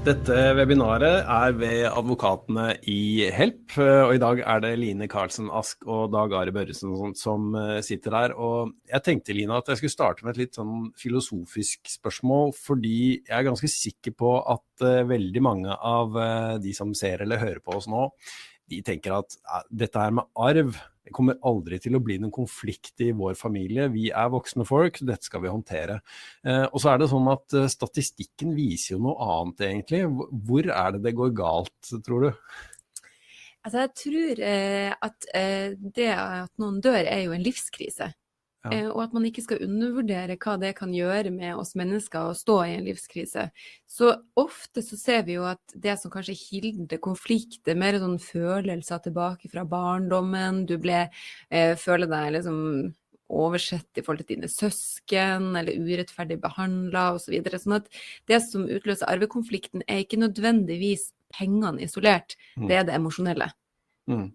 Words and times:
Dette 0.00 0.36
webinaret 0.56 1.26
er 1.28 1.52
ved 1.60 1.82
advokatene 1.90 2.70
i 2.88 3.26
Help, 3.36 3.74
og 3.76 4.14
i 4.16 4.20
dag 4.22 4.38
er 4.48 4.62
det 4.64 4.70
Line 4.80 5.04
Karlsen 5.12 5.50
Ask 5.52 5.84
og 5.84 6.08
Dag 6.14 6.32
Are 6.38 6.54
Børresen 6.56 7.12
som 7.20 7.50
eh, 7.60 7.82
sitter 7.84 8.16
her. 8.16 8.32
Og 8.32 8.72
jeg 8.88 9.04
tenkte 9.04 9.36
Line, 9.36 9.58
at 9.60 9.68
jeg 9.68 9.82
skulle 9.82 9.92
starte 9.92 10.24
med 10.24 10.32
et 10.32 10.40
litt 10.40 10.56
sånn 10.56 10.88
filosofisk 10.96 11.92
spørsmål, 11.98 12.54
fordi 12.56 13.00
jeg 13.18 13.34
er 13.36 13.44
ganske 13.50 13.68
sikker 13.68 14.16
på 14.16 14.32
at 14.40 14.86
uh, 14.86 15.02
veldig 15.10 15.44
mange 15.44 15.76
av 15.76 16.16
de 16.64 16.72
som 16.76 16.96
ser 16.96 17.20
eller 17.26 17.44
hører 17.44 17.60
på 17.60 17.76
oss 17.76 17.90
nå, 17.90 18.08
de 18.72 18.80
tenker 18.86 19.18
at 19.18 19.36
dette 19.68 20.00
her 20.00 20.16
med 20.16 20.32
arv 20.48 20.80
det 21.10 21.16
kommer 21.16 21.40
aldri 21.42 21.80
til 21.82 21.98
å 21.98 22.02
bli 22.02 22.20
noen 22.22 22.32
konflikt 22.34 23.02
i 23.02 23.10
vår 23.16 23.34
familie. 23.38 23.88
Vi 23.90 24.08
er 24.14 24.30
voksne 24.30 24.66
folk, 24.68 25.00
dette 25.02 25.26
skal 25.26 25.42
vi 25.42 25.50
håndtere. 25.50 25.98
Eh, 26.46 26.66
og 26.68 26.78
så 26.78 26.92
er 26.92 27.00
det 27.00 27.10
sånn 27.10 27.26
at 27.32 27.56
eh, 27.58 27.70
statistikken 27.72 28.54
viser 28.54 28.94
jo 28.94 29.00
noe 29.08 29.16
annet, 29.26 29.64
egentlig. 29.66 30.04
Hvor 30.46 30.70
er 30.70 30.94
det 30.94 31.02
det 31.08 31.16
går 31.18 31.34
galt, 31.34 31.92
tror 32.06 32.28
du? 32.28 32.30
Altså, 33.66 33.82
jeg 33.82 33.92
tror 34.04 34.44
eh, 34.46 34.94
at 34.94 35.28
det 35.98 36.10
at 36.14 36.52
noen 36.62 36.78
dør, 36.84 37.02
er 37.02 37.24
jo 37.26 37.34
en 37.34 37.44
livskrise. 37.44 38.12
Ja. 38.64 38.72
Eh, 38.74 38.88
og 38.90 39.00
at 39.06 39.14
man 39.16 39.24
ikke 39.24 39.42
skal 39.44 39.62
undervurdere 39.64 40.36
hva 40.40 40.58
det 40.60 40.74
kan 40.76 40.92
gjøre 40.92 41.32
med 41.32 41.56
oss 41.56 41.72
mennesker 41.78 42.28
å 42.28 42.36
stå 42.36 42.58
i 42.66 42.74
en 42.76 42.84
livskrise. 42.84 43.46
Så 43.88 44.12
ofte 44.40 44.84
så 44.84 44.98
ser 45.00 45.22
vi 45.28 45.38
jo 45.38 45.46
at 45.48 45.62
det 45.72 45.96
som 46.00 46.12
kanskje 46.12 46.36
kilder 46.36 47.00
konflikt, 47.00 47.62
er 47.64 47.78
mer 47.80 47.96
sånn 48.02 48.18
følelser 48.20 49.00
tilbake 49.06 49.48
fra 49.52 49.64
barndommen. 49.68 50.66
Du 50.68 50.76
ble, 50.82 51.06
eh, 51.48 51.72
føler 51.80 52.10
deg 52.10 52.34
liksom 52.36 52.58
oversett 53.30 53.96
i 53.96 54.02
forhold 54.02 54.26
til 54.26 54.36
dine 54.36 54.50
søsken, 54.50 55.54
eller 55.56 55.78
urettferdig 55.78 56.40
behandla 56.42 57.14
osv. 57.14 57.30
Så 57.30 57.32
videre. 57.36 57.60
sånn 57.62 57.78
at 57.78 57.88
det 58.26 58.40
som 58.42 58.66
utløser 58.66 59.08
arvekonflikten, 59.08 59.84
er 59.88 60.02
ikke 60.02 60.20
nødvendigvis 60.20 61.12
pengene 61.30 61.80
isolert, 61.86 62.36
mm. 62.58 62.66
det 62.68 62.76
er 62.76 62.84
det 62.84 62.96
emosjonelle. 62.98 63.52
Mm. 64.10 64.32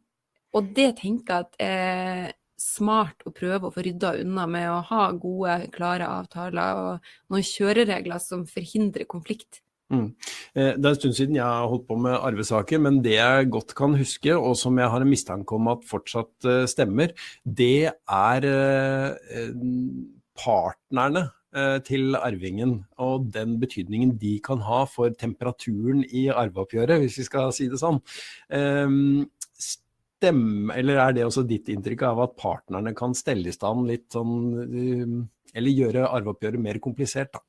Og 0.55 0.73
det 0.73 0.95
tenker 1.01 1.33
jeg 1.33 1.45
at 1.45 1.57
eh, 1.59 2.31
smart 2.59 3.25
å 3.27 3.33
prøve 3.35 3.67
å 3.67 3.73
få 3.73 3.83
rydda 3.85 4.15
unna 4.23 4.47
med 4.47 4.69
å 4.71 4.79
ha 4.89 5.03
gode, 5.11 5.59
klare 5.75 6.07
avtaler 6.21 6.81
og 6.81 7.13
noen 7.33 7.45
kjøreregler 7.45 8.21
som 8.23 8.45
forhindrer 8.49 9.07
konflikt. 9.09 9.61
Mm. 9.93 10.07
Eh, 10.57 10.73
det 10.73 10.87
er 10.87 10.91
en 10.95 10.97
stund 10.97 11.17
siden 11.17 11.37
jeg 11.37 11.45
har 11.45 11.69
holdt 11.69 11.85
på 11.89 11.97
med 12.01 12.17
arvesaker, 12.17 12.81
men 12.81 13.01
det 13.05 13.19
jeg 13.19 13.51
godt 13.53 13.75
kan 13.77 13.95
huske, 13.99 14.33
og 14.33 14.57
som 14.57 14.77
jeg 14.81 14.89
har 14.91 15.03
en 15.03 15.11
mistanke 15.11 15.57
om 15.57 15.69
at 15.75 15.85
fortsatt 15.85 16.49
eh, 16.49 16.65
stemmer, 16.69 17.13
det 17.45 17.91
er 17.93 18.51
eh, 18.51 19.49
partnerne 20.41 21.29
til 21.87 22.17
arvingen 22.19 22.81
og 22.99 23.29
den 23.31 23.53
betydningen 23.61 24.09
de 24.19 24.33
kan 24.43 24.59
ha 24.67 24.81
for 24.91 25.13
temperaturen 25.15 26.01
i 26.03 26.25
arveoppgjøret, 26.27 26.99
hvis 26.99 27.21
vi 27.21 27.27
skal 27.29 27.53
si 27.55 27.69
det 27.71 27.79
sånn 27.79 28.01
stemme, 30.25 30.75
eller 30.75 31.01
er 31.03 31.15
det 31.15 31.25
også 31.27 31.45
ditt 31.47 31.69
inntrykk 31.71 32.05
av 32.09 32.23
at 32.25 32.35
partnerne 32.39 32.95
kan 32.97 33.15
stelle 33.17 33.51
i 33.51 33.55
stand 33.55 33.87
litt 33.89 34.09
sånn 34.13 34.33
um, 34.59 35.19
Eller 35.55 35.71
gjøre 35.71 36.09
arveoppgjøret 36.09 36.59
mer 36.59 36.81
komplisert, 36.83 37.31
da? 37.37 37.43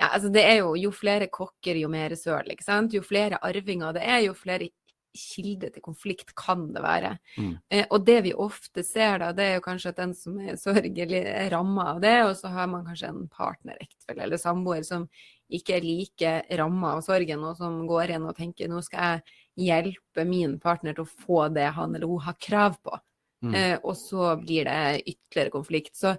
Ja, 0.00 0.08
altså 0.08 0.30
det 0.34 0.42
er 0.42 0.56
jo, 0.62 0.72
jo 0.78 0.90
flere 0.94 1.28
kokker, 1.30 1.76
jo 1.78 1.90
mer 1.92 2.16
søl, 2.18 2.48
ikke 2.50 2.66
sant. 2.66 2.94
Jo 2.96 3.04
flere 3.06 3.38
arvinger 3.46 3.94
det 3.94 4.02
er, 4.02 4.24
jo 4.24 4.32
flere 4.34 4.70
kilder 5.14 5.70
til 5.70 5.84
konflikt 5.84 6.32
kan 6.38 6.66
det 6.74 6.82
være. 6.82 7.12
Mm. 7.38 7.52
Eh, 7.70 7.84
og 7.86 8.02
det 8.06 8.16
vi 8.26 8.32
ofte 8.34 8.82
ser 8.86 9.20
da, 9.22 9.30
det 9.36 9.46
er 9.46 9.54
jo 9.58 9.64
kanskje 9.64 9.92
at 9.92 10.00
den 10.00 10.14
som 10.18 10.40
er 10.42 10.58
sørgelig 10.58 11.22
er 11.22 11.52
ramma 11.54 11.92
av 11.92 12.02
det, 12.02 12.16
og 12.26 12.34
så 12.38 12.50
har 12.54 12.66
man 12.72 12.84
kanskje 12.88 13.12
en 13.12 13.28
partner, 13.30 13.78
ektefelle 13.78 14.26
eller 14.26 14.42
samboer 14.42 14.82
som 14.86 15.06
ikke 15.54 15.78
er 15.78 15.86
like 15.86 16.34
ramma 16.58 16.96
av 16.96 17.04
sorgen, 17.06 17.46
og 17.46 17.54
som 17.60 17.84
går 17.86 18.16
inn 18.16 18.26
og 18.26 18.34
tenker 18.38 18.70
nå 18.70 18.82
skal 18.82 19.12
jeg 19.12 19.38
hjelpe 19.60 20.24
min 20.26 20.58
partner 20.62 20.96
til 20.96 21.04
å 21.04 21.24
få 21.26 21.48
det 21.54 21.68
han 21.76 21.94
eller 21.94 22.10
hun 22.10 22.24
har 22.24 22.38
krav 22.40 22.78
på. 22.82 22.96
Mm. 23.44 23.54
Eh, 23.54 23.76
og 23.82 23.96
så 23.98 24.32
blir 24.40 24.68
det 24.68 25.04
ytterligere 25.04 25.52
konflikt. 25.54 25.96
Så 25.96 26.14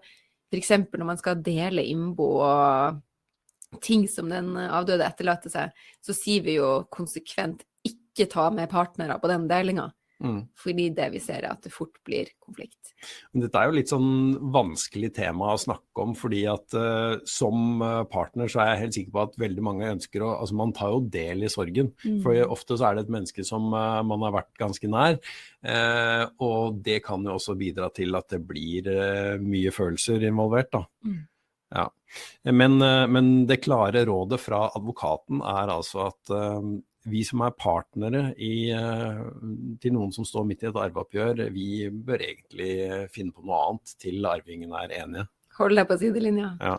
f.eks. 0.51 0.71
når 0.93 1.07
man 1.07 1.19
skal 1.19 1.41
dele 1.43 1.83
innbo 1.83 2.29
og 2.45 3.01
ting 3.83 4.05
som 4.07 4.29
den 4.31 4.53
avdøde 4.55 5.07
etterlater 5.07 5.51
seg, 5.51 5.85
så 6.03 6.15
sier 6.15 6.45
vi 6.45 6.59
jo 6.59 6.85
konsekvent 6.93 7.65
ikke 7.85 8.29
ta 8.31 8.47
med 8.53 8.71
partnere 8.71 9.17
på 9.19 9.31
den 9.31 9.49
delinga. 9.51 9.89
Mm. 10.23 10.45
Fordi 10.55 10.85
det 10.95 11.09
vi 11.11 11.19
ser 11.19 11.43
er 11.43 11.51
at 11.51 11.65
det 11.65 11.73
fort 11.73 11.97
blir 12.07 12.29
konflikt. 12.39 12.93
Dette 13.35 13.59
er 13.59 13.67
jo 13.67 13.75
litt 13.75 13.91
sånn 13.91 14.37
vanskelig 14.53 15.11
tema 15.17 15.51
å 15.51 15.59
snakke 15.59 16.05
om, 16.05 16.13
fordi 16.17 16.45
at 16.49 16.75
uh, 16.77 17.17
som 17.27 17.83
eh, 17.83 18.01
partner 18.11 18.49
så 18.51 18.61
er 18.63 18.71
jeg 18.71 18.81
helt 18.83 18.97
sikker 18.97 19.15
på 19.15 19.23
at 19.25 19.37
veldig 19.41 19.65
mange 19.65 19.91
ønsker 19.97 20.23
å 20.23 20.31
Altså 20.35 20.57
man 20.57 20.73
tar 20.75 20.91
jo 20.93 21.03
del 21.11 21.45
i 21.45 21.51
sorgen. 21.51 21.91
Mm. 22.03 22.17
For 22.23 22.39
ofte 22.55 22.77
så 22.79 22.89
er 22.89 22.97
det 22.97 23.05
et 23.05 23.13
menneske 23.17 23.45
som 23.47 23.67
uh, 23.73 24.01
man 24.07 24.25
har 24.25 24.35
vært 24.35 24.51
ganske 24.59 24.89
nær. 24.91 25.19
Uh, 25.65 26.25
og 26.43 26.81
det 26.85 27.01
kan 27.05 27.23
jo 27.25 27.35
også 27.37 27.57
bidra 27.59 27.91
til 27.95 28.15
at 28.17 28.31
det 28.35 28.41
blir 28.47 28.89
mye 29.41 29.71
følelser 29.73 30.23
involvert, 30.27 30.71
da. 30.75 30.83
Mm. 31.07 31.23
Ja. 31.75 31.85
Men, 32.55 32.77
men, 33.11 33.29
det 33.49 33.63
klare 33.65 34.05
rådet 34.07 34.37
fra 34.39 34.67
advokaten 34.77 35.41
er 35.41 35.71
altså 35.73 36.05
at 36.05 36.31
vi 37.05 37.21
som 37.27 37.43
er 37.45 37.53
partnere 37.57 38.23
i, 38.41 38.71
eh, 38.73 39.21
til 39.81 39.95
noen 39.95 40.11
som 40.15 40.25
står 40.27 40.47
midt 40.49 40.65
i 40.65 40.69
et 40.71 40.81
arveoppgjør, 40.85 41.45
vi 41.53 41.87
bør 41.89 42.23
egentlig 42.25 42.71
finne 43.13 43.35
på 43.35 43.45
noe 43.45 43.61
annet 43.69 43.95
til 44.01 44.25
arvingene 44.29 44.83
er 44.83 44.95
enige. 45.03 45.27
Hold 45.59 45.77
deg 45.79 45.87
på 45.87 45.97
sidelinja. 46.01 46.49
Ja. 46.59 46.75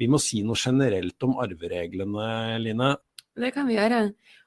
Vi 0.00 0.08
må 0.08 0.20
si 0.22 0.40
noe 0.46 0.56
generelt 0.56 1.22
om 1.26 1.36
arvereglene, 1.42 2.56
Line. 2.62 2.94
Det 3.36 3.52
kan 3.52 3.68
vi 3.68 3.76
gjøre. 3.76 4.06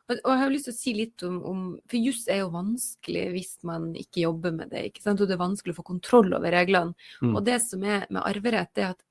Og, 0.10 0.18
jeg 0.26 0.42
har 0.42 0.50
lyst 0.50 0.66
til 0.66 0.74
å 0.74 0.80
si 0.80 0.94
litt 0.98 1.24
om, 1.28 1.36
om 1.46 1.60
For 1.90 2.02
juss 2.02 2.24
er 2.32 2.42
jo 2.42 2.50
vanskelig 2.54 3.28
hvis 3.36 3.52
man 3.70 3.92
ikke 4.00 4.24
jobber 4.24 4.56
med 4.56 4.72
det. 4.74 4.88
ikke 4.90 5.04
sant? 5.04 5.22
Og 5.22 5.30
det 5.30 5.36
er 5.36 5.44
vanskelig 5.44 5.76
å 5.76 5.80
få 5.84 5.86
kontroll 5.92 6.34
over 6.34 6.56
reglene. 6.56 6.98
Mm. 7.22 7.36
Og 7.36 7.44
det 7.46 7.60
som 7.62 7.86
er 7.86 8.08
med 8.10 8.24
arverett, 8.24 8.74
er 8.82 8.96
at 8.96 9.04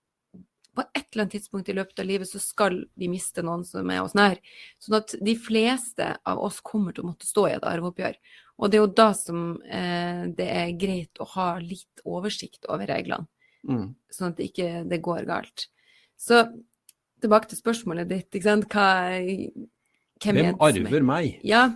på 0.79 0.85
et 0.87 1.07
eller 1.11 1.25
annet 1.25 1.35
tidspunkt 1.35 1.69
i 1.69 1.75
løpet 1.75 1.99
av 1.99 2.07
livet 2.07 2.31
så 2.31 2.39
skal 2.43 2.85
vi 2.99 3.09
miste 3.11 3.43
noen 3.43 3.65
som 3.67 3.89
er 3.91 4.05
oss 4.05 4.15
nær. 4.15 4.39
Sånn 4.79 5.01
at 5.01 5.17
de 5.25 5.35
fleste 5.39 6.13
av 6.23 6.43
oss 6.47 6.61
kommer 6.63 6.95
til 6.95 7.03
å 7.03 7.11
måtte 7.11 7.27
stå 7.27 7.49
i 7.49 7.57
et 7.57 7.67
arveoppgjør. 7.67 8.19
Og 8.59 8.71
det 8.71 8.79
er 8.79 8.85
jo 8.85 8.93
da 9.01 9.09
som 9.19 9.43
eh, 9.67 10.23
det 10.39 10.47
er 10.55 10.77
greit 10.79 11.19
å 11.23 11.27
ha 11.35 11.49
litt 11.63 12.03
oversikt 12.07 12.69
over 12.71 12.91
reglene, 12.91 13.27
mm. 13.67 13.85
sånn 14.15 14.31
at 14.31 14.39
det 14.39 14.49
ikke 14.53 14.71
det 14.91 15.01
går 15.03 15.27
galt. 15.27 15.67
Så 16.19 16.45
tilbake 17.23 17.51
til 17.51 17.59
spørsmålet 17.59 18.11
ditt. 18.11 18.39
Hva, 18.43 18.55
hvem, 18.63 19.69
hvem 20.23 20.63
arver 20.63 21.07
meg? 21.07 21.39
Ja, 21.47 21.69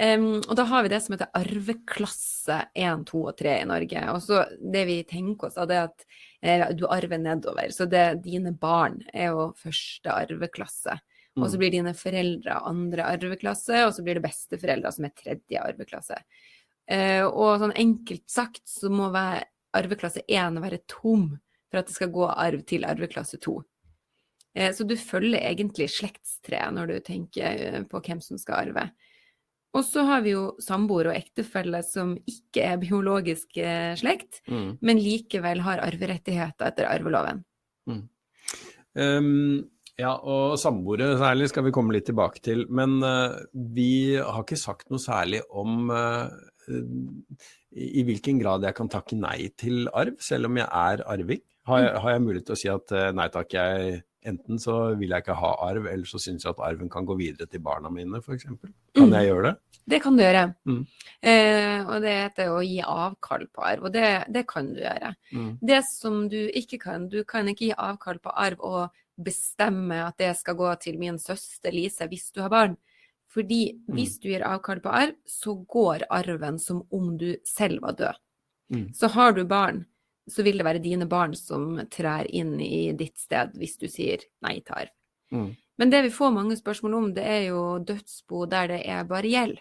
Um, 0.00 0.38
og 0.48 0.54
da 0.56 0.64
har 0.64 0.82
vi 0.82 0.88
det 0.88 1.02
som 1.04 1.12
heter 1.12 1.28
arveklasse 1.36 2.56
1, 2.72 3.02
2 3.10 3.18
og 3.20 3.36
3 3.36 3.56
i 3.60 3.68
Norge. 3.68 4.04
Og 4.14 4.22
så 4.24 4.44
det 4.72 4.86
vi 4.88 4.96
tenker 5.04 5.50
oss, 5.50 5.58
da, 5.58 5.66
det 5.68 5.76
er 5.76 5.88
at 5.90 6.06
eh, 6.40 6.62
du 6.78 6.86
arver 6.88 7.20
nedover. 7.20 7.68
Så 7.74 7.84
det, 7.90 8.22
dine 8.24 8.54
barn 8.56 9.02
er 9.12 9.34
jo 9.34 9.50
første 9.60 10.14
arveklasse. 10.14 10.96
Og 11.36 11.44
så 11.44 11.58
mm. 11.58 11.60
blir 11.60 11.74
dine 11.74 11.92
foreldre 11.94 12.62
andre 12.70 13.10
arveklasse, 13.12 13.84
og 13.84 13.92
så 13.94 14.04
blir 14.06 14.18
det 14.18 14.24
besteforeldre 14.24 14.94
som 14.94 15.06
er 15.06 15.14
tredje 15.18 15.60
arveklasse. 15.60 16.16
Uh, 16.90 17.26
og 17.28 17.60
sånn 17.60 17.76
enkelt 17.78 18.24
sagt 18.26 18.64
så 18.66 18.88
må 18.90 19.12
arveklasse 19.12 20.24
1 20.26 20.56
være 20.64 20.80
tom 20.90 21.28
for 21.70 21.82
at 21.82 21.86
det 21.86 21.94
skal 21.94 22.10
gå 22.10 22.24
arv 22.32 22.64
til 22.66 22.88
arveklasse 22.88 23.38
2. 23.44 23.58
Uh, 24.56 24.70
så 24.74 24.88
du 24.88 24.96
følger 24.98 25.44
egentlig 25.44 25.92
slektstreet 25.92 26.74
når 26.74 26.90
du 26.90 26.98
tenker 27.04 27.64
eh, 27.68 27.80
på 27.84 28.00
hvem 28.08 28.24
som 28.24 28.40
skal 28.40 28.64
arve. 28.64 28.88
Og 29.76 29.84
så 29.86 30.02
har 30.06 30.24
vi 30.24 30.32
jo 30.34 30.46
samboer 30.62 31.12
og 31.12 31.16
ektefelle 31.16 31.82
som 31.86 32.16
ikke 32.28 32.64
er 32.72 32.80
biologisk 32.82 33.58
eh, 33.62 33.92
slekt, 33.98 34.40
mm. 34.50 34.80
men 34.82 35.02
likevel 35.02 35.62
har 35.62 35.82
arverettigheter 35.84 36.72
etter 36.72 36.88
arveloven. 36.90 37.44
Mm. 37.86 38.00
Um, 38.98 39.60
ja, 40.00 40.16
og 40.16 40.56
samboere 40.58 41.12
særlig 41.20 41.50
skal 41.52 41.68
vi 41.68 41.74
komme 41.76 41.94
litt 41.94 42.08
tilbake 42.10 42.42
til. 42.42 42.64
Men 42.72 42.98
uh, 43.04 43.38
vi 43.52 44.16
har 44.18 44.42
ikke 44.42 44.58
sagt 44.58 44.90
noe 44.90 45.02
særlig 45.02 45.44
om 45.50 45.92
uh, 45.94 46.26
i 47.70 48.04
hvilken 48.06 48.40
grad 48.42 48.66
jeg 48.66 48.76
kan 48.78 48.90
takke 48.90 49.18
nei 49.18 49.52
til 49.60 49.86
arv, 49.94 50.18
selv 50.22 50.50
om 50.50 50.58
jeg 50.58 50.66
er 50.66 51.04
arving. 51.06 51.44
Har 51.70 51.82
jeg, 51.84 51.96
har 52.02 52.14
jeg 52.14 52.22
mulighet 52.26 52.48
til 52.48 52.56
å 52.56 52.60
si 52.60 52.70
at 52.72 52.94
uh, 52.96 53.10
nei 53.16 53.28
takk, 53.32 53.58
jeg 53.58 54.00
Enten 54.20 54.58
så 54.60 54.74
vil 55.00 55.14
jeg 55.14 55.24
ikke 55.24 55.34
ha 55.40 55.50
arv, 55.64 55.86
eller 55.88 56.04
så 56.04 56.18
syns 56.20 56.44
jeg 56.44 56.52
at 56.52 56.58
arven 56.60 56.90
kan 56.92 57.06
gå 57.08 57.14
videre 57.16 57.48
til 57.48 57.62
barna 57.64 57.88
mine, 57.88 58.18
f.eks. 58.20 58.44
Kan 58.92 59.06
mm. 59.08 59.14
jeg 59.16 59.30
gjøre 59.30 59.44
det? 59.46 59.52
Det 59.94 60.00
kan 60.04 60.18
du 60.18 60.22
gjøre. 60.22 60.42
Mm. 60.68 60.82
Eh, 61.32 61.78
og 61.86 62.04
det 62.04 62.12
heter 62.18 62.52
å 62.52 62.58
gi 62.60 62.82
avkall 62.84 63.46
på 63.48 63.64
arv, 63.64 63.86
og 63.88 63.94
det, 63.94 64.10
det 64.28 64.44
kan 64.50 64.68
du 64.74 64.82
gjøre. 64.82 65.14
Mm. 65.32 65.48
Det 65.72 65.80
som 65.88 66.20
du 66.28 66.38
ikke 66.60 66.78
kan, 66.82 67.08
du 67.08 67.22
kan 67.24 67.48
ikke 67.48 67.70
gi 67.70 67.78
avkall 67.88 68.20
på 68.20 68.34
arv 68.44 68.60
og 68.60 69.00
bestemme 69.20 70.02
at 70.04 70.20
det 70.20 70.34
skal 70.38 70.56
gå 70.58 70.68
til 70.84 71.00
min 71.00 71.18
søster 71.20 71.72
Lise 71.74 72.08
hvis 72.10 72.28
du 72.36 72.42
har 72.44 72.52
barn. 72.52 72.76
Fordi 73.30 73.62
mm. 73.72 73.94
hvis 73.96 74.18
du 74.20 74.28
gir 74.32 74.44
avkall 74.46 74.82
på 74.84 74.92
arv, 75.00 75.16
så 75.24 75.54
går 75.64 76.04
arven 76.12 76.58
som 76.60 76.84
om 76.92 77.14
du 77.16 77.30
selv 77.46 77.80
var 77.86 77.96
død. 77.96 78.20
Mm. 78.74 78.86
Så 78.94 79.10
har 79.16 79.32
du 79.32 79.44
barn, 79.48 79.84
så 80.30 80.44
vil 80.46 80.58
det 80.60 80.66
være 80.66 80.82
dine 80.82 81.06
barn 81.10 81.34
som 81.38 81.74
trær 81.90 82.28
inn 82.30 82.54
i 82.62 82.92
ditt 82.96 83.18
sted 83.18 83.52
hvis 83.58 83.76
du 83.80 83.88
sier 83.90 84.22
nei 84.46 84.60
til 84.60 84.76
arv. 84.84 84.92
Mm. 85.34 85.50
Men 85.80 85.90
det 85.92 86.02
vi 86.06 86.12
får 86.14 86.32
mange 86.34 86.56
spørsmål 86.58 86.94
om, 86.98 87.08
det 87.16 87.24
er 87.24 87.44
jo 87.50 87.62
dødsbo 87.88 88.44
der 88.50 88.68
det 88.74 88.80
er 88.90 89.06
bare 89.08 89.30
gjeld. 89.30 89.58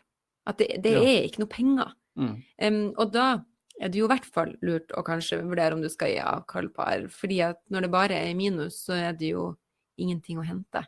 At 0.50 0.58
det, 0.60 0.82
det 0.84 0.94
Ja. 0.98 1.04
er 1.06 1.28
ikke 1.28 1.44
noe 1.44 1.54
penger. 1.54 1.94
Mm. 2.20 2.36
Um, 2.62 2.94
og 2.98 3.12
da 3.14 3.28
er 3.80 3.88
det 3.90 4.00
jo 4.02 4.08
i 4.10 4.12
hvert 4.12 4.26
fall 4.28 4.56
lurt 4.66 4.92
å 4.98 5.04
kanskje 5.08 5.40
vurdere 5.46 5.78
om 5.78 5.82
du 5.82 5.88
skal 5.90 6.12
gi 6.12 6.20
avkall 6.20 6.68
på 6.76 6.84
arv. 6.84 7.10
Fordi 7.16 7.38
at 7.46 7.62
når 7.72 7.86
det 7.86 7.92
bare 7.94 8.18
er 8.18 8.34
minus, 8.36 8.82
så 8.86 8.98
er 8.98 9.14
det 9.16 9.32
jo 9.32 9.54
ingenting 10.00 10.40
å 10.42 10.48
hente. 10.48 10.84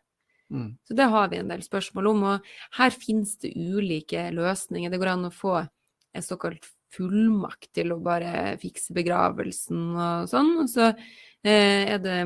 Mm. 0.52 0.74
Så 0.84 0.96
det 0.98 1.08
har 1.08 1.30
vi 1.32 1.38
en 1.40 1.48
del 1.48 1.62
spørsmål 1.64 2.10
om, 2.12 2.24
og 2.34 2.50
her 2.76 2.90
finnes 2.92 3.38
det 3.40 3.54
ulike 3.56 4.26
løsninger. 4.36 4.92
Det 4.92 5.00
går 5.00 5.14
an 5.14 5.30
å 5.30 5.32
få 5.32 5.62
en 5.62 6.26
såkalt 6.26 6.68
fullmakt 6.92 7.70
til 7.78 7.94
å 7.96 8.00
bare 8.04 8.56
fikse 8.62 8.96
begravelsen 8.96 9.92
og 9.96 10.30
sånn. 10.32 10.54
Og 10.64 10.70
så 10.72 10.92
eh, 10.92 11.88
er 11.96 12.00
det 12.04 12.18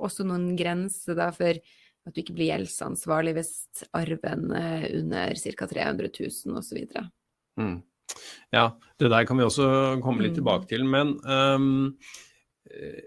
også 0.00 0.26
noen 0.26 0.54
grenser 0.58 1.18
da 1.18 1.30
for 1.34 1.54
at 2.04 2.12
du 2.12 2.20
ikke 2.20 2.36
blir 2.36 2.50
gjeldsansvarlig 2.52 3.36
hvis 3.38 3.54
arven 3.96 4.50
er 4.58 4.90
under 4.98 5.38
ca. 5.56 5.68
300 5.70 6.10
000 6.20 6.58
osv. 6.60 6.82
Mm. 7.60 7.78
Ja, 8.52 8.66
det 9.00 9.08
der 9.10 9.24
kan 9.24 9.40
vi 9.40 9.46
også 9.46 10.00
komme 10.04 10.26
litt 10.26 10.34
Mm. 10.34 10.40
tilbake 10.42 10.68
til. 10.68 10.84
Men 10.84 11.16
eh, 11.24 11.58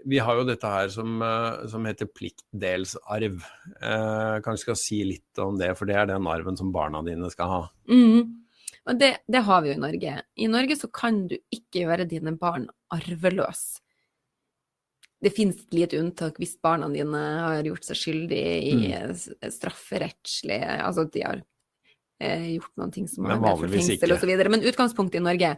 vi 0.06 0.18
har 0.22 0.38
jo 0.38 0.46
dette 0.48 0.66
her 0.66 0.88
som, 0.88 1.20
eh, 1.22 1.66
som 1.68 1.84
heter 1.84 2.06
pliktdelsarv. 2.06 3.38
Uh, 3.82 4.38
kanskje 4.44 4.64
skal 4.64 4.76
si 4.78 5.02
litt 5.04 5.38
om 5.42 5.58
det, 5.58 5.76
for 5.76 5.86
det 5.86 5.96
er 5.98 6.06
den 6.06 6.26
arven 6.26 6.56
som 6.56 6.72
barna 6.72 7.02
dine 7.06 7.30
skal 7.30 7.48
ha. 7.48 7.62
Mm. 7.90 8.47
Og 8.88 8.96
det, 8.98 9.10
det 9.28 9.42
har 9.44 9.62
vi 9.62 9.70
jo 9.70 9.76
i 9.76 9.82
Norge. 9.82 10.14
I 10.40 10.48
Norge 10.48 10.76
så 10.80 10.88
kan 10.92 11.26
du 11.28 11.36
ikke 11.52 11.84
gjøre 11.84 12.06
dine 12.08 12.32
barn 12.40 12.68
arveløse. 12.94 13.82
Det 15.18 15.32
finnes 15.34 15.58
et 15.58 15.74
lite 15.74 15.98
unntak 15.98 16.36
hvis 16.38 16.54
barna 16.62 16.86
dine 16.92 17.18
har 17.18 17.66
gjort 17.66 17.88
seg 17.88 17.98
skyldig 17.98 18.42
i 18.70 18.74
Mm. 18.78 19.16
strafferettslig 19.50 20.60
Altså 20.62 21.08
at 21.08 21.12
de 21.12 21.24
har 21.26 21.40
eh, 22.20 22.44
gjort 22.54 22.76
noen 22.78 22.92
ting 22.94 23.08
som 23.10 23.26
har 23.26 23.40
vanligvis 23.42 23.90
fengsel 23.90 24.14
osv. 24.14 24.30
Men 24.48 24.62
utgangspunktet 24.62 25.18
i 25.18 25.24
Norge 25.26 25.56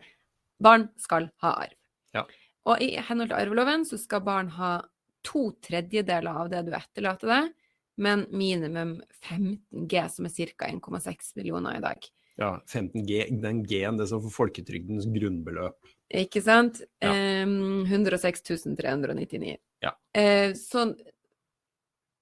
barn 0.61 0.89
skal 1.01 1.29
ha 1.45 1.53
arv. 1.67 1.77
Ja. 2.17 2.25
Og 2.69 2.81
i 2.81 2.95
henhold 2.97 3.31
til 3.31 3.39
arveloven 3.39 3.85
så 3.89 3.99
skal 4.01 4.25
barn 4.25 4.49
ha 4.57 4.81
to 5.23 5.51
tredjedeler 5.61 6.33
av 6.33 6.49
det 6.53 6.65
du 6.67 6.73
etterlater 6.77 7.29
deg, 7.29 7.53
men 8.01 8.25
minimum 8.33 9.03
15 9.21 9.87
G, 9.89 10.09
som 10.09 10.25
er 10.29 10.53
ca. 10.57 10.69
1,6 10.73 11.37
millioner 11.37 11.77
i 11.77 11.85
dag. 11.85 12.11
Ja, 12.41 12.55
15G, 12.65 13.27
den 13.43 13.63
G-en, 13.69 13.99
det 14.01 14.09
som 14.09 14.23
for 14.25 14.33
folketrygdens 14.33 15.05
grunnbeløp. 15.13 15.77
Ikke 16.23 16.41
sant? 16.43 16.81
Ja. 17.03 17.13
Em, 17.13 17.85
106 17.85 18.43
399. 18.79 19.59
Ja. 19.85 19.93
Eh, 20.17 20.55
så 20.59 20.87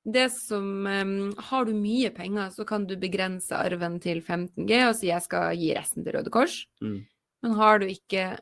det 0.08 0.26
som 0.32 0.86
em, 0.86 1.12
Har 1.50 1.68
du 1.68 1.72
mye 1.76 2.10
penger, 2.10 2.50
så 2.50 2.66
kan 2.66 2.86
du 2.86 2.96
begrense 2.96 3.54
arven 3.54 4.00
til 4.00 4.20
15G 4.22 4.82
og 4.88 4.96
si 4.98 5.12
jeg 5.12 5.22
skal 5.22 5.54
gi 5.56 5.70
resten 5.76 6.04
til 6.04 6.16
Røde 6.16 6.32
Kors. 6.34 6.64
Mm. 6.82 7.06
Men 7.42 7.54
har 7.54 7.78
du 7.78 7.86
ikke 7.86 8.32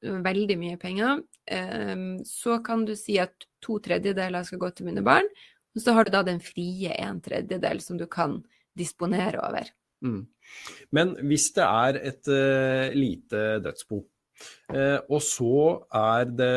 veldig 0.00 0.56
mye 0.56 0.76
penger, 0.80 1.18
så 2.24 2.54
kan 2.64 2.86
du 2.88 2.94
si 2.96 3.18
at 3.20 3.44
to 3.60 3.76
tredjedeler 3.84 4.46
skal 4.48 4.62
gå 4.62 4.70
til 4.72 4.88
mine 4.88 5.04
barn. 5.04 5.28
Og 5.76 5.82
så 5.84 5.92
har 5.92 6.06
du 6.06 6.14
da 6.14 6.22
den 6.24 6.40
frie 6.40 6.94
en 6.96 7.20
tredjedel 7.20 7.82
som 7.84 7.98
du 8.00 8.06
kan 8.08 8.38
disponere 8.80 9.42
over. 9.44 9.68
Mm. 10.06 10.72
Men 10.96 11.14
hvis 11.26 11.50
det 11.56 11.66
er 11.66 12.00
et 12.12 12.30
uh, 12.30 12.94
lite 12.94 13.44
dødsbo, 13.64 14.00
uh, 14.70 14.98
og 15.10 15.20
så 15.24 15.58
er 15.98 16.32
det 16.38 16.56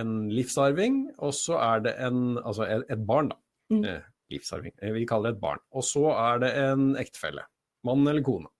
en 0.00 0.14
livsarving, 0.32 1.00
og 1.18 1.34
så 1.36 1.60
er 1.62 1.86
det 1.86 1.96
en, 2.08 2.38
altså 2.42 2.66
et, 2.66 2.86
et 2.90 3.06
barn, 3.06 3.30
da. 3.32 3.40
Mm. 3.70 3.84
Uh, 3.84 4.14
livsarving. 4.32 4.74
Jeg 4.82 4.94
vil 4.96 5.08
kalle 5.08 5.30
det 5.30 5.38
et 5.38 5.42
barn. 5.42 5.62
Og 5.72 5.84
så 5.86 6.04
er 6.12 6.44
det 6.44 6.52
en 6.60 6.88
ektefelle. 7.00 7.46
Mann 7.86 8.06
eller 8.10 8.24
kone. 8.26 8.50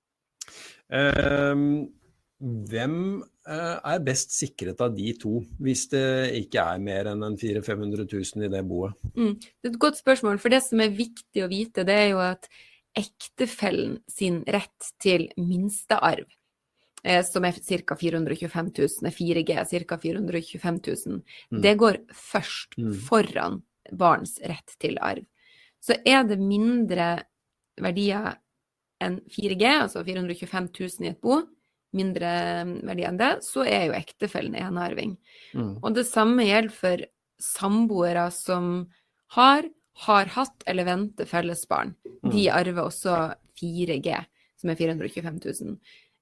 Eh, 0.88 1.64
hvem 2.38 2.94
er 3.48 4.02
best 4.04 4.34
sikret 4.36 4.80
av 4.84 4.94
de 4.96 5.10
to, 5.20 5.40
hvis 5.64 5.86
det 5.92 6.04
ikke 6.42 6.64
er 6.74 6.82
mer 6.84 7.10
enn 7.10 7.24
en 7.26 7.36
400 7.40 7.64
000-500 7.64 8.08
000 8.36 8.46
i 8.46 8.50
det 8.52 8.62
boet? 8.68 8.96
Mm. 9.16 9.34
Det 9.40 9.70
er 9.70 9.72
et 9.72 9.80
godt 9.80 10.00
spørsmål, 10.00 10.40
for 10.42 10.52
det 10.52 10.60
som 10.64 10.82
er 10.84 10.94
viktig 10.94 11.44
å 11.44 11.50
vite, 11.50 11.86
det 11.88 11.96
er 11.96 12.10
jo 12.12 12.20
at 12.22 12.48
ektefellen 12.98 13.98
sin 14.10 14.40
rett 14.50 14.90
til 15.02 15.28
minstearv, 15.38 16.26
eh, 17.04 17.22
som 17.24 17.44
er 17.46 17.52
ca. 17.62 17.96
425 17.96 18.72
000, 18.74 19.08
er 19.08 19.14
4G, 19.14 19.86
ca. 19.86 19.98
425 20.02 20.80
000, 21.06 21.22
Mm. 21.52 21.60
det 21.62 21.76
går 21.78 21.96
først 22.12 22.76
Mm. 22.78 22.94
foran 23.08 23.62
barns 23.92 24.38
rett 24.42 24.74
til 24.78 24.98
arv. 25.00 25.24
Så 25.80 25.94
er 26.04 26.24
det 26.24 26.38
mindre 26.40 27.22
verdier 27.80 28.36
enn 29.00 29.20
4G, 29.30 29.62
altså 29.82 30.04
425 30.04 30.68
000 30.74 31.06
i 31.06 31.10
et 31.10 31.20
bo, 31.22 31.42
mindre 31.94 32.64
verdi 32.84 33.04
enn 33.06 33.16
det, 33.16 33.42
så 33.44 33.62
er 33.64 33.86
jo 33.86 33.92
ektefellen 33.96 34.54
enearving. 34.58 35.16
Mm. 35.54 35.78
Og 35.82 35.94
det 35.94 36.04
samme 36.06 36.44
gjelder 36.44 36.70
for 36.74 36.98
samboere 37.40 38.30
som 38.34 38.88
har, 39.36 39.62
har 40.06 40.30
hatt 40.34 40.62
eller 40.66 40.86
venter 40.86 41.26
felles 41.26 41.64
barn. 41.68 41.94
De 42.22 42.46
Mm. 42.48 42.54
arver 42.54 42.84
også 42.84 43.14
4G, 43.58 44.12
som 44.60 44.70
er 44.70 44.76
425 44.78 45.40
000. 45.44 45.78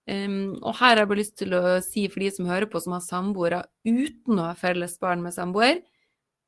Um, 0.09 0.55
og 0.63 0.77
her 0.79 0.95
har 0.95 1.03
jeg 1.03 1.09
bare 1.11 1.19
lyst 1.19 1.37
til 1.37 1.51
å 1.57 1.83
si 1.83 2.07
for 2.09 2.21
de 2.23 2.31
som 2.31 2.47
hører 2.47 2.69
på, 2.71 2.81
som 2.81 2.93
har 2.95 3.03
samboere 3.03 3.65
uten 3.85 4.39
å 4.39 4.47
ha 4.53 4.55
felles 4.55 4.99
barn 5.03 5.23
med 5.23 5.35
samboer, 5.35 5.83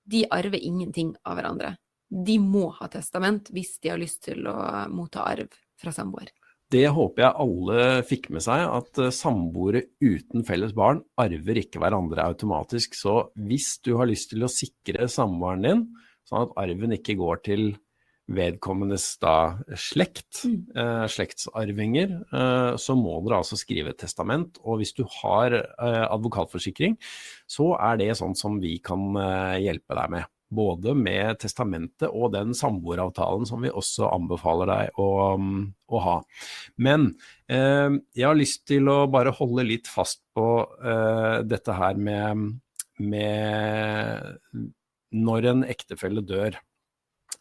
de 0.08 0.24
arver 0.30 0.62
ingenting 0.62 1.14
av 1.26 1.36
hverandre. 1.36 1.76
De 2.08 2.38
må 2.38 2.70
ha 2.78 2.86
testament 2.88 3.50
hvis 3.52 3.78
de 3.82 3.90
har 3.90 3.98
lyst 4.00 4.22
til 4.24 4.46
å 4.48 4.86
motta 4.88 5.26
arv 5.26 5.50
fra 5.76 5.92
samboer. 5.92 6.30
Det 6.70 6.86
håper 6.92 7.22
jeg 7.24 7.40
alle 7.44 7.84
fikk 8.04 8.30
med 8.30 8.44
seg, 8.44 8.60
at 8.68 8.98
eh, 9.00 9.10
samboere 9.10 9.82
uten 10.04 10.44
felles 10.44 10.74
barn 10.76 11.02
arver 11.18 11.60
ikke 11.62 11.80
hverandre 11.80 12.26
automatisk. 12.28 12.94
Så 12.94 13.30
hvis 13.34 13.78
du 13.84 13.94
har 13.96 14.06
lyst 14.08 14.30
til 14.34 14.44
å 14.44 14.52
sikre 14.52 15.08
samboeren 15.08 15.64
din, 15.64 15.86
sånn 16.28 16.46
at 16.46 16.56
arven 16.60 16.94
ikke 16.98 17.16
går 17.18 17.42
til 17.48 17.70
vedkommendes 18.28 19.18
da 19.22 19.56
slekt, 19.72 20.44
Mm. 20.44 20.66
eh, 20.76 21.06
slektsarvinger, 21.08 22.10
eh, 22.30 22.76
så 22.76 22.94
må 22.94 23.24
dere 23.24 23.38
altså 23.40 23.56
skrive 23.56 23.88
et 23.94 23.98
testament. 23.98 24.58
Og 24.64 24.78
hvis 24.80 24.92
du 24.94 25.04
har 25.22 25.50
eh, 25.54 26.06
advokatforsikring, 26.12 26.98
så 27.48 27.72
er 27.80 27.96
det 27.96 28.10
sånn 28.18 28.36
som 28.36 28.60
vi 28.60 28.78
kan 28.84 29.16
eh, 29.16 29.64
hjelpe 29.64 29.96
deg 29.96 30.10
med. 30.10 30.24
Både 30.50 30.94
med 30.96 31.38
testamentet 31.40 32.08
og 32.08 32.32
den 32.32 32.54
samboeravtalen 32.56 33.46
som 33.48 33.60
vi 33.64 33.68
også 33.68 34.08
anbefaler 34.12 34.66
deg 34.66 35.00
å, 35.00 35.36
mm, 35.36 35.74
å 35.92 36.00
ha. 36.00 36.22
Men 36.76 37.14
eh, 37.48 37.96
jeg 38.16 38.24
har 38.28 38.36
lyst 38.36 38.66
til 38.68 38.88
å 38.88 39.06
bare 39.12 39.32
holde 39.32 39.64
litt 39.64 39.86
fast 39.88 40.20
på 40.36 40.46
eh, 40.84 41.42
dette 41.48 41.72
her 41.76 41.96
med, 41.96 42.60
med 42.98 44.70
når 45.14 45.52
en 45.52 45.68
ektefelle 45.68 46.24
dør. 46.24 46.58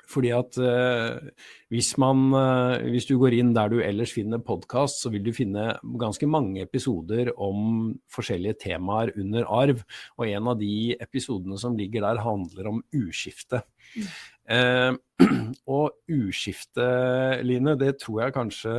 Fordi 0.07 0.29
at 0.31 0.57
eh, 0.63 1.31
hvis, 1.74 1.89
man, 2.00 2.29
eh, 2.38 2.86
hvis 2.93 3.07
du 3.09 3.17
går 3.19 3.36
inn 3.36 3.51
der 3.55 3.71
du 3.71 3.81
ellers 3.83 4.13
finner 4.15 4.39
podkast, 4.43 5.01
så 5.03 5.12
vil 5.12 5.25
du 5.25 5.33
finne 5.36 5.74
ganske 6.00 6.29
mange 6.31 6.63
episoder 6.63 7.33
om 7.33 7.91
forskjellige 8.13 8.62
temaer 8.63 9.12
under 9.19 9.47
arv. 9.51 9.83
Og 10.15 10.29
en 10.29 10.53
av 10.53 10.62
de 10.62 10.95
episodene 11.03 11.59
som 11.59 11.75
ligger 11.79 12.07
der, 12.07 12.24
handler 12.24 12.71
om 12.71 12.79
uskifte. 12.95 13.65
Eh, 14.47 14.93
og 15.77 16.00
uskifte, 16.07 16.88
Line, 17.43 17.75
det 17.79 17.97
tror 18.00 18.24
jeg 18.24 18.38
kanskje 18.38 18.77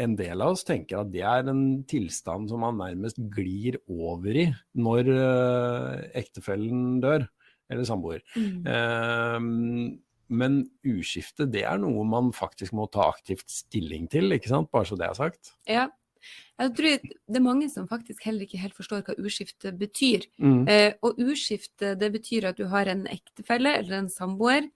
en 0.00 0.16
del 0.16 0.40
av 0.40 0.54
oss 0.54 0.64
tenker 0.66 1.02
at 1.02 1.10
det 1.12 1.22
er 1.28 1.48
en 1.50 1.82
tilstand 1.88 2.48
som 2.50 2.62
man 2.64 2.78
nærmest 2.80 3.18
glir 3.32 3.78
over 3.92 4.38
i 4.44 4.46
når 4.76 5.10
eh, 5.12 5.96
ektefellen 6.22 7.00
dør, 7.02 7.26
eller 7.72 7.88
samboer. 7.88 8.22
Eh, 8.36 9.38
men 10.32 10.60
uskifte, 10.88 11.46
det 11.50 11.64
er 11.68 11.80
noe 11.80 12.04
man 12.08 12.30
faktisk 12.36 12.74
må 12.76 12.86
ta 12.92 13.08
aktivt 13.10 13.50
stilling 13.52 14.06
til, 14.12 14.32
ikke 14.32 14.52
sant? 14.52 14.70
Bare 14.72 14.88
så 14.88 14.96
det 14.98 15.08
er 15.08 15.18
sagt. 15.18 15.52
Ja. 15.68 15.88
Jeg 16.60 16.74
tror 16.78 17.02
det 17.02 17.38
er 17.38 17.42
mange 17.42 17.66
som 17.72 17.88
faktisk 17.90 18.22
heller 18.28 18.46
ikke 18.46 18.60
helt 18.62 18.76
forstår 18.78 19.02
hva 19.06 19.16
uskifte 19.18 19.72
betyr. 19.74 20.28
Mm. 20.38 20.62
Eh, 20.70 20.92
og 21.02 21.18
uskifte, 21.20 21.96
det 21.98 22.12
betyr 22.14 22.50
at 22.52 22.60
du 22.60 22.68
har 22.70 22.90
en 22.92 23.04
ektefelle 23.10 23.74
eller 23.80 23.98
en 23.98 24.10
samboer, 24.12 24.68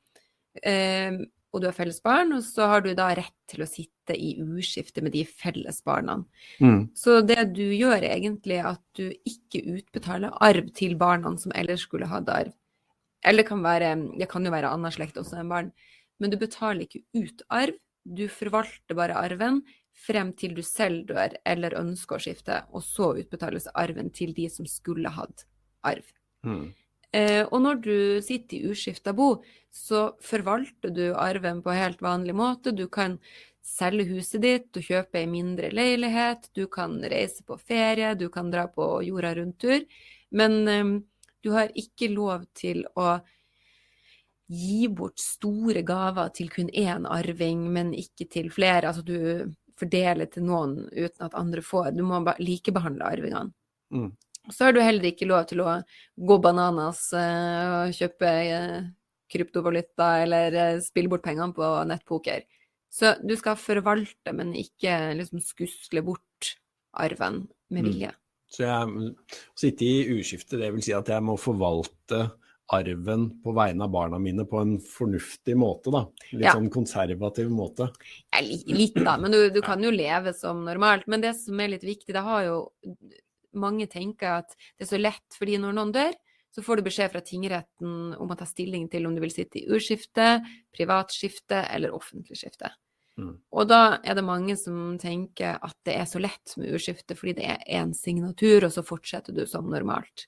eh, 0.67 1.21
og 1.55 1.63
du 1.63 1.69
har 1.69 1.77
felles 1.77 2.03
barn, 2.05 2.35
og 2.37 2.43
så 2.45 2.67
har 2.73 2.83
du 2.85 2.91
da 2.97 3.09
rett 3.17 3.37
til 3.49 3.63
å 3.65 3.71
sitte 3.71 4.17
i 4.19 4.35
uskifte 4.43 5.01
med 5.05 5.15
de 5.15 5.23
felles 5.25 5.79
barna. 5.87 6.19
Mm. 6.61 6.91
Så 6.97 7.23
det 7.25 7.47
du 7.57 7.65
gjør 7.65 8.01
er 8.01 8.11
egentlig 8.11 8.59
at 8.67 8.83
du 8.99 9.09
ikke 9.09 9.63
utbetaler 9.79 10.35
arv 10.45 10.69
til 10.77 10.99
barna 11.01 11.33
som 11.41 11.55
ellers 11.57 11.87
skulle 11.87 12.11
hatt 12.11 12.29
arv. 12.33 12.53
Eller 13.27 13.43
det 13.43 13.49
kan, 13.49 13.65
være, 13.65 13.91
det 14.21 14.29
kan 14.31 14.47
jo 14.47 14.55
være 14.55 14.71
annen 14.71 14.95
slekt 14.95 15.19
også 15.19 15.41
enn 15.41 15.51
barn. 15.51 15.73
Men 16.23 16.33
du 16.33 16.39
betaler 16.41 16.87
ikke 16.87 17.03
ut 17.19 17.43
arv, 17.53 17.75
du 18.07 18.29
forvalter 18.31 18.95
bare 18.97 19.19
arven 19.19 19.61
frem 20.07 20.33
til 20.37 20.55
du 20.57 20.63
selv 20.63 21.07
dør 21.09 21.35
eller 21.49 21.77
ønsker 21.81 22.19
å 22.19 22.23
skifte, 22.23 22.61
og 22.71 22.85
så 22.85 23.15
utbetales 23.19 23.69
arven 23.75 24.13
til 24.15 24.35
de 24.37 24.47
som 24.53 24.69
skulle 24.69 25.11
hatt 25.13 25.47
arv. 25.87 26.07
Mm. 26.47 26.69
Eh, 27.17 27.43
og 27.47 27.61
når 27.65 27.83
du 27.85 27.97
sitter 28.25 28.59
i 28.59 28.73
uskifta 28.73 29.15
bo, 29.17 29.41
så 29.73 30.11
forvalter 30.25 30.93
du 30.95 31.07
arven 31.17 31.63
på 31.65 31.75
helt 31.75 32.03
vanlig 32.05 32.37
måte. 32.37 32.75
Du 32.77 32.87
kan 32.93 33.17
selge 33.67 34.07
huset 34.13 34.45
ditt 34.45 34.79
og 34.79 34.85
kjøpe 34.87 35.21
ei 35.23 35.27
mindre 35.31 35.73
leilighet, 35.75 36.51
du 36.55 36.67
kan 36.71 36.99
reise 37.03 37.43
på 37.47 37.57
ferie, 37.59 38.15
du 38.15 38.29
kan 38.33 38.53
dra 38.53 38.69
på 38.71 39.01
jorda 39.07 39.35
rundt-tur. 39.41 39.87
Men 40.37 40.59
eh, 40.69 40.85
du 41.47 41.53
har 41.55 41.71
ikke 41.79 42.11
lov 42.11 42.49
til 42.59 42.83
å 42.99 43.21
gi 44.51 44.87
bort 44.91 45.19
store 45.23 45.83
gaver 45.87 46.31
til 46.35 46.51
kun 46.51 46.69
én 46.71 47.07
arving, 47.11 47.65
men 47.73 47.93
ikke 47.95 48.27
til 48.31 48.51
flere. 48.55 48.91
Altså 48.91 49.03
du 49.07 49.55
fordeler 49.79 50.31
til 50.33 50.47
noen 50.49 50.79
uten 50.91 51.27
at 51.27 51.37
andre 51.39 51.63
får. 51.63 51.93
Du 51.97 52.03
må 52.07 52.21
likebehandle 52.43 53.07
arvingene. 53.07 53.55
Mm. 53.95 54.13
Så 54.51 54.69
har 54.69 54.75
du 54.75 54.81
heller 54.83 55.11
ikke 55.11 55.27
lov 55.27 55.49
til 55.51 55.63
å 55.65 55.81
gå 56.15 56.37
bananas 56.43 57.09
uh, 57.15 57.87
og 57.87 57.97
kjøpe 57.97 58.31
uh, 58.55 58.85
kryptovaluta 59.33 60.11
eller 60.23 60.55
uh, 60.55 60.83
spille 60.83 61.11
bort 61.11 61.25
pengene 61.27 61.55
på 61.55 61.71
nettpoker. 61.91 62.47
Så 62.91 63.17
du 63.27 63.35
skal 63.39 63.59
forvalte, 63.59 64.33
men 64.33 64.55
ikke 64.57 64.95
liksom 65.19 65.43
skusle 65.43 66.03
bort 66.07 66.55
arven 66.97 67.43
med 67.69 67.83
mm. 67.83 67.91
vilje. 67.91 68.15
Mm. 68.15 68.26
Så 68.53 68.65
jeg 68.65 69.13
sitte 69.59 69.87
i 69.87 70.19
uskifte, 70.19 70.59
det 70.61 70.71
vil 70.75 70.85
si 70.85 70.95
at 70.97 71.09
jeg 71.11 71.25
må 71.25 71.35
forvalte 71.41 72.29
arven 72.75 73.29
på 73.45 73.53
vegne 73.55 73.87
av 73.87 73.93
barna 73.95 74.19
mine 74.19 74.47
på 74.49 74.59
en 74.59 74.75
fornuftig 74.83 75.55
måte, 75.59 75.93
da. 75.95 76.03
Litt 76.33 76.49
ja. 76.49 76.55
sånn 76.57 76.71
konservativ 76.73 77.51
måte. 77.55 77.89
Ja, 78.35 78.43
litt, 78.43 78.97
da, 78.99 79.17
men 79.23 79.35
du, 79.35 79.39
du, 79.55 79.61
kan 79.65 79.83
jo 79.85 79.93
leve 79.95 80.35
som 80.35 80.65
normalt. 80.67 81.07
Men 81.11 81.23
det 81.23 81.37
som 81.39 81.63
er 81.63 81.75
litt 81.77 81.87
viktig, 81.87 82.11
det 82.17 82.25
har 82.27 82.47
jo 82.47 82.57
mange 83.57 83.87
tenker 83.91 84.43
at 84.43 84.57
det 84.57 84.87
er 84.87 84.91
så 84.91 85.01
lett, 85.01 85.27
fordi 85.39 85.61
når 85.63 85.77
noen 85.79 85.95
dør, 85.95 86.17
så 86.57 86.65
får 86.65 86.81
du 86.81 86.87
beskjed 86.87 87.13
fra 87.13 87.21
tingretten 87.25 88.17
om 88.17 88.31
å 88.33 88.39
ta 88.39 88.47
stilling 88.49 88.87
til 88.93 89.07
om 89.07 89.15
du 89.15 89.21
vil 89.23 89.35
sitte 89.35 89.61
i 89.61 89.67
urskifte, 89.69 90.39
privatskifte 90.75 91.67
eller 91.75 91.95
offentlig 91.95 92.39
skifte. 92.41 92.73
Mm. 93.17 93.35
Og 93.57 93.69
da 93.71 93.99
er 94.05 94.17
det 94.19 94.25
mange 94.27 94.59
som 94.61 94.97
tenker 95.01 95.57
at 95.65 95.77
det 95.89 95.95
er 95.97 96.09
så 96.09 96.21
lett 96.21 96.53
med 96.61 96.75
urskifte 96.77 97.17
fordi 97.17 97.39
det 97.39 97.47
er 97.55 97.63
én 97.81 97.95
signatur, 97.97 98.67
og 98.69 98.75
så 98.75 98.85
fortsetter 98.85 99.37
du 99.37 99.47
som 99.49 99.71
normalt. 99.73 100.27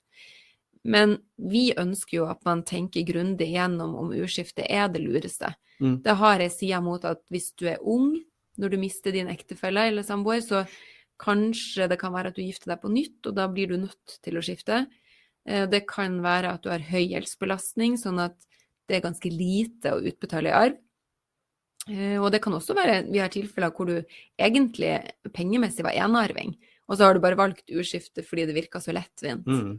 Men 0.83 1.17
vi 1.37 1.69
ønsker 1.77 2.21
jo 2.21 2.27
at 2.31 2.41
man 2.47 2.63
tenker 2.67 3.07
grundig 3.07 3.51
gjennom 3.51 3.97
om 3.99 4.13
urskifte 4.15 4.65
er 4.65 4.87
det 4.89 5.03
lureste. 5.03 5.51
Mm. 5.79 5.99
Det 6.05 6.15
har 6.21 6.41
jeg 6.43 6.55
side 6.55 6.79
mot 6.83 7.05
at 7.07 7.21
hvis 7.31 7.51
du 7.59 7.67
er 7.69 7.83
ung, 7.83 8.15
når 8.59 8.73
du 8.73 8.79
mister 8.81 9.15
din 9.15 9.29
ektefelle 9.31 9.85
eller 9.91 10.07
samboer, 10.07 10.41
så 10.43 10.65
kanskje 11.19 11.87
det 11.91 11.99
kan 11.99 12.13
være 12.15 12.31
at 12.31 12.39
du 12.39 12.43
gifter 12.43 12.73
deg 12.73 12.81
på 12.81 12.91
nytt, 12.91 13.19
og 13.27 13.35
da 13.35 13.47
blir 13.51 13.71
du 13.71 13.77
nødt 13.79 14.19
til 14.23 14.39
å 14.39 14.43
skifte. 14.43 14.85
Eh, 15.45 15.65
det 15.69 15.85
kan 15.89 16.19
være 16.23 16.55
at 16.55 16.63
du 16.63 16.71
har 16.71 16.83
høy 16.89 17.03
gjeldsbelastning, 17.03 17.99
sånn 17.99 18.21
at 18.23 18.37
det 18.89 18.97
er 18.97 19.05
ganske 19.05 19.31
lite 19.31 19.93
å 19.93 20.01
utbetale 20.01 20.51
i 20.51 20.55
arv. 20.55 20.77
Eh, 21.89 22.17
og 22.21 22.29
det 22.33 22.41
kan 22.43 22.53
også 22.53 22.75
være 22.77 23.01
vi 23.09 23.21
har 23.21 23.31
tilfeller 23.33 23.73
hvor 23.73 23.89
du 23.89 23.97
egentlig 24.39 24.93
pengemessig 25.35 25.85
var 25.85 25.97
enarving, 25.97 26.55
og 26.87 26.97
så 26.97 27.07
har 27.07 27.17
du 27.17 27.23
bare 27.23 27.39
valgt 27.39 27.73
urskifte 27.73 28.25
fordi 28.25 28.47
det 28.49 28.57
virka 28.57 28.81
så 28.83 28.93
lettvint. 28.95 29.47
Mm. 29.47 29.77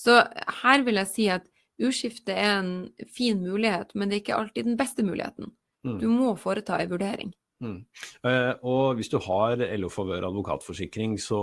Så 0.00 0.22
her 0.62 0.84
vil 0.86 1.00
jeg 1.02 1.10
si 1.10 1.28
at 1.32 1.44
urskifte 1.80 2.32
er 2.32 2.60
en 2.60 2.72
fin 3.08 3.40
mulighet, 3.40 3.92
men 3.94 4.08
det 4.08 4.18
er 4.18 4.24
ikke 4.24 4.38
alltid 4.38 4.68
den 4.68 4.78
beste 4.80 5.04
muligheten. 5.04 5.52
Mm. 5.84 5.98
Du 6.00 6.08
må 6.12 6.34
foreta 6.40 6.78
en 6.80 6.90
vurdering. 6.92 7.32
Mm. 7.60 7.80
Uh, 8.24 8.54
og 8.64 8.96
hvis 8.96 9.10
du 9.12 9.18
har 9.20 9.60
LO 9.76 9.90
Favør 9.92 10.24
advokatforsikring, 10.30 11.18
så 11.20 11.40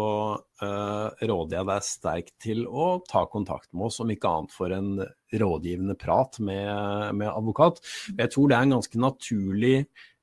uh, 0.63 1.07
råder 1.21 1.59
jeg 1.59 1.67
deg 1.69 1.85
sterkt 1.85 2.35
til 2.41 2.63
å 2.65 2.89
ta 3.05 3.27
kontakt 3.29 3.69
med 3.73 3.89
oss, 3.89 3.99
om 4.01 4.13
ikke 4.13 4.31
annet 4.31 4.55
for 4.55 4.73
en 4.73 4.95
rådgivende 5.37 5.97
prat 5.99 6.39
med, 6.41 7.17
med 7.19 7.29
advokat. 7.29 7.83
Jeg 8.17 8.33
tror 8.33 8.49
det 8.49 8.57
er 8.57 8.65
en 8.65 8.77
ganske 8.79 9.01
naturlig 9.03 9.75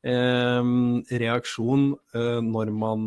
uh, 0.09 0.73
reaksjon 1.25 1.93
når 2.49 2.73
man 2.75 3.07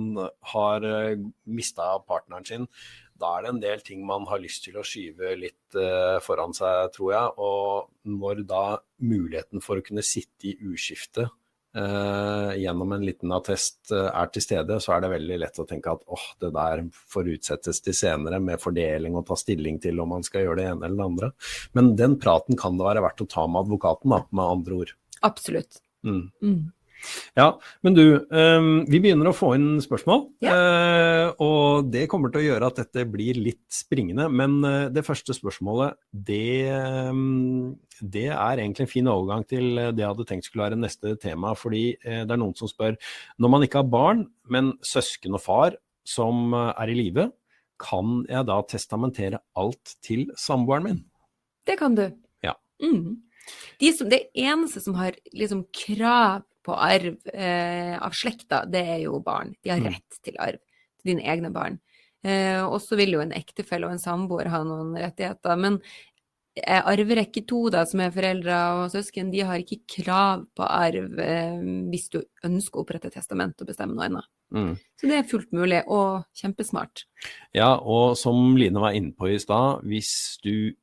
har 0.54 0.88
uh, 0.88 1.28
mista 1.44 1.92
partneren 2.08 2.48
sin 2.48 2.72
da 3.18 3.32
er 3.34 3.48
det 3.48 3.50
en 3.50 3.60
del 3.64 3.80
ting 3.82 4.04
man 4.06 4.28
har 4.30 4.38
lyst 4.38 4.62
til 4.68 4.76
å 4.78 4.84
skyve 4.86 5.32
litt 5.42 5.74
foran 6.22 6.52
seg, 6.54 6.92
tror 6.94 7.08
jeg. 7.16 7.32
Og 7.42 8.12
når 8.14 8.44
da 8.46 8.60
muligheten 9.02 9.64
for 9.66 9.82
å 9.82 9.86
kunne 9.88 10.04
sitte 10.06 10.52
i 10.52 10.70
uskifte 10.70 11.26
gjennom 11.78 12.92
en 12.96 13.06
liten 13.06 13.32
attest 13.36 13.92
uh, 13.94 14.08
er 14.10 14.32
til 14.34 14.44
stede, 14.46 14.80
så 14.84 14.96
er 14.96 15.04
det 15.04 15.12
veldig 15.12 15.40
lett 15.44 15.60
å 15.62 15.66
tenke 15.70 15.94
at 15.94 16.06
åh, 16.08 16.28
det 16.42 16.52
der 16.56 16.84
får 17.14 17.32
utsettes 17.36 17.82
til 17.86 17.98
senere 17.98 18.40
med 18.44 18.62
fordeling 18.62 19.18
og 19.20 19.28
ta 19.28 19.38
stilling 19.40 19.82
til 19.84 20.00
om 20.02 20.16
man 20.16 20.26
skal 20.26 20.46
gjøre 20.46 20.62
det 20.62 20.70
ene 20.72 20.88
eller 20.88 20.98
det 20.98 21.10
andre. 21.12 21.32
Men 21.78 21.92
den 22.00 22.18
praten 22.22 22.60
kan 22.60 22.80
det 22.80 22.88
være 22.88 23.04
verdt 23.06 23.26
å 23.26 23.30
ta 23.36 23.46
med 23.48 23.68
advokaten, 23.68 24.16
da, 24.16 24.24
med 24.32 24.56
andre 24.58 24.82
ord. 24.82 24.96
Absolutt. 25.28 25.82
Mm. 26.06 26.26
Mm. 26.42 26.60
Ja, 27.38 27.48
men 27.86 27.96
du, 27.98 28.04
um, 28.32 28.70
vi 28.90 29.00
begynner 29.04 29.30
å 29.30 29.36
få 29.36 29.54
inn 29.58 29.82
spørsmål. 29.84 30.26
Ja. 30.46 30.56
Uh, 30.58 31.44
og 31.44 31.90
det 31.94 32.06
kommer 32.12 32.34
til 32.34 32.42
å 32.42 32.48
gjøre 32.48 32.70
at 32.72 32.82
dette 32.82 33.06
blir 33.10 33.40
litt 33.40 33.66
springende. 33.74 34.28
Men 34.34 34.60
uh, 34.66 34.88
det 34.94 35.06
første 35.08 35.36
spørsmålet, 35.38 35.98
det, 36.12 36.70
um, 37.12 37.76
det, 38.02 38.30
er 38.34 38.64
egentlig 38.64 38.88
en 38.88 38.94
fin 38.94 39.12
overgang 39.12 39.46
til 39.48 39.70
det 39.78 40.04
jeg 40.04 40.12
hadde 40.12 40.28
tenkt 40.30 40.50
skulle 40.50 40.68
være 40.68 40.80
neste 40.80 41.16
tema. 41.22 41.54
Fordi 41.58 41.86
det 42.04 42.26
er 42.26 42.40
noen 42.40 42.56
som 42.58 42.70
spør 42.72 42.98
når 43.42 43.54
man 43.54 43.66
ikke 43.68 43.84
har 43.84 43.92
barn, 43.92 44.26
men 44.52 44.76
søsken 44.86 45.38
og 45.38 45.44
far 45.44 45.78
som 46.08 46.54
er 46.56 46.90
i 46.94 46.96
live, 46.96 47.28
kan 47.82 48.24
jeg 48.30 48.48
da 48.48 48.58
testamentere 48.66 49.42
alt 49.60 49.98
til 50.06 50.26
samboeren 50.40 50.88
min? 50.88 51.02
Det 51.68 51.76
kan 51.80 51.96
du. 51.98 52.06
Ja. 52.46 52.56
Mm. 52.82 53.20
De 53.82 53.92
som, 53.96 54.10
det 54.10 54.28
eneste 54.36 54.82
som 54.84 54.98
har 54.98 55.18
liksom 55.36 55.66
krav 55.76 56.46
på 56.68 56.76
arv 56.76 57.16
eh, 57.34 57.96
av 57.96 58.16
slekta, 58.16 58.66
det 58.68 58.84
er 58.98 59.02
jo 59.06 59.22
barn. 59.24 59.54
De 59.64 59.72
har 59.72 59.82
mm. 59.84 59.90
rett 59.94 60.20
til 60.26 60.40
arv 60.44 60.60
til 61.00 61.14
dine 61.14 61.26
egne 61.32 61.52
barn. 61.56 61.80
Eh, 62.26 62.60
og 62.66 62.80
så 62.84 62.98
vil 63.00 63.16
jo 63.16 63.24
en 63.24 63.36
ektefelle 63.36 63.88
og 63.88 63.96
en 63.96 64.04
samboer 64.04 64.50
ha 64.52 64.62
noen 64.68 64.96
rettigheter. 65.00 65.60
Men 65.60 65.80
eh, 66.60 66.82
arverekke 66.82 67.46
to, 67.48 67.68
da, 67.74 67.86
som 67.88 68.04
er 68.04 68.16
foreldre 68.16 68.58
og 68.80 68.88
søsken, 68.94 69.32
de 69.34 69.46
har 69.48 69.64
ikke 69.64 69.84
krav 70.00 70.48
på 70.58 70.66
arv 70.68 71.22
eh, 71.24 71.62
hvis 71.92 72.10
du 72.14 72.20
ønsker 72.48 72.82
å 72.82 72.84
opprette 72.88 73.14
testament 73.14 73.62
og 73.62 73.72
bestemme 73.72 73.96
noe 73.96 74.10
annet. 74.10 74.32
Mm. 74.56 74.74
Så 75.00 75.10
det 75.10 75.16
er 75.20 75.28
fullt 75.28 75.52
mulig, 75.56 75.82
og 75.92 76.24
kjempesmart. 76.40 77.04
Ja, 77.56 77.76
og 77.78 78.16
som 78.20 78.56
Line 78.60 78.84
var 78.84 78.96
inne 78.96 79.16
på 79.16 79.32
i 79.32 79.40
stad, 79.44 79.84
hvis 79.88 80.12
du 80.44 80.74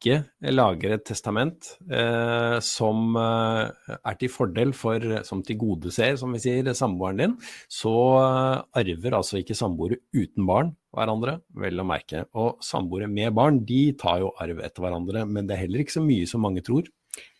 ikke 0.00 0.52
lager 0.56 0.94
et 0.96 1.04
testament 1.04 1.74
eh, 1.92 2.56
som 2.64 3.16
eh, 3.20 3.96
er 4.00 4.18
til 4.20 4.32
fordel 4.32 4.72
for, 4.76 5.04
som 5.26 5.42
tilgodeser, 5.44 6.16
som 6.20 6.32
vi 6.32 6.40
sier, 6.40 6.72
samboeren 6.76 7.20
din, 7.20 7.34
så 7.68 7.92
eh, 8.22 8.80
arver 8.80 9.18
altså 9.20 9.40
ikke 9.40 9.58
samboere 9.58 10.00
uten 10.16 10.48
barn 10.48 10.72
hverandre, 10.96 11.36
vel 11.60 11.82
å 11.82 11.86
merke. 11.86 12.24
Og 12.40 12.64
samboere 12.64 13.10
med 13.12 13.36
barn, 13.36 13.60
de 13.68 13.90
tar 14.00 14.24
jo 14.24 14.32
arv 14.40 14.64
etter 14.64 14.86
hverandre, 14.86 15.26
men 15.28 15.46
det 15.46 15.56
er 15.56 15.66
heller 15.66 15.84
ikke 15.84 15.98
så 16.00 16.04
mye 16.04 16.26
som 16.30 16.42
mange 16.42 16.64
tror. 16.66 16.88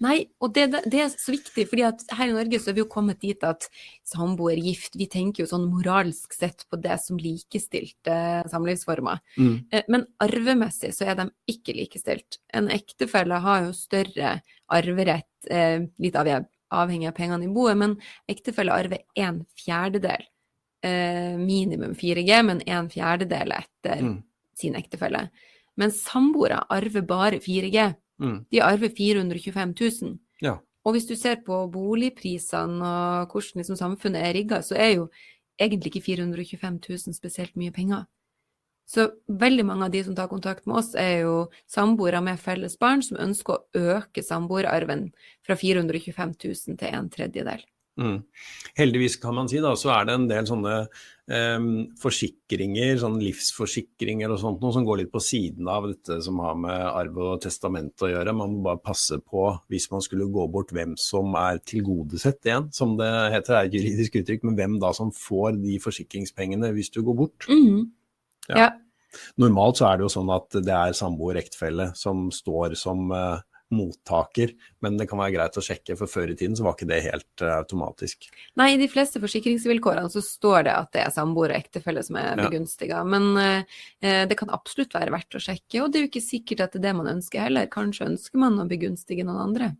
Nei, 0.03 0.17
og 0.43 0.53
det, 0.57 0.67
det, 0.91 0.99
er 0.99 1.11
så 1.13 1.33
viktig, 1.35 1.67
fordi 1.71 1.85
at 1.87 2.03
her 2.19 2.31
i 2.31 2.35
Norge 2.35 2.59
så 2.61 2.73
er 2.73 2.77
vi 2.79 2.83
jo 2.83 2.91
kommet 2.91 3.21
dit 3.23 3.45
at 3.47 3.69
samboer, 4.09 4.59
gift, 4.59 4.97
vi 4.99 5.07
tenker 5.11 5.45
jo 5.45 5.51
sånn 5.51 5.69
moralsk 5.71 6.35
sett 6.35 6.65
på 6.71 6.79
det 6.83 6.97
som 7.03 7.21
likestilte 7.21 8.17
samlivsformer. 8.51 9.21
Mm. 9.39 9.55
Eh, 9.71 9.87
men 9.93 10.07
arvemessig 10.25 10.93
så 10.97 11.11
er 11.11 11.21
de 11.21 11.29
ikke 11.53 11.77
likestilt. 11.77 12.41
En 12.57 12.71
ektefelle 12.73 13.39
har 13.45 13.69
jo 13.69 13.77
større 13.77 14.39
arverett, 14.75 15.31
eh, 15.51 15.87
litt 16.03 16.19
avhengig 16.19 17.13
av 17.13 17.17
pengene 17.17 17.47
i 17.47 17.55
boet, 17.55 17.79
men 17.79 17.97
ektefelle 18.31 18.75
arver 18.75 19.07
en 19.21 19.45
fjerdedel. 19.59 20.27
Eh, 20.83 21.37
minimum 21.37 21.95
4G, 21.95 22.43
men 22.43 22.63
en 22.65 22.89
fjerdedel 22.89 23.53
etter 23.53 24.01
mm. 24.01 24.21
sin 24.57 24.79
ektefelle. 24.81 25.27
Men 25.77 25.93
samboere 25.95 26.63
arver 26.73 27.05
bare 27.07 27.41
4G. 27.41 27.91
Mm. 28.21 28.39
De 28.53 28.63
arver 28.63 28.93
425 28.97 29.75
000. 29.81 30.17
Ja. 30.45 30.59
Og 30.85 30.97
hvis 30.97 31.09
du 31.09 31.17
ser 31.17 31.43
på 31.45 31.59
boligprisene 31.73 32.81
og 32.85 33.35
hvordan 33.35 33.61
liksom 33.61 33.77
samfunnet 33.77 34.23
er 34.25 34.37
rigga, 34.37 34.63
så 34.65 34.79
er 34.81 34.95
jo 34.95 35.11
egentlig 35.61 35.93
ikke 35.93 36.07
425 36.07 36.81
000 36.89 37.17
spesielt 37.17 37.57
mye 37.61 37.73
penger. 37.73 38.07
Så 38.91 39.07
veldig 39.29 39.65
mange 39.69 39.87
av 39.87 39.93
de 39.95 40.01
som 40.03 40.17
tar 40.19 40.31
kontakt 40.31 40.65
med 40.67 40.81
oss, 40.81 40.95
er 40.99 41.21
jo 41.23 41.35
samboere 41.71 42.23
med 42.27 42.41
felles 42.43 42.75
barn 42.81 43.05
som 43.07 43.21
ønsker 43.23 43.55
å 43.61 43.85
øke 43.95 44.25
samboerarven 44.27 45.13
fra 45.47 45.55
425 45.55 46.33
000 46.43 46.81
til 46.81 46.97
en 46.99 47.11
tredjedel. 47.13 47.63
Mm. 48.01 48.21
Heldigvis 48.79 49.19
kan 49.21 49.37
man 49.37 49.49
si 49.51 49.61
da, 49.61 49.75
så 49.77 49.91
er 49.93 50.07
det 50.09 50.15
en 50.17 50.27
del 50.31 50.47
sånne 50.49 50.75
eh, 50.81 51.67
forsikringer, 52.01 52.95
sånne 53.03 53.23
livsforsikringer 53.27 54.33
og 54.33 54.41
sånt 54.41 54.65
noe 54.65 54.75
som 54.75 54.87
går 54.87 55.03
litt 55.03 55.13
på 55.13 55.23
siden 55.25 55.69
av 55.71 55.89
dette 55.91 56.21
som 56.25 56.41
har 56.45 56.57
med 56.61 56.77
arv 56.89 57.21
og 57.27 57.43
testament 57.45 58.07
å 58.07 58.11
gjøre. 58.13 58.37
Man 58.37 58.57
må 58.57 58.65
bare 58.71 58.83
passe 58.85 59.21
på, 59.21 59.47
hvis 59.73 59.91
man 59.93 60.05
skulle 60.05 60.31
gå 60.33 60.47
bort, 60.53 60.73
hvem 60.77 60.97
som 61.01 61.35
er 61.41 61.61
tilgodesett 61.61 62.49
igjen, 62.49 62.71
som 62.75 62.97
det 63.01 63.11
heter, 63.37 63.59
er 63.59 63.71
et 63.71 63.79
juridisk 63.79 64.21
uttrykk, 64.23 64.49
men 64.49 64.61
hvem 64.61 64.79
da 64.83 64.95
som 64.97 65.13
får 65.15 65.59
de 65.61 65.81
forsikringspengene 65.83 66.73
hvis 66.77 66.93
du 66.95 67.03
går 67.05 67.21
bort. 67.25 67.51
Mm. 67.51 67.91
Ja. 68.49 68.65
ja. 68.65 68.71
Normalt 69.43 69.81
så 69.81 69.89
er 69.89 69.99
det 69.99 70.07
jo 70.07 70.13
sånn 70.13 70.31
at 70.33 70.55
det 70.63 70.75
er 70.75 70.97
samboer 70.97 71.41
ektefelle 71.41 71.91
som 71.99 72.29
står 72.35 72.77
som 72.79 73.11
uh, 73.11 73.43
mottaker, 73.75 74.55
men 74.85 74.97
det 74.99 75.07
kan 75.11 75.21
være 75.21 75.35
greit 75.37 75.59
å 75.59 75.65
sjekke, 75.65 75.97
for 75.99 76.11
før 76.11 76.33
i 76.33 76.37
tiden 76.39 76.57
så 76.59 76.67
var 76.67 76.77
ikke 76.77 76.89
det 76.91 77.03
helt 77.07 77.45
uh, 77.45 77.57
automatisk. 77.61 78.31
Nei, 78.61 78.73
i 78.75 78.81
de 78.81 78.89
fleste 78.91 79.23
forsikringsvilkårene 79.23 80.11
så 80.13 80.23
står 80.25 80.67
det 80.69 80.77
at 80.77 80.91
det 80.97 81.05
er 81.05 81.15
samboer 81.15 81.55
og 81.55 81.61
ektefelle 81.61 82.03
som 82.07 82.19
er 82.21 82.41
begunstiga, 82.41 83.03
ja. 83.03 83.07
men 83.07 83.31
uh, 83.37 83.85
det 84.01 84.39
kan 84.39 84.51
absolutt 84.55 84.97
være 84.97 85.15
verdt 85.15 85.39
å 85.39 85.45
sjekke, 85.45 85.85
og 85.85 85.91
det 85.93 86.01
er 86.01 86.07
jo 86.07 86.13
ikke 86.13 86.25
sikkert 86.25 86.67
at 86.67 86.75
det 86.75 86.83
er 86.83 86.91
det 86.91 86.99
man 86.99 87.15
ønsker 87.15 87.47
heller. 87.47 87.71
Kanskje 87.71 88.11
ønsker 88.11 88.43
man 88.43 88.59
å 88.61 88.69
begunstige 88.71 89.27
noen 89.27 89.45
andre. 89.49 89.73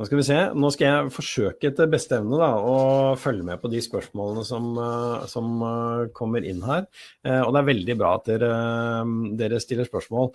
Nå 0.00 0.06
skal 0.08 0.16
vi 0.16 0.24
se. 0.24 0.36
Nå 0.56 0.68
skal 0.72 0.86
jeg 0.86 1.12
forsøke 1.12 1.68
etter 1.68 1.88
beste 1.92 2.16
evne 2.16 2.38
da, 2.40 2.54
å 2.56 2.76
følge 3.20 3.44
med 3.44 3.60
på 3.60 3.68
de 3.68 3.82
spørsmålene 3.84 4.44
som, 4.48 4.70
eh, 4.80 5.26
som 5.28 5.50
eh, 5.60 6.04
kommer 6.16 6.46
inn 6.48 6.62
her. 6.64 6.86
Eh, 7.20 7.42
og 7.42 7.52
det 7.52 7.60
er 7.60 7.66
veldig 7.68 7.96
bra 8.00 8.14
at 8.16 8.30
dere, 8.30 8.48
dere 9.36 9.60
stiller 9.60 9.84
spørsmål. 9.84 10.32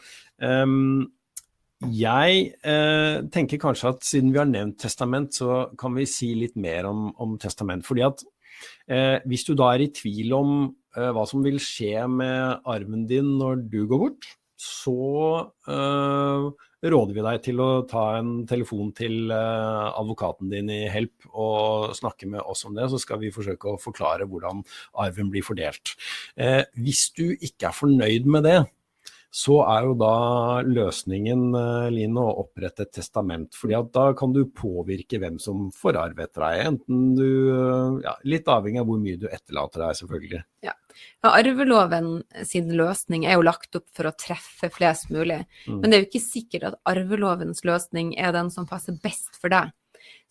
Jeg 1.94 2.54
tenker 3.34 3.62
kanskje 3.62 3.92
at 3.94 4.08
siden 4.08 4.32
vi 4.34 4.42
har 4.42 4.50
nevnt 4.50 4.80
testament, 4.82 5.36
så 5.36 5.66
kan 5.80 5.94
vi 5.98 6.08
si 6.10 6.32
litt 6.38 6.56
mer 6.58 6.90
om, 6.90 7.10
om 7.22 7.38
testament. 7.42 7.86
Fordi 7.86 8.06
at 8.08 8.26
hvis 9.28 9.46
du 9.48 9.54
da 9.58 9.74
er 9.74 9.86
i 9.86 9.92
tvil 9.94 10.34
om 10.38 10.52
hva 10.96 11.26
som 11.28 11.44
vil 11.44 11.60
skje 11.62 12.06
med 12.08 12.66
arven 12.72 13.06
din 13.10 13.36
når 13.40 13.66
du 13.70 13.82
går 13.90 14.02
bort, 14.06 14.30
så 14.56 14.96
råder 16.92 17.16
vi 17.16 17.24
deg 17.26 17.42
til 17.46 17.62
å 17.64 17.70
ta 17.90 18.04
en 18.20 18.32
telefon 18.50 18.92
til 18.96 19.32
eh, 19.34 19.86
advokaten 20.00 20.52
din 20.52 20.70
i 20.74 20.86
Help 20.92 21.28
og 21.32 21.96
snakke 21.98 22.30
med 22.30 22.44
oss 22.46 22.66
om 22.68 22.76
det, 22.78 22.88
så 22.92 23.00
skal 23.02 23.22
vi 23.22 23.34
forsøke 23.34 23.74
å 23.74 23.82
forklare 23.82 24.28
hvordan 24.30 24.64
arven 25.02 25.32
blir 25.34 25.46
fordelt. 25.46 25.96
Eh, 26.38 26.64
hvis 26.78 27.08
du 27.18 27.28
ikke 27.34 27.72
er 27.72 27.78
fornøyd 27.80 28.30
med 28.30 28.48
det, 28.48 28.60
så 29.36 29.58
er 29.68 29.84
jo 29.84 29.96
da 30.00 30.12
løsningen 30.64 31.58
eh, 31.60 31.88
Line, 31.92 32.22
å 32.22 32.38
opprette 32.46 32.86
et 32.86 32.94
testament. 32.96 33.56
fordi 33.60 33.76
at 33.76 33.90
da 33.96 34.06
kan 34.16 34.32
du 34.32 34.46
påvirke 34.48 35.20
hvem 35.20 35.42
som 35.44 35.66
får 35.76 36.00
arv 36.00 36.22
etter 36.24 36.46
deg. 36.46 36.62
Enten 36.70 37.02
du 37.18 37.28
ja, 38.06 38.16
Litt 38.24 38.48
avhengig 38.48 38.80
av 38.80 38.88
hvor 38.88 39.02
mye 39.02 39.20
du 39.20 39.28
etterlater 39.28 39.84
deg, 39.84 39.98
selvfølgelig. 40.00 40.44
Ja. 40.64 40.76
ja. 41.26 41.34
Arveloven 41.34 42.12
sin 42.48 42.72
løsning 42.80 43.26
er 43.28 43.36
jo 43.36 43.44
lagt 43.44 43.76
opp 43.76 43.90
for 43.98 44.08
å 44.08 44.16
treffe 44.16 44.72
flest 44.72 45.12
mulig. 45.12 45.42
Mm. 45.68 45.82
Men 45.82 45.90
det 45.90 45.98
er 45.98 46.06
jo 46.06 46.10
ikke 46.14 46.28
sikkert 46.30 46.70
at 46.70 46.80
arvelovens 46.94 47.66
løsning 47.68 48.14
er 48.16 48.32
den 48.38 48.54
som 48.56 48.70
passer 48.70 48.96
best 49.04 49.36
for 49.42 49.52
deg. 49.52 49.74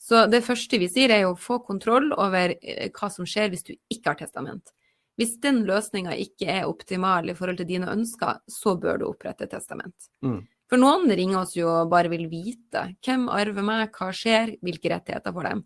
Så 0.00 0.24
det 0.32 0.42
første 0.44 0.80
vi 0.80 0.88
sier 0.92 1.12
er 1.12 1.26
jo 1.26 1.34
å 1.34 1.40
få 1.40 1.60
kontroll 1.66 2.10
over 2.16 2.56
eh, 2.56 2.88
hva 2.88 3.10
som 3.12 3.28
skjer 3.28 3.52
hvis 3.52 3.68
du 3.68 3.74
ikke 3.92 4.14
har 4.14 4.18
testament. 4.24 4.72
Hvis 5.20 5.36
den 5.42 5.62
løsninga 5.68 6.16
ikke 6.18 6.48
er 6.50 6.66
optimal 6.66 7.30
i 7.30 7.36
forhold 7.38 7.60
til 7.60 7.68
dine 7.68 7.90
ønsker, 7.92 8.40
så 8.50 8.74
bør 8.80 8.98
du 9.00 9.06
opprette 9.08 9.46
testament. 9.50 10.10
Mm. 10.26 10.40
For 10.70 10.80
noen 10.80 11.10
ringer 11.12 11.42
oss 11.44 11.54
jo 11.54 11.68
og 11.70 11.92
bare 11.92 12.10
vil 12.10 12.26
vite 12.30 12.88
hvem 13.04 13.28
arver 13.30 13.66
meg, 13.66 13.94
hva 13.94 14.10
skjer, 14.16 14.56
hvilke 14.64 14.90
rettigheter 14.90 15.34
får 15.36 15.50
dem. 15.50 15.62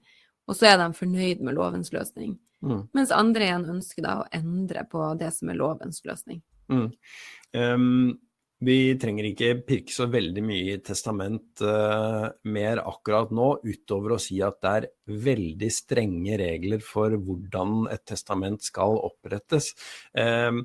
Og 0.49 0.57
så 0.57 0.71
er 0.71 0.79
de 0.81 0.89
fornøyd 0.97 1.43
med 1.45 1.57
lovens 1.57 1.93
løsning. 1.95 2.37
Mm. 2.65 2.89
Mens 2.97 3.13
andre 3.15 3.47
igjen 3.47 3.69
ønsker 3.77 4.05
da 4.05 4.15
å 4.21 4.29
endre 4.35 4.85
på 4.91 5.05
det 5.21 5.31
som 5.37 5.53
er 5.53 5.61
lovens 5.61 6.03
løsning. 6.05 6.43
Mm. 6.69 6.89
Um, 7.57 8.19
vi 8.65 8.77
trenger 8.99 9.29
ikke 9.29 9.53
pirke 9.67 9.95
så 9.95 10.09
veldig 10.11 10.43
mye 10.43 10.75
i 10.75 10.83
testament 10.85 11.63
uh, 11.63 12.27
mer 12.51 12.83
akkurat 12.83 13.31
nå, 13.35 13.53
utover 13.63 14.17
å 14.17 14.21
si 14.23 14.41
at 14.43 14.59
det 14.65 14.73
er 14.81 14.89
veldig 15.29 15.71
strenge 15.73 16.39
regler 16.41 16.83
for 16.85 17.15
hvordan 17.15 17.87
et 17.95 18.05
testament 18.09 18.65
skal 18.67 18.99
opprettes. 19.11 19.71
Uh, 20.11 20.65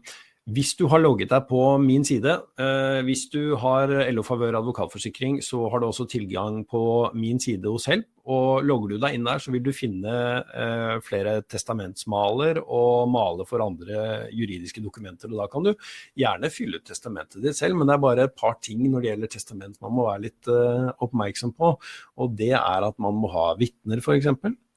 hvis 0.52 0.74
du 0.76 0.90
har 0.92 1.00
logget 1.00 1.30
deg 1.32 1.46
på 1.48 1.60
min 1.80 2.04
side, 2.04 2.34
eh, 2.60 3.00
hvis 3.08 3.30
du 3.32 3.56
har 3.56 3.88
LO 4.12 4.24
Favør 4.28 4.58
advokatforsikring, 4.60 5.38
så 5.40 5.70
har 5.72 5.80
du 5.80 5.88
også 5.88 6.04
tilgang 6.12 6.66
på 6.68 7.14
min 7.16 7.40
side 7.40 7.64
hos 7.72 7.88
Help. 7.88 8.10
Og 8.28 8.64
logger 8.64 8.92
du 8.92 8.98
deg 9.00 9.16
inn 9.16 9.24
der, 9.24 9.40
så 9.40 9.54
vil 9.56 9.64
du 9.64 9.72
finne 9.76 10.12
eh, 10.44 11.00
flere 11.04 11.38
testamentsmaler 11.48 12.60
og 12.60 13.08
male 13.12 13.48
for 13.48 13.64
andre 13.64 14.28
juridiske 14.36 14.84
dokumenter. 14.84 15.32
Og 15.32 15.40
da 15.40 15.48
kan 15.52 15.64
du 15.64 15.72
gjerne 16.20 16.52
fylle 16.52 16.80
ut 16.80 16.88
testamentet 16.92 17.40
ditt 17.44 17.60
selv, 17.60 17.80
men 17.80 17.88
det 17.88 17.96
er 17.96 18.04
bare 18.04 18.28
et 18.28 18.36
par 18.36 18.60
ting 18.60 18.84
når 18.84 19.00
det 19.00 19.12
gjelder 19.14 19.36
testament 19.40 19.80
man 19.84 19.96
må 19.96 20.10
være 20.12 20.26
litt 20.28 20.52
eh, 20.52 20.92
oppmerksom 21.08 21.56
på. 21.56 21.74
Og 22.20 22.36
det 22.36 22.52
er 22.60 22.92
at 22.92 23.00
man 23.00 23.16
må 23.16 23.32
ha 23.32 23.54
vitner, 23.60 24.04
f.eks. 24.04 24.32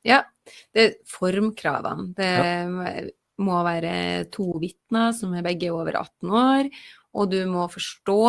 Ja, 0.07 0.23
det 0.71 0.83
er 0.87 0.99
formkravene. 1.11 2.13
Det 2.15 2.35
ja 2.39 3.15
må 3.43 3.57
være 3.67 4.27
to 4.33 4.49
vitner 4.63 5.13
som 5.17 5.35
er 5.37 5.45
begge 5.45 5.73
over 5.75 5.99
18 6.01 6.37
år, 6.41 6.71
og 7.17 7.33
du 7.33 7.41
må 7.51 7.67
forstå 7.73 8.21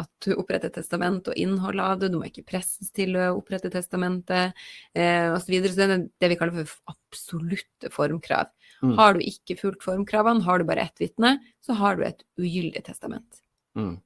at 0.00 0.08
du 0.24 0.32
oppretter 0.40 0.72
testament 0.72 1.26
og 1.28 1.36
innholdet 1.36 1.84
av 1.84 1.98
det, 2.00 2.08
du 2.12 2.18
må 2.20 2.28
ikke 2.28 2.46
presses 2.48 2.92
til 2.96 3.16
å 3.20 3.34
opprette 3.36 3.70
testamentet 3.72 4.56
eh, 4.96 5.28
osv. 5.28 5.44
Så, 5.44 5.52
videre. 5.52 5.72
så 5.72 5.80
det 5.82 5.88
er 5.98 6.06
det 6.24 6.30
vi 6.32 6.38
kaller 6.40 6.64
for 6.70 6.94
absolutte 6.94 7.92
formkrav. 7.92 8.48
Mm. 8.82 8.94
Har 8.98 9.14
du 9.14 9.20
ikke 9.26 9.58
fulgt 9.60 9.84
formkravene, 9.84 10.44
har 10.46 10.58
du 10.58 10.66
bare 10.68 10.86
ett 10.88 11.02
vitne, 11.02 11.36
så 11.62 11.76
har 11.78 11.98
du 11.98 12.06
et 12.08 12.24
ugyldig 12.40 12.82
testament. 12.88 13.42
Mm. 13.78 13.98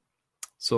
Så 0.57 0.77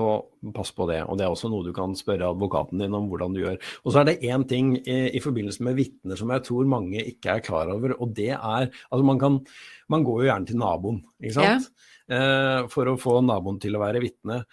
pass 0.56 0.74
på 0.76 0.90
det. 0.90 1.00
Og 1.08 1.16
det 1.18 1.24
er 1.24 1.32
også 1.32 1.50
noe 1.52 1.64
du 1.64 1.72
kan 1.76 1.94
spørre 1.96 2.28
advokaten 2.34 2.82
din 2.84 2.96
om 2.98 3.08
hvordan 3.08 3.36
du 3.36 3.42
gjør. 3.46 3.60
Og 3.86 3.94
så 3.94 4.02
er 4.02 4.10
det 4.10 4.18
én 4.28 4.44
ting 4.48 4.74
i, 4.82 4.98
i, 5.16 5.22
forbindelse 5.24 5.64
med 5.64 5.78
vitner 5.80 6.20
som 6.20 6.34
jeg 6.36 6.44
tror 6.48 6.68
mange 6.68 7.00
ikke 7.00 7.38
er 7.38 7.46
klar 7.46 7.72
over, 7.72 7.96
og 7.96 8.12
det 8.18 8.34
er 8.36 8.68
Altså 8.70 9.04
man 9.06 9.20
kan 9.20 9.40
Man 9.90 10.04
går 10.04 10.22
jo 10.22 10.28
gjerne 10.30 10.46
til 10.46 10.60
naboen, 10.62 11.00
ikke 11.18 11.34
sant. 11.40 11.70
Ja. 11.70 11.86
Eh, 12.10 12.68
for 12.70 12.90
å 12.90 12.98
få 13.00 13.20
naboen 13.26 13.58
til 13.62 13.78
å 13.78 13.82
være 13.82 14.02
vitne 14.04 14.44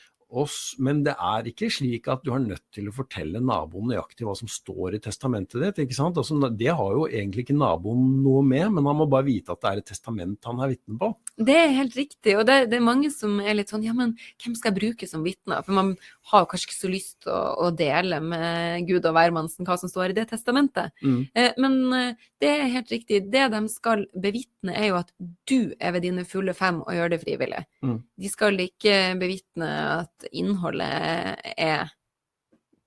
oss, 0.43 0.75
men 0.83 1.03
det 1.07 1.15
er 1.17 1.49
ikke 1.51 1.69
slik 1.73 2.09
at 2.13 2.25
du 2.25 2.33
har 2.35 2.43
nødt 2.43 2.65
til 2.75 2.89
å 2.91 2.95
fortelle 2.95 3.41
naboen 3.43 3.91
nøyaktig 3.93 4.27
hva 4.27 4.35
som 4.39 4.51
står 4.51 4.99
i 4.99 5.01
testamentet 5.03 5.63
ditt. 5.63 5.81
ikke 5.85 5.97
sant? 5.97 6.19
Altså, 6.21 6.39
det 6.51 6.73
har 6.79 6.97
jo 6.97 7.07
egentlig 7.09 7.47
ikke 7.47 7.59
naboen 7.59 8.21
noe 8.25 8.43
med, 8.47 8.69
men 8.77 8.89
han 8.89 9.01
må 9.01 9.09
bare 9.11 9.29
vite 9.29 9.55
at 9.55 9.63
det 9.63 9.71
er 9.71 9.83
et 9.83 9.91
testament 9.93 10.51
han 10.51 10.63
er 10.63 10.75
vitne 10.75 10.99
på. 11.01 11.13
Det 11.37 11.57
er 11.57 11.75
helt 11.77 11.97
riktig, 11.99 12.37
og 12.39 12.47
det, 12.49 12.59
det, 12.71 12.79
er 12.79 12.87
mange 12.87 13.11
som 13.13 13.41
er 13.43 13.59
litt 13.59 13.73
sånn 13.73 13.85
ja, 13.87 13.97
men 13.97 14.15
hvem 14.43 14.57
skal 14.57 14.73
jeg 14.73 14.79
bruke 14.81 15.09
som 15.11 15.25
vitne? 15.27 15.61
For 15.67 15.77
man 15.77 15.95
har 16.27 16.47
kanskje 16.51 16.69
ikke 16.69 16.77
så 16.77 16.91
lyst 16.91 17.17
til 17.23 17.31
å, 17.31 17.41
å, 17.67 17.71
dele 17.77 18.19
med 18.23 18.87
Gud 18.89 19.05
og 19.07 19.15
hvermannsen 19.15 19.67
hva 19.67 19.77
som 19.79 19.91
står 19.91 20.11
i 20.11 20.17
det 20.17 20.27
testamentet. 20.33 20.95
Mm. 21.05 21.21
Eh, 21.39 21.53
men 21.63 21.77
eh, 21.95 22.25
det 22.43 22.51
er 22.51 22.73
helt 22.73 22.91
riktig. 22.91 23.21
Det 23.33 23.45
de 23.53 23.61
skal 23.71 24.07
bevitne, 24.11 24.75
er 24.75 24.89
jo 24.91 24.99
at 24.99 25.13
du 25.47 25.75
er 25.79 25.95
ved 25.95 26.07
dine 26.07 26.27
fulle 26.27 26.55
fem 26.57 26.81
og 26.83 26.91
gjør 26.97 27.15
det 27.15 27.21
frivillig. 27.23 27.63
Mm. 27.87 28.01
De 28.23 28.33
skal 28.33 28.59
ikke 28.67 28.97
bevitne 29.21 29.71
at 30.01 30.29
innholdet 30.33 31.55
er 31.55 31.95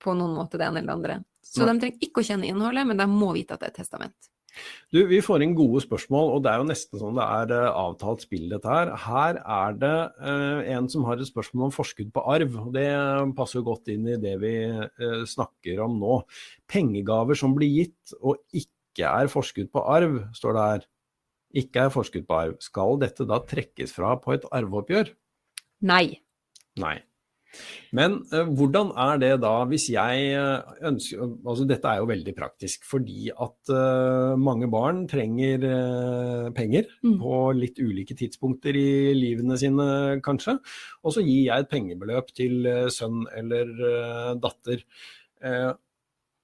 på 0.00 0.16
noen 0.16 0.36
måte 0.36 0.60
det 0.60 0.68
ene 0.68 0.82
eller 0.82 0.92
det 0.92 0.98
andre. 0.98 1.18
Så 1.50 1.66
de 1.66 1.78
trenger 1.82 2.04
ikke 2.06 2.22
å 2.22 2.28
kjenne 2.28 2.48
innholdet, 2.48 2.86
men 2.86 3.00
de 3.00 3.08
må 3.10 3.32
vite 3.34 3.56
at 3.56 3.62
det 3.62 3.70
er 3.70 3.74
et 3.74 3.80
testament. 3.82 4.30
Du, 4.90 4.98
Vi 5.06 5.20
får 5.22 5.44
inn 5.44 5.54
gode 5.58 5.82
spørsmål, 5.84 6.32
og 6.34 6.44
det 6.44 6.52
er 6.52 6.60
jo 6.60 6.68
nesten 6.68 7.00
sånn 7.00 7.18
det 7.18 7.26
er 7.26 7.52
uh, 7.54 7.80
avtalt 7.84 8.24
spill, 8.26 8.48
dette 8.50 8.70
her. 8.70 8.92
Her 9.04 9.40
er 9.40 9.76
det 9.78 9.96
eh, 10.18 10.70
en 10.74 10.88
som 10.90 11.06
har 11.06 11.20
et 11.20 11.30
spørsmål 11.30 11.68
om 11.68 11.74
forskudd 11.74 12.10
på 12.14 12.24
arv. 12.34 12.56
og 12.64 12.72
Det 12.74 12.86
passer 13.38 13.60
jo 13.60 13.68
godt 13.70 13.90
inn 13.94 14.08
i 14.10 14.18
det 14.20 14.36
vi 14.42 14.54
eh, 14.66 15.20
snakker 15.30 15.82
om 15.86 15.98
nå. 16.02 16.20
Pengegaver 16.70 17.38
som 17.38 17.54
blir 17.56 17.70
gitt 17.70 18.16
og 18.20 18.40
ikke 18.50 19.10
er 19.10 19.30
forskudd 19.30 19.70
på 19.72 19.84
arv, 19.94 20.18
står 20.36 20.56
det 20.56 20.66
her. 20.70 20.88
Ikke 21.62 21.86
er 21.86 21.94
forskudd 21.94 22.26
på 22.26 22.40
arv. 22.40 22.58
Skal 22.62 22.98
dette 23.02 23.26
da 23.28 23.40
trekkes 23.42 23.94
fra 23.94 24.16
på 24.22 24.34
et 24.36 24.46
arveoppgjør? 24.54 25.14
Nei. 25.86 26.20
Nei. 26.78 26.98
Men 27.96 28.20
uh, 28.30 28.46
hvordan 28.46 28.92
er 29.02 29.20
det 29.22 29.32
da 29.42 29.52
hvis 29.70 29.88
jeg 29.92 30.30
eh, 30.38 30.70
ønsker 30.86 31.24
altså 31.24 31.66
Dette 31.68 31.90
er 31.90 32.00
jo 32.00 32.08
veldig 32.10 32.34
praktisk, 32.36 32.86
fordi 32.88 33.30
at 33.32 33.72
uh, 33.74 34.38
mange 34.38 34.68
barn 34.70 35.02
trenger 35.10 35.66
penger 36.56 36.88
mm. 37.02 37.16
på 37.20 37.36
litt 37.58 37.80
ulike 37.82 38.16
tidspunkter 38.18 38.76
i 38.78 39.12
livene 39.16 39.58
sine, 39.60 39.86
kanskje. 40.24 40.58
Og 41.04 41.14
så 41.16 41.24
gir 41.24 41.48
jeg 41.48 41.64
et 41.64 41.70
pengebeløp 41.70 42.30
til 42.36 42.66
sønn 42.92 43.24
eller 43.36 43.70
datter. 44.42 44.84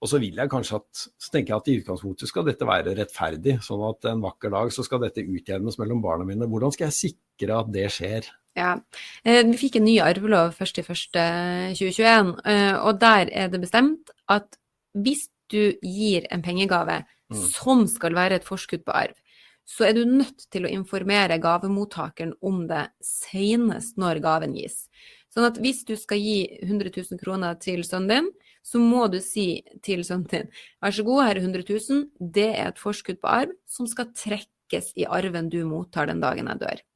Og 0.02 0.10
så 0.10 0.20
vil 0.22 0.36
jeg 0.38 0.52
kanskje 0.52 0.80
at, 0.80 1.04
så 1.18 1.32
tenker 1.32 1.54
jeg 1.54 1.62
at 1.62 1.70
i 1.70 1.76
utgangspunktet 1.80 2.30
skal 2.30 2.46
dette 2.46 2.68
være 2.68 2.94
rettferdig, 2.98 3.56
sånn 3.64 3.84
at 3.88 4.10
en 4.10 4.24
vakker 4.24 4.52
dag 4.52 4.72
så 4.74 4.84
skal 4.86 5.00
dette 5.02 5.24
utjevnes 5.24 5.78
mellom 5.80 6.02
barna 6.04 6.26
mine. 6.28 6.48
Hvordan 6.50 6.74
skal 6.74 6.90
jeg 6.90 6.98
sikre 6.98 7.62
at 7.62 7.72
det 7.72 7.88
skjer? 7.94 8.28
Ja, 8.56 8.78
eh, 9.24 9.44
Vi 9.44 9.58
fikk 9.60 9.76
en 9.76 9.84
ny 9.84 9.98
arvelov 10.00 10.56
1.1.2021, 10.56 12.32
eh, 12.48 12.76
og 12.80 13.00
der 13.00 13.28
er 13.28 13.50
det 13.52 13.60
bestemt 13.60 14.10
at 14.32 14.56
hvis 14.96 15.28
du 15.52 15.76
gir 15.82 16.24
en 16.32 16.42
pengegave 16.42 17.02
mm. 17.04 17.36
som 17.52 17.84
skal 17.86 18.16
være 18.16 18.40
et 18.40 18.48
forskudd 18.48 18.86
på 18.86 18.96
arv, 18.96 19.14
så 19.66 19.88
er 19.88 19.92
du 19.92 20.06
nødt 20.06 20.46
til 20.50 20.64
å 20.64 20.72
informere 20.72 21.40
gavemottakeren 21.42 22.32
om 22.40 22.64
det 22.70 22.86
senest 23.04 23.98
når 23.98 24.22
gaven 24.24 24.54
gis. 24.56 24.86
Sånn 25.34 25.50
at 25.50 25.58
hvis 25.60 25.84
du 25.84 25.92
skal 26.00 26.22
gi 26.22 26.46
100 26.62 26.94
000 26.94 27.20
kroner 27.20 27.58
til 27.60 27.82
sønnen 27.84 28.08
din, 28.08 28.32
så 28.64 28.80
må 28.80 29.04
du 29.12 29.18
si 29.20 29.60
til 29.84 30.00
sønnen 30.06 30.30
din 30.30 30.48
vær 30.80 30.94
så 30.96 31.04
god, 31.06 31.26
her 31.26 31.36
er 31.36 31.44
100 31.44 31.66
000, 31.68 32.04
det 32.18 32.50
er 32.54 32.70
et 32.70 32.80
forskudd 32.80 33.20
på 33.20 33.30
arv 33.42 33.52
som 33.68 33.90
skal 33.90 34.14
trekkes 34.16 34.94
i 34.96 35.04
arven 35.04 35.50
du 35.52 35.60
mottar 35.68 36.08
den 36.08 36.24
dagen 36.24 36.48
jeg 36.54 36.62
dør. 36.62 36.86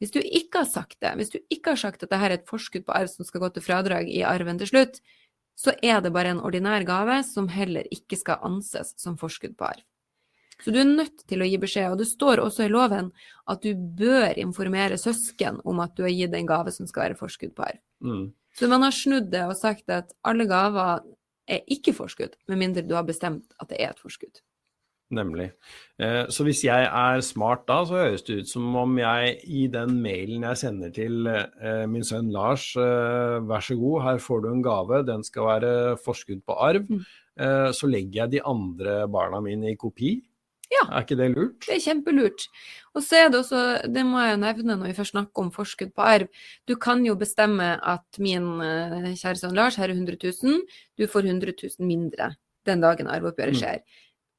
Hvis 0.00 0.14
du 0.14 0.20
ikke 0.20 0.62
har 0.62 0.70
sagt 0.70 0.98
det, 1.02 1.12
hvis 1.18 1.32
du 1.34 1.38
ikke 1.42 1.74
har 1.74 1.80
sagt 1.80 2.02
at 2.02 2.10
dette 2.10 2.22
er 2.28 2.36
et 2.36 2.48
forskudd 2.48 2.86
på 2.86 2.96
arv 2.96 3.10
som 3.12 3.28
skal 3.28 3.44
gå 3.44 3.52
til 3.54 3.66
fradrag 3.66 4.10
i 4.12 4.24
arven 4.26 4.60
til 4.62 4.72
slutt, 4.72 5.00
så 5.56 5.72
er 5.82 6.02
det 6.04 6.12
bare 6.12 6.34
en 6.34 6.42
ordinær 6.44 6.84
gave 6.84 7.22
som 7.24 7.48
heller 7.48 7.86
ikke 7.92 8.18
skal 8.20 8.42
anses 8.44 8.92
som 9.00 9.16
forskudd 9.20 9.56
på 9.56 9.70
arv. 9.70 9.84
Så 10.64 10.72
du 10.72 10.78
er 10.80 10.88
nødt 10.88 11.26
til 11.28 11.42
å 11.44 11.48
gi 11.48 11.58
beskjed, 11.60 11.90
og 11.92 12.00
det 12.00 12.08
står 12.08 12.40
også 12.40 12.64
i 12.64 12.72
loven 12.72 13.10
at 13.50 13.64
du 13.64 13.76
bør 13.76 14.38
informere 14.40 14.96
søsken 15.00 15.60
om 15.68 15.82
at 15.84 15.92
du 15.96 16.04
har 16.06 16.14
gitt 16.14 16.36
en 16.36 16.48
gave 16.48 16.72
som 16.72 16.88
skal 16.88 17.08
være 17.08 17.18
forskudd 17.20 17.52
på 17.56 17.66
arv. 17.66 17.80
Mm. 18.04 18.30
Så 18.56 18.68
man 18.72 18.86
har 18.86 18.94
snudd 18.96 19.28
det 19.32 19.44
og 19.44 19.56
sagt 19.58 19.92
at 19.92 20.14
alle 20.24 20.46
gaver 20.48 21.04
er 21.46 21.72
ikke 21.72 21.92
forskudd, 21.96 22.38
med 22.48 22.60
mindre 22.60 22.84
du 22.86 22.96
har 22.96 23.04
bestemt 23.06 23.52
at 23.60 23.68
det 23.70 23.82
er 23.82 23.92
et 23.92 24.00
forskudd. 24.00 24.40
Nemlig. 25.14 25.52
Eh, 26.02 26.24
så 26.34 26.42
hvis 26.42 26.64
jeg 26.66 26.86
er 26.90 27.20
smart 27.22 27.62
da, 27.68 27.76
så 27.86 27.94
høres 28.00 28.24
det 28.26 28.40
ut 28.40 28.48
som 28.50 28.74
om 28.74 28.96
jeg 28.98 29.36
i 29.46 29.66
den 29.70 30.00
mailen 30.02 30.42
jeg 30.48 30.58
sender 30.64 30.90
til 30.94 31.28
eh, 31.30 31.84
min 31.86 32.02
sønn 32.02 32.32
Lars, 32.34 32.72
eh, 32.74 33.36
vær 33.46 33.62
så 33.62 33.76
god, 33.78 34.00
her 34.02 34.18
får 34.24 34.42
du 34.42 34.48
en 34.50 34.64
gave, 34.66 35.04
den 35.06 35.22
skal 35.26 35.46
være 35.52 35.74
forskudd 36.02 36.42
på 36.46 36.58
arv, 36.70 36.88
Mm. 36.90 37.04
så 37.76 37.84
legger 37.84 38.22
jeg 38.22 38.30
de 38.32 38.38
andre 38.48 38.92
barna 39.12 39.42
mine 39.44 39.68
i 39.68 39.76
kopi. 39.76 40.14
Ja. 40.72 40.86
Er 40.88 41.02
ikke 41.04 41.18
det 41.20 41.26
lurt? 41.34 41.66
Det 41.66 41.74
er 41.74 41.82
kjempelurt. 41.84 42.46
Og 42.96 43.02
så 43.04 43.18
er 43.18 43.28
det 43.28 43.42
også, 43.42 43.60
det 43.92 44.06
må 44.08 44.22
jeg 44.24 44.32
jo 44.32 44.40
nevne 44.40 44.76
når 44.80 44.86
vi 44.88 44.94
først 44.96 45.12
snakker 45.12 45.42
om 45.44 45.50
forskudd 45.52 45.92
på 45.92 46.00
arv, 46.02 46.30
du 46.66 46.74
kan 46.80 47.04
jo 47.04 47.12
bestemme 47.14 47.76
at 47.76 48.18
min 48.18 48.48
kjære 49.20 49.36
sønn 49.36 49.54
Lars, 49.54 49.76
her 49.76 49.92
er 49.92 49.98
100 49.98 50.16
000, 50.42 50.64
du 50.96 51.04
får 51.06 51.28
100 51.28 51.52
000 51.60 51.86
mindre 51.86 52.32
den 52.66 52.80
dagen 52.80 53.06
arveoppgjøret 53.06 53.60
Mm. 53.60 53.82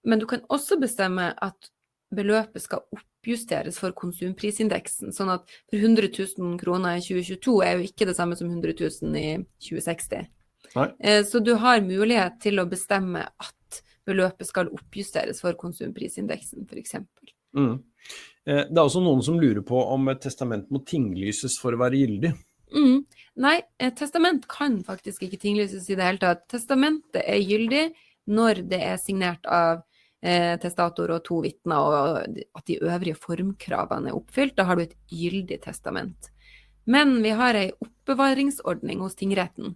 Men 0.08 0.22
du 0.22 0.28
kan 0.30 0.44
også 0.54 0.80
bestemme 0.80 1.34
at 1.44 1.72
beløpet 2.16 2.64
skal 2.64 2.86
oppjusteres 2.96 3.80
for 3.82 3.92
konsumprisindeksen, 3.98 5.12
sånn 5.16 5.34
at 5.34 5.44
for 5.68 5.76
100 5.82 6.08
000 6.16 6.56
kroner 6.62 7.02
i 7.02 7.04
2022 7.04 7.58
er 7.66 7.76
jo 7.76 7.90
ikke 7.90 8.08
det 8.08 8.16
samme 8.16 8.38
som 8.40 8.48
100 8.48 8.78
000 8.80 9.20
i 9.20 9.28
2060. 9.68 10.30
Nei. 10.78 10.88
Eh, 11.00 11.24
Så 11.28 11.44
du 11.44 11.54
har 11.60 11.84
mulighet 11.84 12.40
til 12.44 12.60
å 12.60 12.68
bestemme 12.70 13.26
at 13.28 13.82
beløpet 14.08 14.48
skal 14.48 14.72
oppjusteres 14.72 15.42
for 15.44 15.58
konsumprisindeksen, 15.60 16.64
f.eks. 16.70 16.96
Mm. 17.58 17.76
Eh, 18.48 18.64
Det 18.64 18.78
er 18.78 18.84
også 18.86 19.04
noen 19.04 19.24
som 19.24 19.40
lurer 19.40 19.64
på 19.66 19.82
om 19.92 20.08
et 20.08 20.22
testament 20.24 20.70
må 20.72 20.84
tinglyses 20.88 21.60
for 21.60 21.76
å 21.76 21.82
være 21.84 22.00
gyldig. 22.00 22.32
Mm. 22.72 23.04
Nei, 23.44 23.58
et 23.80 23.96
testament 24.00 24.48
kan 24.48 24.80
faktisk 24.84 25.28
ikke 25.28 25.40
tinglyses 25.40 25.90
i 25.90 25.96
det 25.96 26.08
hele 26.08 26.24
tatt. 26.24 26.48
Testamentet 26.52 27.22
er 27.24 27.44
gyldig 27.44 27.90
når 28.28 28.64
det 28.72 28.80
er 28.84 28.98
signert 29.00 29.46
av 29.46 29.84
eh, 30.22 30.56
testator 30.62 31.14
og 31.16 31.24
to 31.28 31.42
vitner, 31.46 31.78
og 31.78 32.40
at 32.58 32.66
de 32.70 32.80
øvrige 32.82 33.20
formkravene 33.20 34.12
er 34.12 34.18
oppfylt. 34.18 34.56
Da 34.58 34.68
har 34.70 34.78
du 34.78 34.86
et 34.86 34.98
gyldig 35.12 35.62
testament. 35.64 36.32
Men 36.88 37.18
vi 37.24 37.34
har 37.36 37.58
ei 37.60 37.72
oppbevaringsordning 37.84 39.02
hos 39.04 39.18
tingretten. 39.20 39.76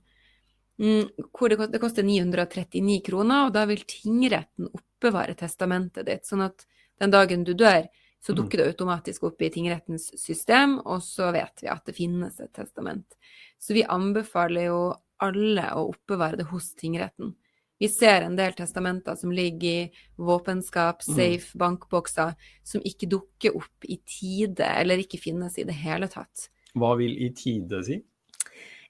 Mm, 0.81 1.09
hvor 1.35 1.51
det, 1.51 1.59
det 1.73 1.81
koster 1.81 2.05
939 2.07 3.01
kroner, 3.05 3.47
og 3.47 3.55
da 3.55 3.65
vil 3.69 3.83
tingretten 3.85 4.71
oppbevare 4.71 5.35
testamentet 5.37 6.07
ditt. 6.07 6.25
Sånn 6.25 6.45
at 6.47 6.65
den 7.01 7.13
dagen 7.13 7.43
du 7.45 7.53
dør, 7.57 7.85
så 8.21 8.33
dukker 8.37 8.61
det 8.61 8.69
automatisk 8.69 9.23
opp 9.31 9.41
i 9.41 9.49
tingrettens 9.49 10.11
system, 10.19 10.77
og 10.85 11.01
så 11.01 11.31
vet 11.33 11.63
vi 11.63 11.69
at 11.73 11.87
det 11.89 11.95
finnes 11.97 12.37
et 12.39 12.51
testament. 12.53 13.17
Så 13.57 13.73
vi 13.73 13.81
anbefaler 13.81 14.67
jo 14.69 14.81
alle 15.21 15.65
å 15.77 15.87
oppbevare 15.89 16.37
det 16.37 16.47
hos 16.51 16.71
tingretten. 16.77 17.33
Vi 17.81 17.89
ser 17.89 18.21
en 18.27 18.35
del 18.37 18.53
testamenter 18.53 19.15
som 19.17 19.31
ligger 19.33 19.69
i 19.87 19.91
våpenskap, 20.21 21.01
Mm. 21.07 21.15
safe, 21.17 21.57
bankbokser, 21.57 22.35
som 22.63 22.81
ikke 22.85 23.09
dukker 23.09 23.55
opp 23.57 23.85
i 23.89 23.97
tide, 24.05 24.61
eller 24.77 25.01
ikke 25.01 25.17
finnes 25.19 25.57
i 25.57 25.63
det 25.65 25.73
hele 25.81 26.07
tatt. 26.07 26.49
Hva 26.77 26.93
vil 26.99 27.17
i 27.17 27.31
tide 27.33 27.81
si? 27.83 27.97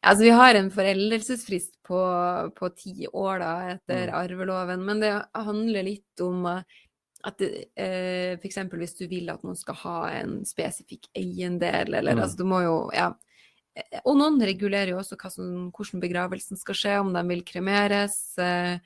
Altså, 0.04 0.24
vi 0.26 0.30
har 0.34 0.56
en 0.58 0.70
foreldelsesfrist 0.74 1.76
på, 1.88 2.02
på 2.58 2.70
ti 2.76 3.08
år 3.14 3.40
da, 3.40 3.54
etter 3.78 4.08
Mm. 4.10 4.14
arveloven, 4.18 4.84
men 4.86 5.00
det 5.00 5.26
handler 5.36 5.84
litt 5.84 6.20
om 6.22 6.46
at 6.48 7.42
eh, 7.78 8.34
f.eks. 8.42 8.58
hvis 8.74 8.98
du 8.98 9.08
vil 9.08 9.30
at 9.30 9.44
noen 9.44 9.56
skal 9.56 9.76
ha 9.76 9.98
en 10.10 10.40
spesifikk 10.44 11.06
eiendel, 11.16 11.94
eller 11.94 12.16
Mm. 12.16 12.24
altså 12.24 12.38
du 12.38 12.44
må 12.44 12.62
jo 12.64 12.90
Ja. 12.94 13.14
Eh, 13.76 14.00
Og 14.06 14.18
noen 14.20 14.40
regulerer 14.44 14.94
jo 14.94 15.02
også 15.02 15.18
som, 15.32 15.70
hvordan 15.72 16.04
begravelsen 16.04 16.60
skal 16.60 16.78
skje, 16.78 16.96
om 17.02 17.12
de 17.14 17.24
vil 17.30 17.44
kremeres, 17.48 18.38
eh, 18.38 18.80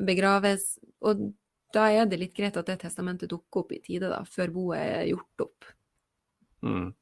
begraves. 0.00 0.78
Og 1.04 1.28
da 1.74 1.90
er 1.92 2.06
det 2.06 2.18
litt 2.18 2.36
greit 2.36 2.56
at 2.56 2.66
det 2.66 2.80
testamentet 2.80 3.30
dukker 3.30 3.62
opp 3.62 3.72
i 3.72 3.82
tide, 3.84 4.08
da, 4.08 4.22
før 4.24 4.54
boet 4.54 4.78
er 4.78 5.10
gjort 5.10 5.44
opp. 5.44 5.68
Mm. 6.64 6.94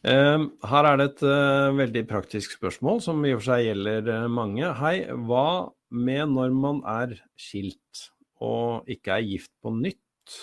Her 0.00 0.86
er 0.88 0.96
det 0.96 1.06
et 1.10 1.22
eh, 1.28 1.74
veldig 1.76 2.02
praktisk 2.08 2.54
spørsmål 2.56 3.02
som 3.04 3.20
i 3.20 3.34
og 3.34 3.42
for 3.42 3.50
seg 3.50 3.66
gjelder 3.66 4.30
mange. 4.32 4.64
Hei, 4.78 4.94
hva 5.28 5.68
med 5.92 6.32
når 6.32 6.54
man 6.56 6.80
er 6.88 7.12
skilt 7.36 8.06
og 8.40 8.88
ikke 8.88 9.18
er 9.18 9.26
gift 9.28 9.52
på 9.60 9.74
nytt? 9.76 10.38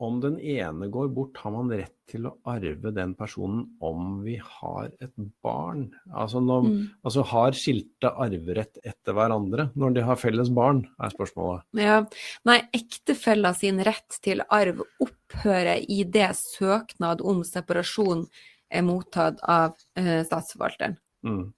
Om 0.00 0.20
den 0.22 0.38
ene 0.40 0.88
går 0.92 1.10
bort, 1.14 1.36
har 1.42 1.52
man 1.52 1.68
rett 1.70 1.92
til 2.10 2.24
å 2.26 2.32
arve 2.48 2.90
den 2.96 3.12
personen 3.18 3.66
om 3.84 4.22
vi 4.24 4.38
har 4.40 4.88
et 5.00 5.12
barn? 5.44 5.90
Altså, 6.08 6.40
når, 6.42 6.64
Mm. 6.64 6.90
altså 7.04 7.24
har 7.30 7.52
skilte 7.52 8.10
arverett 8.16 8.78
etter 8.82 9.12
hverandre 9.12 9.68
når 9.76 9.94
de 9.94 10.00
har 10.08 10.16
felles 10.16 10.48
barn, 10.48 10.86
er 10.98 11.10
spørsmålet. 11.12 11.62
Ja, 11.74 12.00
nei, 12.48 12.62
ektefella 12.72 13.54
sin 13.54 13.78
rett 13.84 14.18
til 14.22 14.40
arv 14.48 14.80
opphører 15.00 15.84
i 15.88 16.02
det 16.04 16.30
søknad 16.34 17.20
om 17.20 17.44
separasjon 17.44 18.26
er 18.70 18.82
mottatt 18.82 19.38
av 19.42 19.76
eh, 19.96 20.22
statsforvalteren. 20.24 20.96
Mm. 21.26 21.52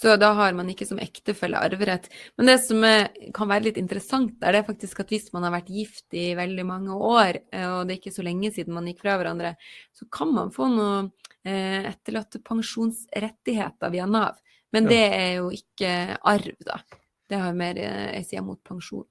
Så 0.00 0.14
da 0.16 0.30
har 0.32 0.54
man 0.56 0.70
ikke 0.72 0.86
som 0.88 1.00
ektefelle 1.02 1.60
arverett. 1.60 2.06
Men 2.40 2.48
det 2.48 2.56
som 2.64 2.84
er, 2.88 3.10
kan 3.36 3.50
være 3.50 3.66
litt 3.68 3.80
interessant 3.80 4.38
der, 4.40 4.54
det 4.56 4.62
er 4.62 4.68
faktisk 4.70 5.02
at 5.02 5.12
hvis 5.12 5.28
man 5.34 5.44
har 5.44 5.52
vært 5.58 5.68
gift 5.74 6.16
i 6.16 6.30
veldig 6.38 6.64
mange 6.64 6.96
år, 6.96 7.42
eh, 7.52 7.66
og 7.68 7.84
det 7.84 7.96
er 7.96 8.00
ikke 8.00 8.14
så 8.14 8.24
lenge 8.24 8.52
siden 8.54 8.76
man 8.76 8.88
gikk 8.88 9.02
fra 9.04 9.18
hverandre, 9.20 9.52
så 9.92 10.08
kan 10.12 10.32
man 10.32 10.54
få 10.54 10.70
noe 10.72 10.94
eh, 11.44 11.90
etterlatte 11.90 12.40
pensjonsrettigheter 12.46 13.92
via 13.92 14.08
Nav. 14.08 14.40
Men 14.72 14.88
Ja. 14.88 14.90
det 14.94 15.04
er 15.18 15.30
jo 15.42 15.52
ikke 15.52 15.92
arv, 16.16 16.56
da. 16.64 16.80
Det 17.28 17.38
har 17.38 17.54
mer 17.54 17.78
eh, 17.78 18.16
ei 18.16 18.24
side 18.24 18.42
mot 18.46 18.62
pensjon. 18.64 19.06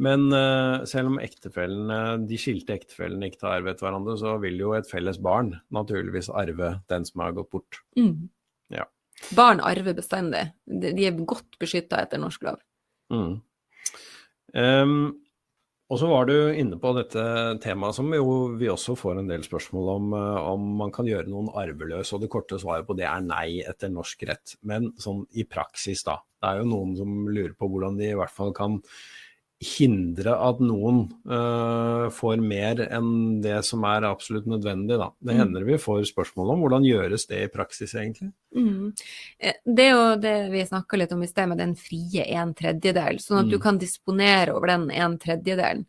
Men 0.00 0.32
uh, 0.32 0.84
selv 0.88 1.10
om 1.10 1.18
ektefellene, 1.20 2.24
de 2.24 2.38
skilte 2.40 2.72
ektefellene 2.72 3.28
ikke 3.28 3.44
har 3.44 3.58
arvet 3.58 3.82
hverandre, 3.84 4.14
så 4.16 4.38
vil 4.40 4.56
jo 4.62 4.72
et 4.72 4.88
felles 4.88 5.18
barn 5.20 5.52
naturligvis 5.74 6.30
arve 6.32 6.78
den 6.88 7.04
som 7.04 7.20
har 7.20 7.34
gått 7.36 7.50
bort. 7.52 7.82
Mm. 7.98 8.30
Ja. 8.72 8.86
Barn 9.36 9.60
arver 9.64 9.96
bestandig. 9.98 10.44
De 10.64 11.06
er 11.06 11.24
godt 11.26 11.58
beskytta 11.60 12.02
etter 12.04 12.20
norsk 12.22 12.44
lov. 12.46 12.60
Mm. 13.12 13.38
Um, 14.54 15.00
og 15.88 15.96
så 15.96 16.08
var 16.10 16.26
du 16.28 16.34
inne 16.52 16.76
på 16.80 16.90
dette 16.96 17.22
temaet 17.64 17.96
som 17.96 18.10
jo 18.12 18.32
vi 18.60 18.68
også 18.68 18.92
får 18.98 19.22
en 19.22 19.30
del 19.30 19.44
spørsmål 19.44 19.86
om, 19.94 20.10
eh, 20.18 20.48
om 20.50 20.66
man 20.82 20.90
kan 20.92 21.08
gjøre 21.08 21.30
noen 21.32 21.48
arveløs, 21.56 22.12
og 22.12 22.20
det 22.20 22.28
korte 22.32 22.58
svaret 22.60 22.84
på 22.84 22.96
det 22.98 23.06
er 23.08 23.24
nei 23.24 23.62
etter 23.64 23.88
norsk 23.92 24.26
rett. 24.28 24.52
Men 24.68 24.90
sånn 25.00 25.24
i 25.32 25.46
praksis, 25.48 26.04
da. 26.04 26.18
Det 26.36 26.50
er 26.50 26.60
jo 26.60 26.68
noen 26.68 26.92
som 26.98 27.14
lurer 27.32 27.56
på 27.56 27.70
hvordan 27.72 27.96
de 27.96 28.10
i 28.10 28.18
hvert 28.20 28.34
fall 28.34 28.52
kan 28.56 28.76
hindre 29.60 30.36
at 30.38 30.60
noen 30.62 31.00
uh, 31.26 32.06
får 32.14 32.38
mer 32.38 32.78
enn 32.94 33.40
det 33.42 33.56
som 33.66 33.82
er 33.88 34.06
absolutt 34.06 34.46
nødvendig, 34.46 34.98
da. 35.00 35.08
Det 35.18 35.34
Mm. 35.34 35.38
hender 35.40 35.64
vi 35.66 35.78
får 35.82 36.04
spørsmål 36.12 36.52
om 36.52 36.60
hvordan 36.62 36.86
gjøres 36.86 37.26
det 37.26 37.40
i 37.42 37.48
praksis, 37.50 37.94
egentlig. 37.94 38.32
Mm. 38.54 38.92
Eh, 39.40 39.54
Det 39.66 39.84
er 39.84 39.90
jo 39.90 40.16
det 40.20 40.50
vi 40.52 40.62
snakka 40.64 40.96
litt 40.96 41.12
om 41.12 41.22
i 41.22 41.26
sted, 41.26 41.48
med 41.48 41.58
den 41.58 41.74
frie 41.74 42.22
en 42.38 42.54
tredjedel. 42.54 43.18
Sånn 43.18 43.40
at 43.40 43.48
du 43.50 43.56
Mm. 43.58 43.62
kan 43.62 43.78
disponere 43.78 44.54
over 44.54 44.66
den 44.68 44.90
en 44.92 45.18
tredjedelen. 45.18 45.86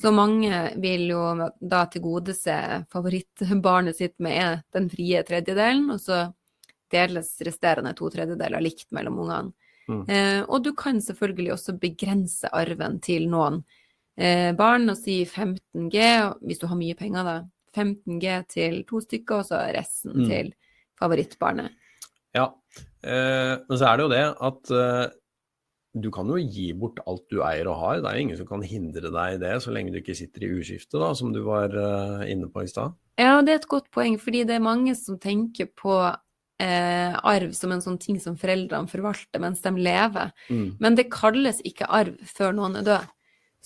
Så 0.00 0.12
mange 0.14 0.78
vil 0.80 1.08
jo 1.08 1.50
da 1.60 1.86
tilgodese 1.86 2.86
favorittbarnet 2.88 3.96
sitt 3.96 4.14
med 4.20 4.62
den 4.72 4.88
frie 4.88 5.24
tredjedelen, 5.24 5.90
og 5.90 5.98
så 5.98 6.32
deles 6.92 7.36
resterende 7.42 7.96
to 7.96 8.08
tredjedeler 8.08 8.60
likt 8.62 8.86
mellom 8.92 9.18
ungene. 9.18 9.52
Mm. 9.88 10.02
Eh, 10.08 10.42
og 10.48 10.62
du 10.64 10.72
kan 10.76 11.00
selvfølgelig 11.00 11.52
også 11.54 11.74
begrense 11.80 12.50
arven 12.52 12.98
til 13.00 13.28
noen 13.32 13.62
eh, 14.18 14.52
barn, 14.58 14.88
og 14.90 14.96
si 15.00 15.24
15G, 15.24 16.02
hvis 16.44 16.58
du 16.60 16.66
har 16.68 16.76
mye 16.76 16.94
penger, 16.98 17.24
da. 17.24 17.36
15G 17.76 18.32
til 18.48 18.80
to 18.88 19.00
stykker, 19.04 19.40
og 19.42 19.46
så 19.46 19.60
resten 19.76 20.12
Mm. 20.16 20.28
til 20.28 20.52
favorittbarnet. 20.98 21.70
Ja, 22.34 22.48
eh, 23.04 23.56
men 23.68 23.78
så 23.78 23.86
er 23.88 23.96
det 23.96 24.04
jo 24.04 24.12
det 24.12 24.24
at 24.48 24.70
eh, 24.74 25.10
du 25.98 26.10
kan 26.14 26.28
jo 26.28 26.36
gi 26.36 26.72
bort 26.76 26.98
alt 27.06 27.24
du 27.30 27.40
eier 27.42 27.66
og 27.70 27.78
har. 27.80 28.00
Det 28.02 28.10
er 28.10 28.16
jo 28.18 28.24
ingen 28.26 28.36
som 28.36 28.46
kan 28.46 28.62
hindre 28.62 29.10
deg 29.10 29.34
i 29.36 29.38
det, 29.40 29.54
så 29.62 29.72
lenge 29.72 29.92
du 29.94 29.98
ikke 30.02 30.14
sitter 30.18 30.44
i 30.44 30.50
uskifte, 30.60 30.98
da, 31.00 31.12
som 31.14 31.32
du 31.32 31.40
var 31.46 31.72
eh, 31.72 32.26
inne 32.32 32.50
på 32.52 32.62
i 32.62 32.68
stad. 32.70 32.92
Ja, 33.18 33.40
det 33.42 33.52
er 33.54 33.62
et 33.62 33.68
godt 33.70 33.88
poeng, 33.90 34.18
fordi 34.20 34.44
det 34.46 34.54
er 34.58 34.62
mange 34.62 34.94
som 34.94 35.18
tenker 35.18 35.66
på 35.74 35.94
eh, 36.62 37.14
arv 37.16 37.52
som 37.56 37.72
en 37.74 37.82
sånn 37.84 37.98
ting 38.02 38.18
som 38.22 38.36
foreldrene 38.38 38.90
forvalter 38.90 39.42
mens 39.42 39.62
de 39.64 39.72
lever. 39.76 40.32
Mm. 40.50 40.68
Men 40.82 40.98
det 40.98 41.10
kalles 41.14 41.62
ikke 41.66 41.90
arv 42.00 42.18
før 42.26 42.56
noen 42.56 42.80
er 42.80 42.88
død. 42.88 43.12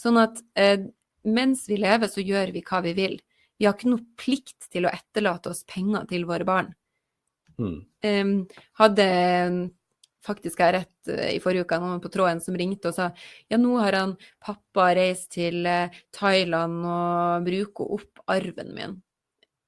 Sånn 0.02 0.20
at 0.20 0.40
eh, 0.58 0.88
mens 1.28 1.66
vi 1.70 1.78
lever, 1.80 2.10
så 2.10 2.24
gjør 2.24 2.52
vi 2.54 2.64
hva 2.66 2.82
vi 2.84 2.94
vil. 2.98 3.18
Vi 3.58 3.68
har 3.68 3.76
ikke 3.76 3.92
noe 3.92 4.04
plikt 4.18 4.70
til 4.72 4.86
å 4.86 4.92
etterlate 4.92 5.52
oss 5.52 5.62
penger 5.68 6.08
til 6.10 6.26
våre 6.28 6.46
barn. 6.48 6.72
Mm. 7.60 7.78
Um, 8.02 8.34
hadde 8.80 9.06
faktisk 10.26 10.62
jeg 10.64 10.74
rett 10.78 11.10
uh, 11.12 11.28
i 11.30 11.40
forrige 11.42 11.66
uke 11.66 11.78
noen 11.82 12.00
på 12.02 12.10
tråden 12.10 12.40
som 12.42 12.56
ringte 12.58 12.90
og 12.90 12.96
sa 12.96 13.10
ja, 13.52 13.58
nå 13.60 13.76
har 13.78 13.94
han 13.98 14.14
pappa 14.42 14.88
reist 14.96 15.34
til 15.36 15.66
uh, 15.68 15.92
Thailand 16.16 16.80
og 16.88 17.46
bruker 17.46 17.94
opp 17.98 18.24
arven 18.32 18.72
min. 18.74 18.96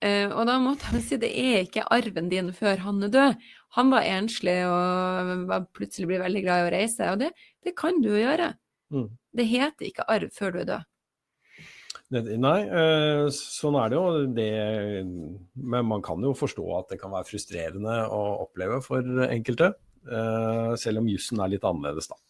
Uh, 0.04 0.28
og 0.36 0.44
da 0.50 0.58
måtte 0.60 0.90
jeg 0.92 1.04
si 1.06 1.18
det 1.20 1.30
er 1.32 1.62
ikke 1.64 1.86
arven 1.94 2.28
din 2.28 2.50
før 2.52 2.82
han 2.84 3.02
er 3.06 3.12
død. 3.14 3.44
Han 3.78 3.92
var 3.94 4.06
enslig 4.06 4.58
og 4.68 5.46
var 5.48 5.68
plutselig 5.74 6.10
blir 6.10 6.22
veldig 6.22 6.42
glad 6.44 6.60
i 6.60 6.66
å 6.66 6.74
reise, 6.74 7.12
og 7.12 7.22
det, 7.22 7.30
det 7.64 7.72
kan 7.78 8.02
du 8.04 8.12
jo 8.12 8.20
gjøre. 8.20 8.52
Mm. 8.94 9.08
Det 9.34 9.46
heter 9.50 9.88
ikke 9.88 10.06
arv 10.12 10.34
før 10.36 10.54
du 10.54 10.60
er 10.62 10.68
død. 10.74 10.90
Nei, 12.14 12.58
eh, 12.68 13.26
sånn 13.32 13.78
er 13.80 13.90
det 13.90 13.96
jo. 13.96 14.04
Det, 14.36 14.50
men 15.56 15.88
man 15.88 16.04
kan 16.04 16.22
jo 16.22 16.34
forstå 16.36 16.64
at 16.78 16.92
det 16.92 17.00
kan 17.00 17.14
være 17.14 17.26
frustrerende 17.30 17.96
å 18.12 18.20
oppleve 18.44 18.78
for 18.84 19.24
enkelte. 19.24 19.72
Eh, 20.04 20.74
selv 20.80 21.00
om 21.00 21.08
jussen 21.08 21.40
er 21.40 21.54
litt 21.54 21.64
annerledes, 21.64 22.10
da. 22.12 22.20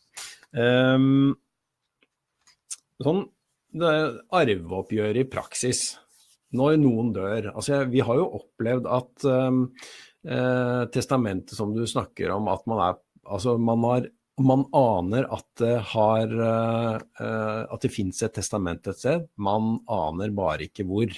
Ehm, 0.63 1.35
sånn, 3.03 3.25
det 3.75 3.91
er 3.91 4.17
arveoppgjør 4.41 5.21
i 5.21 5.27
praksis. 5.29 5.83
Når 6.55 6.77
noen 6.83 7.13
dør. 7.15 7.51
Altså, 7.55 7.83
vi 7.91 8.03
har 8.05 8.19
jo 8.21 8.29
opplevd 8.39 8.89
at 8.95 9.27
um, 9.27 9.65
eh, 10.23 10.83
testamentet 10.95 11.57
som 11.59 11.73
du 11.75 11.83
snakker 11.89 12.35
om, 12.37 12.51
at 12.53 12.71
man 12.71 12.87
er 12.91 13.01
Altså, 13.25 13.55
man 13.57 13.81
har 13.89 14.05
man 14.45 14.67
aner 14.77 15.25
at 15.33 15.47
det, 15.57 15.77
har, 15.95 16.33
uh, 16.37 17.63
at 17.73 17.85
det 17.87 17.89
fins 17.95 18.19
et 18.27 18.35
testament 18.37 18.85
et 18.91 18.99
sted, 18.99 19.23
man 19.41 19.79
aner 19.89 20.35
bare 20.35 20.67
ikke 20.67 20.85
hvor. 20.85 21.09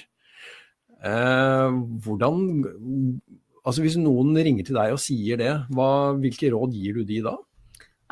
Uh, 1.01 1.73
hvordan 2.05 2.39
Altså 3.67 3.83
Hvis 3.83 3.97
noen 3.99 4.31
ringer 4.39 4.63
til 4.63 4.77
deg 4.79 4.93
og 4.95 5.01
sier 5.03 5.41
det, 5.41 5.51
hva, 5.75 6.15
hvilke 6.15 6.53
råd 6.53 6.71
gir 6.71 7.01
du 7.01 7.01
de 7.09 7.17
da? 7.25 7.33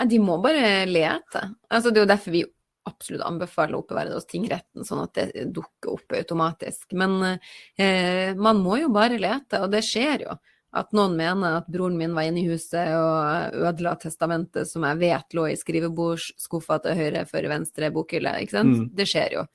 De 0.03 0.17
må 0.19 0.35
bare 0.43 0.83
lete. 0.89 1.43
Altså, 1.71 1.93
det 1.93 2.01
er 2.01 2.03
jo 2.03 2.09
derfor 2.11 2.35
vi 2.35 2.41
absolutt 2.89 3.25
anbefaler 3.25 3.75
å 3.75 3.83
oppbevare 3.83 4.11
det 4.11 4.19
hos 4.19 4.27
tingretten, 4.29 4.85
sånn 4.85 5.03
at 5.03 5.17
det 5.17 5.45
dukker 5.55 5.95
opp 5.97 6.17
automatisk. 6.17 6.91
Men 6.97 7.17
eh, 7.25 8.35
man 8.37 8.61
må 8.61 8.79
jo 8.81 8.91
bare 8.93 9.19
lete, 9.21 9.61
og 9.63 9.71
det 9.73 9.83
skjer 9.85 10.27
jo 10.27 10.37
at 10.75 10.91
noen 10.95 11.15
mener 11.15 11.61
at 11.61 11.69
broren 11.71 11.95
min 11.97 12.15
var 12.15 12.27
inne 12.27 12.41
i 12.41 12.49
huset 12.49 12.91
og 12.97 13.55
ødela 13.63 13.95
testamentet 13.99 14.67
som 14.67 14.83
jeg 14.83 14.99
vet 15.05 15.37
lå 15.37 15.45
i 15.47 15.55
skrivebordsskuffa 15.59 16.81
til 16.83 16.99
høyre 16.99 17.23
for 17.29 17.47
venstre 17.47 17.91
bokhylle. 17.95 18.33
ikke 18.43 18.57
sant? 18.57 18.81
Mm. 18.81 18.89
Det 18.97 19.07
skjer 19.07 19.37
jo. 19.37 19.45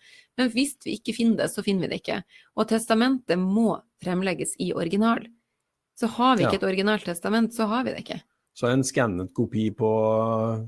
Men 0.41 0.49
hvis 0.55 0.79
vi 0.87 0.97
ikke 0.97 1.15
finner 1.19 1.43
det, 1.43 1.51
så 1.53 1.65
finner 1.67 1.85
vi 1.85 1.93
det 1.93 2.01
ikke. 2.01 2.23
Og 2.57 2.71
testamentet 2.73 3.41
må 3.41 3.75
fremlegges 4.01 4.57
i 4.65 4.71
original. 4.73 5.27
Så 6.01 6.09
har 6.17 6.39
vi 6.39 6.47
ikke 6.47 6.57
ja. 6.57 6.63
et 6.63 6.71
originalt 6.71 7.05
testament, 7.05 7.53
så 7.53 7.69
har 7.69 7.85
vi 7.85 7.93
det 7.93 8.01
ikke. 8.07 8.23
Så 8.57 8.69
en 8.69 8.83
skannet 8.85 9.31
kopi 9.35 9.71
på, 9.77 9.91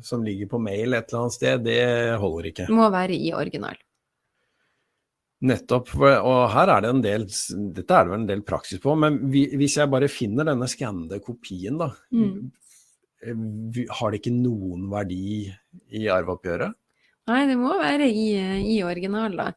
som 0.07 0.23
ligger 0.25 0.49
på 0.53 0.61
mail 0.63 0.95
et 0.95 1.11
eller 1.11 1.25
annet 1.25 1.37
sted, 1.37 1.65
det 1.67 1.81
holder 2.23 2.53
ikke? 2.53 2.69
Må 2.73 2.89
være 2.95 3.19
i 3.19 3.33
original. 3.37 3.77
Nettopp. 5.43 5.91
Og 5.99 6.43
her 6.55 6.71
er 6.71 6.85
det 6.85 6.91
en 6.93 7.03
del 7.03 7.25
Dette 7.75 7.97
er 7.97 8.07
det 8.07 8.13
vel 8.13 8.21
en 8.21 8.29
del 8.29 8.45
praksis 8.47 8.81
på. 8.83 8.95
Men 8.95 9.19
hvis 9.33 9.79
jeg 9.81 9.91
bare 9.91 10.11
finner 10.13 10.47
denne 10.47 10.69
skannede 10.71 11.19
kopien, 11.25 11.81
da. 11.81 11.91
Mm. 12.15 12.53
Har 13.99 14.11
det 14.11 14.23
ikke 14.23 14.35
noen 14.35 14.89
verdi 14.91 15.51
i 15.95 16.07
arveoppgjøret? 16.11 16.79
Nei, 17.31 17.43
det 17.47 17.59
må 17.59 17.75
være 17.79 18.09
i, 18.11 18.29
i 18.75 18.81
original, 18.87 19.37
da. 19.39 19.51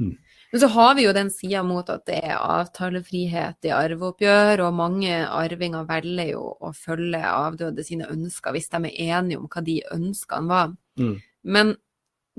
Mm. 0.00 0.14
Men 0.50 0.60
så 0.60 0.66
har 0.74 0.94
vi 0.98 1.04
jo 1.04 1.12
den 1.14 1.30
sida 1.30 1.62
mot 1.62 1.90
at 1.92 2.02
det 2.10 2.18
er 2.26 2.38
avtalefrihet 2.38 3.68
i 3.68 3.74
arveoppgjør, 3.74 4.64
og 4.64 4.74
mange 4.74 5.12
arvinger 5.28 5.86
velger 5.86 6.32
jo 6.32 6.42
å 6.58 6.72
følge 6.74 7.20
avdøde 7.22 7.84
sine 7.86 8.08
ønsker 8.10 8.56
hvis 8.56 8.70
de 8.72 8.80
er 8.88 9.14
enige 9.20 9.38
om 9.38 9.46
hva 9.46 9.62
de 9.66 9.76
ønskene 9.94 10.50
var. 10.50 10.72
Mm. 10.98 11.14
Men 11.42 11.74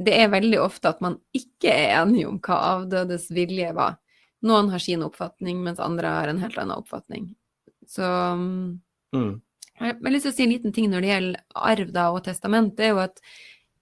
det 0.02 0.18
er 0.18 0.34
veldig 0.34 0.60
ofte 0.60 0.92
at 0.92 1.00
man 1.04 1.18
ikke 1.36 1.72
er 1.72 2.02
enige 2.02 2.28
om 2.28 2.42
hva 2.44 2.60
avdødes 2.74 3.30
vilje 3.32 3.72
var. 3.78 3.96
Noen 4.44 4.72
har 4.74 4.82
sin 4.84 5.06
oppfatning, 5.06 5.62
mens 5.64 5.80
andre 5.80 6.12
har 6.12 6.32
en 6.32 6.42
helt 6.42 6.58
annen 6.60 6.82
oppfatning. 6.82 7.32
Så 7.88 8.04
mm. 8.04 9.32
Jeg 9.82 9.98
har 9.98 10.14
lyst 10.14 10.28
til 10.28 10.34
å 10.34 10.36
si 10.36 10.46
en 10.46 10.54
liten 10.54 10.74
ting 10.76 10.90
når 10.92 11.04
det 11.04 11.12
gjelder 11.12 11.62
arv 11.72 11.92
da, 11.96 12.10
og 12.14 12.24
testament. 12.26 12.76
Det 12.78 12.90
er 12.90 12.96
jo 12.96 13.04
at 13.04 13.22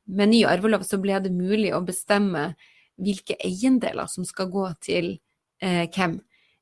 med 0.09 0.31
ny 0.31 0.43
arvelov 0.47 0.85
så 0.87 0.99
ble 1.01 1.17
det 1.23 1.31
mulig 1.33 1.73
å 1.75 1.81
bestemme 1.85 2.51
hvilke 2.99 3.37
eiendeler 3.45 4.09
som 4.11 4.27
skal 4.27 4.51
gå 4.51 4.67
til 4.83 5.15
eh, 5.63 5.87
hvem. 5.95 6.19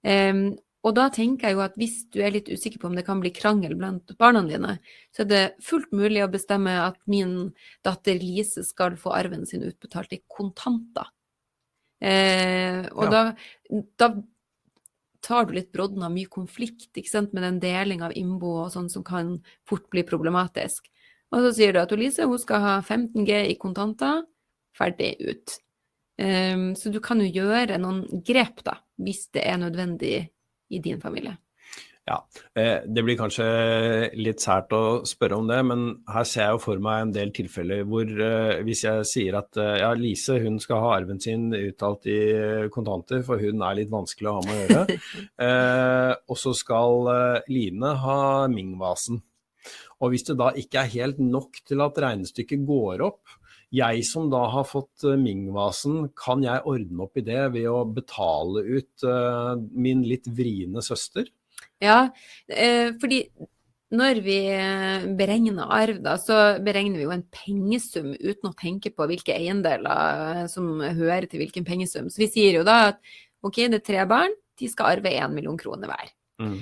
Um, 0.08 0.48
og 0.86 0.94
da 0.96 1.08
tenker 1.12 1.50
jeg 1.50 1.58
jo 1.58 1.64
at 1.66 1.76
hvis 1.80 1.98
du 2.14 2.22
er 2.24 2.32
litt 2.32 2.48
usikker 2.48 2.80
på 2.80 2.88
om 2.88 2.96
det 2.96 3.04
kan 3.08 3.20
bli 3.20 3.34
krangel 3.36 3.74
blant 3.80 4.14
barna 4.22 4.44
dine, 4.48 4.78
så 5.12 5.26
er 5.26 5.30
det 5.32 5.44
fullt 5.66 5.92
mulig 5.96 6.22
å 6.24 6.32
bestemme 6.32 6.78
at 6.80 7.00
min 7.12 7.52
datter 7.86 8.20
Lise 8.22 8.64
skal 8.64 8.96
få 9.00 9.12
arven 9.18 9.44
sin 9.50 9.66
utbetalt 9.68 10.16
i 10.16 10.22
kontanter. 10.32 11.10
Eh, 12.00 12.86
og 12.94 13.08
ja. 13.08 13.12
da, 13.12 13.22
da, 14.00 14.12
tar 15.26 15.48
du 15.50 15.56
litt 15.58 15.74
brodden 15.74 16.06
av 16.06 16.14
mye 16.14 16.30
konflikt 16.32 16.96
ikke 16.96 17.10
sant, 17.10 17.34
med 17.36 17.44
den 17.44 17.58
deling 17.60 18.04
av 18.06 18.14
innbo 18.16 18.54
og 18.62 18.72
sånn 18.72 18.88
som 18.94 19.04
kan 19.04 19.34
fort 19.68 19.90
bli 19.92 20.06
problematisk. 20.08 20.88
Og 21.34 21.44
så 21.44 21.56
sier 21.58 21.74
du 21.74 21.82
at 21.82 21.92
Lise 22.00 22.30
hun 22.30 22.40
skal 22.40 22.64
ha 22.64 22.76
15 22.80 23.26
G 23.28 23.42
i 23.50 23.58
kontanter, 23.60 24.22
ferdig 24.78 25.18
ut. 25.20 25.58
Um, 26.18 26.72
så 26.74 26.90
du 26.90 26.98
kan 27.04 27.22
jo 27.22 27.28
gjøre 27.30 27.78
noen 27.82 28.06
grep, 28.26 28.64
da, 28.66 28.80
hvis 28.98 29.28
det 29.36 29.44
er 29.46 29.60
nødvendig 29.62 30.16
i 30.74 30.80
din 30.84 31.02
familie? 31.02 31.38
Ja, 32.08 32.22
eh, 32.56 32.80
Det 32.88 33.04
blir 33.04 33.18
kanskje 33.20 33.46
litt 34.16 34.40
sært 34.40 34.72
å 34.72 35.04
spørre 35.08 35.42
om 35.42 35.48
det, 35.50 35.58
men 35.68 35.82
her 36.08 36.24
ser 36.24 36.46
jeg 36.46 36.56
jo 36.56 36.62
for 36.64 36.84
meg 36.84 37.02
en 37.02 37.12
del 37.12 37.34
tilfeller 37.36 37.84
hvor 37.90 38.08
eh, 38.08 38.62
hvis 38.64 38.86
jeg 38.86 39.08
sier 39.10 39.36
at 39.42 39.60
eh, 39.60 39.74
ja, 39.82 39.90
Lise 39.98 40.38
hun 40.40 40.56
skal 40.64 40.80
ha 40.86 40.94
arven 41.02 41.20
sin 41.20 41.50
uttalt 41.52 42.08
i 42.08 42.20
kontanter, 42.72 43.26
for 43.28 43.44
hun 43.44 43.60
er 43.60 43.82
litt 43.82 43.92
vanskelig 43.92 44.32
å 44.32 44.38
ha 44.38 44.46
med 44.48 44.62
å 44.62 44.68
gjøre, 44.70 45.00
og 46.32 46.40
så 46.40 46.56
skal 46.56 47.12
Line 47.52 47.92
ha 48.06 48.22
Ming-vasen. 48.52 49.20
Og 50.00 50.14
hvis 50.14 50.24
det 50.30 50.38
da 50.40 50.54
ikke 50.56 50.86
er 50.86 50.94
helt 50.94 51.20
nok 51.20 51.60
til 51.68 51.84
at 51.84 52.00
regnestykket 52.00 52.64
går 52.68 53.04
opp, 53.04 53.36
jeg 53.74 54.06
som 54.08 54.30
da 54.32 54.46
har 54.54 54.68
fått 54.68 55.04
eh, 55.08 55.18
Ming-vasen, 55.20 56.08
kan 56.18 56.44
jeg 56.46 56.64
ordne 56.70 57.04
opp 57.08 57.20
i 57.20 57.26
det 57.26 57.42
ved 57.56 57.68
å 57.72 57.84
betale 57.90 58.64
ut 58.64 59.06
uh, 59.08 59.60
min 59.76 60.06
litt 60.08 60.28
vriene 60.32 60.84
søster? 60.86 61.28
Ja, 61.84 62.08
eh, 62.48 62.94
fordi 63.02 63.26
når 63.94 64.20
vi 64.20 64.40
beregner 65.16 65.70
arv, 65.72 66.02
da, 66.04 66.18
så 66.20 66.58
beregner 66.60 67.00
vi 67.00 67.06
jo 67.06 67.14
en 67.14 67.24
pengesum 67.32 68.10
uten 68.20 68.50
å 68.50 68.58
tenke 68.60 68.92
på 68.92 69.06
hvilke 69.08 69.32
eiendeler 69.32 70.50
som 70.52 70.82
hører 70.82 71.30
til 71.32 71.40
hvilken 71.40 71.64
pengesum. 71.68 72.10
Så 72.12 72.20
vi 72.26 72.28
sier 72.34 72.60
jo 72.60 72.66
da 72.68 72.82
at 72.90 73.00
ok, 73.48 73.62
det 73.72 73.80
er 73.80 73.86
tre 73.88 74.04
barn, 74.10 74.36
de 74.60 74.68
skal 74.68 74.98
arve 74.98 75.14
én 75.16 75.32
million 75.32 75.56
kroner 75.60 75.88
hver. 75.88 76.12
Mm. 76.44 76.58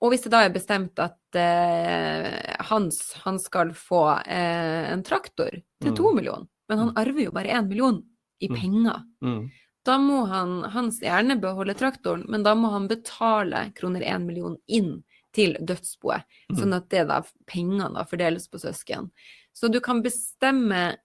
Og 0.00 0.12
hvis 0.12 0.24
det 0.24 0.32
da 0.32 0.44
er 0.46 0.54
bestemt 0.54 1.00
at 1.02 1.36
eh, 1.36 2.54
Hans 2.70 3.00
han 3.24 3.40
skal 3.42 3.74
få 3.76 4.04
eh, 4.24 4.92
en 4.94 5.02
traktor 5.04 5.52
til 5.52 5.96
to 5.96 6.08
mm. 6.08 6.16
millioner, 6.16 6.46
men 6.70 6.80
han 6.80 6.92
mm. 6.92 7.00
arver 7.02 7.26
jo 7.26 7.34
bare 7.36 7.58
én 7.58 7.68
million 7.68 7.98
i 8.40 8.48
mm. 8.48 8.56
penger, 8.56 9.02
mm. 9.20 9.42
da 9.84 9.98
må 10.00 10.22
han 10.30 10.56
hans 10.72 11.02
gjerne 11.04 11.36
beholde 11.42 11.76
traktoren, 11.76 12.24
men 12.32 12.46
da 12.46 12.56
må 12.56 12.72
han 12.72 12.88
betale 12.88 13.66
kroner 13.76 14.06
én 14.08 14.24
million 14.24 14.56
inn 14.72 15.02
til 15.36 15.54
dødsboet, 15.60 16.24
sånn 16.58 16.74
at 16.74 16.88
det 16.90 17.04
da, 17.10 17.20
pengene 17.46 17.92
da 17.94 18.06
fordeles 18.08 18.48
på 18.50 18.58
søsken. 18.58 19.10
Så 19.54 19.68
du 19.70 19.78
kan 19.84 20.00
bestemme 20.02 20.96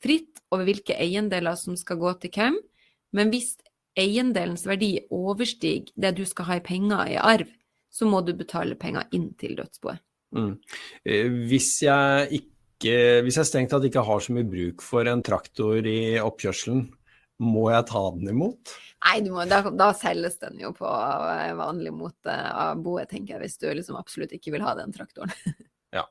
fritt 0.00 0.40
over 0.54 0.64
hvilke 0.68 0.96
eiendeler 0.96 1.58
som 1.60 1.76
skal 1.76 1.98
gå 2.00 2.14
til 2.22 2.32
hvem, 2.36 2.56
men 3.16 3.34
hvis 3.34 3.56
eiendelens 3.98 4.64
verdi 4.68 4.94
overstiger 5.12 5.90
det 5.98 6.14
du 6.16 6.22
skal 6.28 6.48
ha 6.48 6.58
i 6.60 6.64
penger 6.64 7.10
i 7.10 7.18
arv, 7.20 7.50
så 7.90 8.06
må 8.08 8.22
du 8.24 8.32
betale 8.38 8.78
penger 8.80 9.10
inntil 9.16 9.58
dødsboet. 9.58 10.00
Mm. 10.36 10.54
Eh, 11.04 11.28
hvis 11.50 11.74
jeg 11.82 12.40
ikke 12.40 12.48
hvis 13.26 13.36
jeg 13.36 13.44
strengt 13.44 13.74
tatt 13.74 13.84
ikke 13.84 14.06
har 14.06 14.22
så 14.24 14.32
mye 14.32 14.46
bruk 14.48 14.80
for 14.80 15.04
en 15.10 15.20
traktor 15.26 15.84
i 15.84 16.16
oppkjørselen, 16.22 16.86
må 17.40 17.66
jeg 17.72 17.88
ta 17.88 18.02
den 18.14 18.30
imot? 18.32 18.72
Nei, 19.00 19.16
må, 19.32 19.44
da, 19.48 19.62
da, 19.72 19.90
selges 19.96 20.38
den 20.42 20.60
jo 20.60 20.72
på 20.76 20.88
eh, 20.88 21.52
vanlig 21.56 21.92
måte 21.96 22.32
av 22.32 22.80
boet, 22.84 23.10
tenker 23.10 23.36
jeg, 23.36 23.42
hvis 23.44 23.60
du 23.60 23.68
liksom 23.72 23.98
absolutt 24.00 24.32
ikke 24.36 24.54
vil 24.54 24.64
ha 24.64 24.74
den 24.78 24.92
traktoren. 24.96 25.32
ja. 25.96 26.04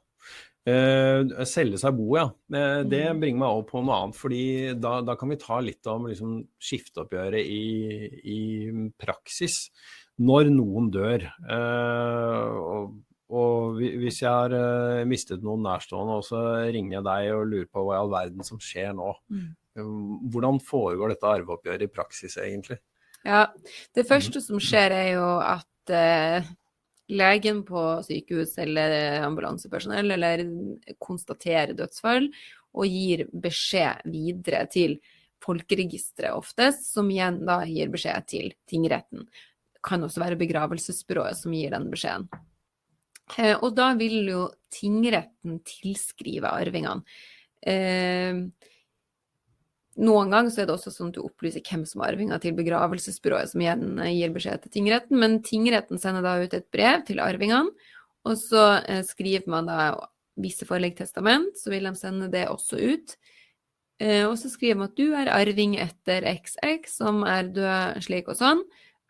Eh, 0.69 1.45
selge 1.49 1.81
seg 1.81 1.97
boet, 1.97 2.17
ja. 2.17 2.57
Eh, 2.57 2.81
det 2.89 3.03
mm. 3.05 3.21
bringer 3.21 3.43
meg 3.43 3.51
over 3.51 3.67
på 3.69 3.83
noe 3.83 3.99
annet. 4.01 4.17
fordi 4.17 4.43
da, 4.81 4.95
da 5.05 5.17
kan 5.19 5.33
vi 5.33 5.39
ta 5.41 5.59
litt 5.61 5.89
om 5.93 6.09
liksom, 6.09 6.35
skifteoppgjøret 6.69 7.45
i, 7.45 7.63
i 8.33 8.39
praksis 8.97 9.67
når 10.19 10.49
noen 10.53 10.89
dør. 10.93 11.23
Eh, 11.25 12.57
og, 12.59 12.91
og, 13.31 13.79
hvis 13.79 14.21
jeg 14.23 14.29
har 14.29 14.55
eh, 14.55 15.05
mistet 15.09 15.45
noen 15.45 15.63
nærstående, 15.67 16.19
og 16.19 16.27
så 16.27 16.43
ringer 16.67 16.99
jeg 16.99 17.07
deg 17.07 17.31
og 17.37 17.47
lurer 17.53 17.71
på 17.71 17.85
hva 17.85 17.97
i 17.97 18.03
all 18.03 18.13
verden 18.13 18.47
som 18.47 18.61
skjer 18.63 18.93
nå. 18.97 19.13
Mm. 19.31 19.49
Hvordan 20.33 20.59
foregår 20.65 21.13
dette 21.13 21.29
arveoppgjøret 21.29 21.85
i 21.85 21.91
praksis, 21.93 22.35
egentlig? 22.41 22.79
Ja, 23.27 23.47
Det 23.95 24.07
første 24.07 24.41
som 24.43 24.59
skjer, 24.63 24.95
er 24.95 25.09
jo 25.13 25.27
at 25.43 25.93
eh, 25.93 26.49
legen 27.09 27.63
på 27.67 27.83
sykehus 28.05 28.57
eller 28.61 29.23
ambulansepersonell 29.25 30.15
eller 30.15 30.43
konstaterer 31.01 31.73
dødsfall 31.77 32.29
og 32.77 32.85
gir 32.85 33.25
beskjed 33.33 34.05
videre 34.11 34.65
til 34.69 34.99
folkeregisteret 35.43 36.35
oftest, 36.35 36.89
som 36.93 37.09
igjen 37.09 37.41
da 37.47 37.61
gir 37.67 37.91
beskjed 37.91 38.27
til 38.29 38.51
tingretten. 38.69 39.25
Kan 39.85 40.03
også 40.03 40.21
være 40.21 40.39
begravelsesbyrået 40.39 41.39
som 41.39 41.53
gir 41.55 41.71
den 41.71 41.89
beskjeden. 41.91 42.29
Eh, 43.37 43.55
og 43.59 43.75
da 43.77 43.91
vil 43.99 44.23
jo 44.29 44.47
tingretten 44.73 45.59
tilskrive 45.67 46.49
arvingene. 46.49 47.05
Eh, 47.59 48.41
noen 49.99 50.31
ganger 50.31 50.53
så 50.53 50.63
er 50.63 50.69
det 50.69 50.75
også 50.77 50.93
sånn 50.95 51.11
at 51.11 51.17
du 51.17 51.25
opplyser 51.25 51.63
hvem 51.65 51.83
som 51.87 52.01
er 52.01 52.13
arvinger 52.13 52.41
til 52.41 52.55
begravelsesbyrået, 52.57 53.51
som 53.51 53.63
igjen 53.63 53.99
eh, 53.99 54.13
gir 54.15 54.35
beskjed 54.35 54.63
til 54.65 54.75
tingretten, 54.77 55.19
men 55.21 55.41
tingretten 55.45 56.01
sender 56.01 56.25
da 56.25 56.37
ut 56.41 56.55
et 56.55 56.69
brev 56.73 57.03
til 57.07 57.21
arvingene, 57.23 57.91
og 58.27 58.35
så 58.35 58.63
skriver 59.07 59.47
man 59.49 59.69
da 59.69 59.83
visse 60.39 60.65
forelegg 60.67 60.97
testament, 60.97 61.55
så 61.57 61.71
vil 61.71 61.87
de 61.87 61.93
sende 61.95 62.27
det 62.31 62.49
også 62.51 62.75
ut. 62.75 63.13
Og 64.27 64.35
så 64.37 64.51
skriver 64.51 64.75
man 64.75 64.89
at 64.91 64.99
du 64.99 65.15
er 65.15 65.31
arving 65.31 65.77
etter 65.79 66.27
XX, 66.27 66.91
som 66.91 67.23
er 67.23 67.47
død 67.55 68.03
slik 68.03 68.27
og 68.29 68.37
sånn. 68.37 68.61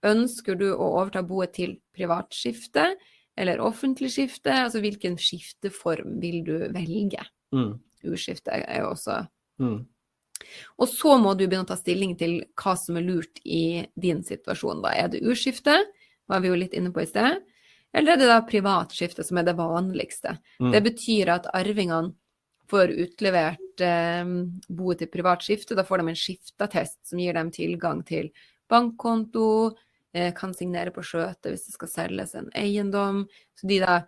Ønsker 0.05 0.55
du 0.55 0.69
å 0.71 0.93
overta 1.01 1.23
boet 1.27 1.53
til 1.57 1.77
privatskifte 1.95 2.93
eller 3.39 3.62
offentlig 3.63 4.12
skifte? 4.13 4.53
Altså 4.65 4.81
hvilken 4.83 5.17
skifteform 5.19 6.19
vil 6.23 6.41
du 6.47 6.55
velge? 6.75 7.25
Mm. 7.55 7.73
Urskifte 8.07 8.55
er 8.55 8.83
jo 8.83 8.93
også 8.93 9.21
mm. 9.59 9.79
Og 10.79 10.88
så 10.88 11.17
må 11.19 11.33
du 11.35 11.45
begynne 11.45 11.65
å 11.65 11.71
ta 11.71 11.75
stilling 11.75 12.13
til 12.19 12.38
hva 12.59 12.75
som 12.79 12.95
er 12.99 13.03
lurt 13.03 13.41
i 13.43 13.83
din 13.99 14.21
situasjon. 14.23 14.83
Da. 14.85 14.93
Er 14.95 15.12
det 15.12 15.23
urskifte, 15.27 15.75
var 16.31 16.43
vi 16.43 16.51
jo 16.51 16.59
litt 16.59 16.75
inne 16.77 16.93
på 16.95 17.03
i 17.03 17.09
sted, 17.09 17.41
eller 17.91 18.13
er 18.13 18.21
det 18.21 18.29
da 18.29 18.39
privatskifte 18.47 19.25
som 19.25 19.41
er 19.41 19.49
det 19.49 19.57
vanligste? 19.57 20.38
Mm. 20.62 20.71
Det 20.75 20.81
betyr 20.85 21.33
at 21.35 21.49
arvingene 21.57 22.13
får 22.69 22.93
utlevert 23.03 23.81
eh, 23.81 24.31
boet 24.69 25.01
til 25.01 25.12
privatskifte. 25.12 25.77
Da 25.77 25.85
får 25.88 26.01
de 26.03 26.12
en 26.12 26.21
skifteattest 26.23 26.99
som 27.09 27.21
gir 27.21 27.35
dem 27.35 27.49
tilgang 27.53 28.03
til 28.07 28.29
bankkonto, 28.69 29.73
kan 30.38 30.56
signere 30.58 30.93
på 30.95 31.04
skjøtet 31.06 31.52
hvis 31.52 31.67
det 31.67 31.76
skal 31.76 31.91
selges 31.91 32.34
en 32.38 32.50
eiendom. 32.58 33.26
Så 33.60 33.69
de 33.69 33.82
da 33.84 34.00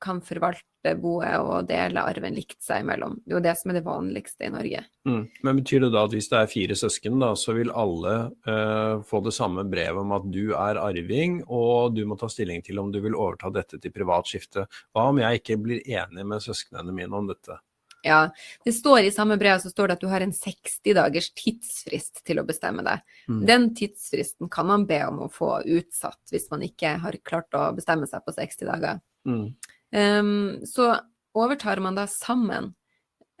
kan 0.00 0.20
forvalte 0.22 0.94
boet 1.00 1.34
og 1.42 1.66
dele 1.68 2.02
arven 2.06 2.36
likt 2.36 2.60
seg 2.62 2.84
imellom. 2.84 3.18
Det 3.24 3.34
er 3.34 3.36
jo 3.38 3.44
det 3.44 3.54
som 3.58 3.72
er 3.72 3.78
det 3.78 3.84
vanligste 3.86 4.46
i 4.46 4.52
Norge. 4.54 4.82
Mm. 5.08 5.22
Men 5.44 5.60
Betyr 5.60 5.84
det 5.84 5.90
da 5.94 6.04
at 6.06 6.14
hvis 6.14 6.30
det 6.30 6.40
er 6.40 6.50
fire 6.52 6.78
søsken, 6.78 7.18
da, 7.22 7.32
så 7.38 7.54
vil 7.56 7.72
alle 7.74 8.14
uh, 8.48 9.04
få 9.06 9.22
det 9.26 9.34
samme 9.36 9.66
brevet 9.68 10.00
om 10.00 10.14
at 10.16 10.28
du 10.30 10.54
er 10.54 10.80
arving, 10.80 11.40
og 11.44 11.96
du 11.98 12.04
må 12.08 12.18
ta 12.20 12.30
stilling 12.30 12.62
til 12.64 12.78
om 12.82 12.92
du 12.94 13.00
vil 13.04 13.18
overta 13.18 13.50
dette 13.54 13.80
til 13.82 13.94
privat 13.94 14.30
skifte. 14.30 14.68
Hva 14.94 15.08
om 15.10 15.22
jeg 15.22 15.42
ikke 15.42 15.58
blir 15.64 15.82
enig 15.82 16.26
med 16.26 16.44
søsknene 16.44 16.94
mine 16.94 17.18
om 17.18 17.30
dette? 17.30 17.58
Ja, 18.02 18.30
det 18.64 18.72
står 18.72 19.00
i 19.08 19.10
samme 19.10 19.36
brev 19.36 19.58
så 19.58 19.70
står 19.72 19.88
det 19.88 19.96
at 19.98 20.02
du 20.04 20.08
har 20.10 20.22
en 20.22 20.32
60 20.34 20.94
dagers 20.94 21.30
tidsfrist 21.36 22.22
til 22.26 22.38
å 22.38 22.46
bestemme 22.46 22.84
deg. 22.86 23.02
Mm. 23.26 23.40
Den 23.48 23.68
tidsfristen 23.78 24.50
kan 24.52 24.68
man 24.70 24.86
be 24.86 25.00
om 25.08 25.24
å 25.24 25.30
få 25.32 25.56
utsatt 25.66 26.32
hvis 26.32 26.46
man 26.52 26.62
ikke 26.66 26.94
har 27.02 27.18
klart 27.26 27.54
å 27.58 27.68
bestemme 27.76 28.06
seg 28.10 28.22
på 28.24 28.36
60 28.36 28.70
dager. 28.70 29.00
Mm. 29.28 29.46
Um, 29.90 30.30
så 30.68 30.92
overtar 31.38 31.82
man 31.82 31.98
da 31.98 32.06
sammen, 32.10 32.72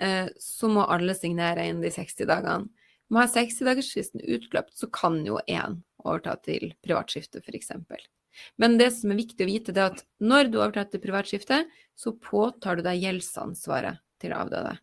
uh, 0.02 0.26
så 0.42 0.72
må 0.72 0.88
alle 0.90 1.14
signere 1.14 1.68
inn 1.70 1.84
de 1.84 1.92
60 1.94 2.28
dagene. 2.28 2.66
Om 3.08 3.16
man 3.16 3.24
har 3.24 3.30
60-dagersfristen 3.32 4.20
utløpt, 4.20 4.74
så 4.76 4.88
kan 4.92 5.22
jo 5.24 5.38
én 5.48 5.78
overta 6.04 6.34
til 6.44 6.74
privatskifte, 6.84 7.40
f.eks. 7.40 7.70
Men 8.60 8.76
det 8.78 8.90
som 8.98 9.14
er 9.14 9.20
viktig 9.22 9.46
å 9.46 9.48
vite, 9.48 9.72
det 9.72 9.80
er 9.80 9.94
at 9.94 10.02
når 10.20 10.50
du 10.52 10.58
overtar 10.58 10.90
til 10.92 11.00
privatskifte, 11.02 11.62
så 11.96 12.12
påtar 12.20 12.78
du 12.78 12.84
deg 12.84 13.00
gjeldsansvaret 13.06 14.02
til 14.20 14.34
avdøde. 14.36 14.76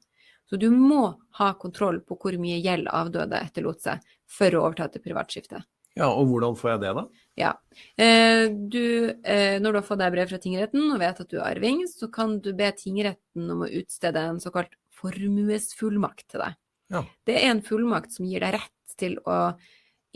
Så 0.45 0.60
du 0.62 0.67
må 0.69 1.15
ha 1.39 1.54
kontroll 1.58 2.02
på 2.06 2.17
hvor 2.21 2.36
mye 2.41 2.60
gjeld 2.62 2.89
avdøde 2.93 3.39
etterlot 3.48 3.82
seg 3.82 4.04
for 4.30 4.54
å 4.54 4.67
overta 4.67 4.89
til 4.93 5.04
privatskifte. 5.06 5.63
Ja, 5.95 6.10
og 6.12 6.28
hvordan 6.28 6.58
får 6.60 6.74
jeg 6.74 6.82
det, 6.84 6.91
da? 6.98 7.04
Ja. 7.39 7.52
Eh, 8.04 8.50
du, 8.52 9.15
eh, 9.24 9.56
når 9.63 9.71
du 9.71 9.80
har 9.80 9.88
fått 9.88 10.02
deg 10.02 10.12
brev 10.12 10.28
fra 10.32 10.39
tingretten 10.43 10.89
og 10.89 11.00
vet 11.00 11.21
at 11.24 11.32
du 11.32 11.38
er 11.39 11.48
arving, 11.54 11.86
så 11.88 12.10
kan 12.12 12.36
du 12.43 12.52
be 12.58 12.67
tingretten 12.76 13.54
om 13.54 13.63
å 13.63 13.71
utstede 13.80 14.26
en 14.28 14.41
såkalt 14.43 14.76
formuesfullmakt 15.00 16.28
til 16.34 16.43
deg. 16.43 16.60
Ja. 16.91 17.02
Det 17.28 17.38
er 17.39 17.54
en 17.54 17.63
fullmakt 17.65 18.13
som 18.13 18.28
gir 18.28 18.43
deg 18.43 18.58
rett 18.58 18.98
til 19.00 19.17
å 19.24 19.56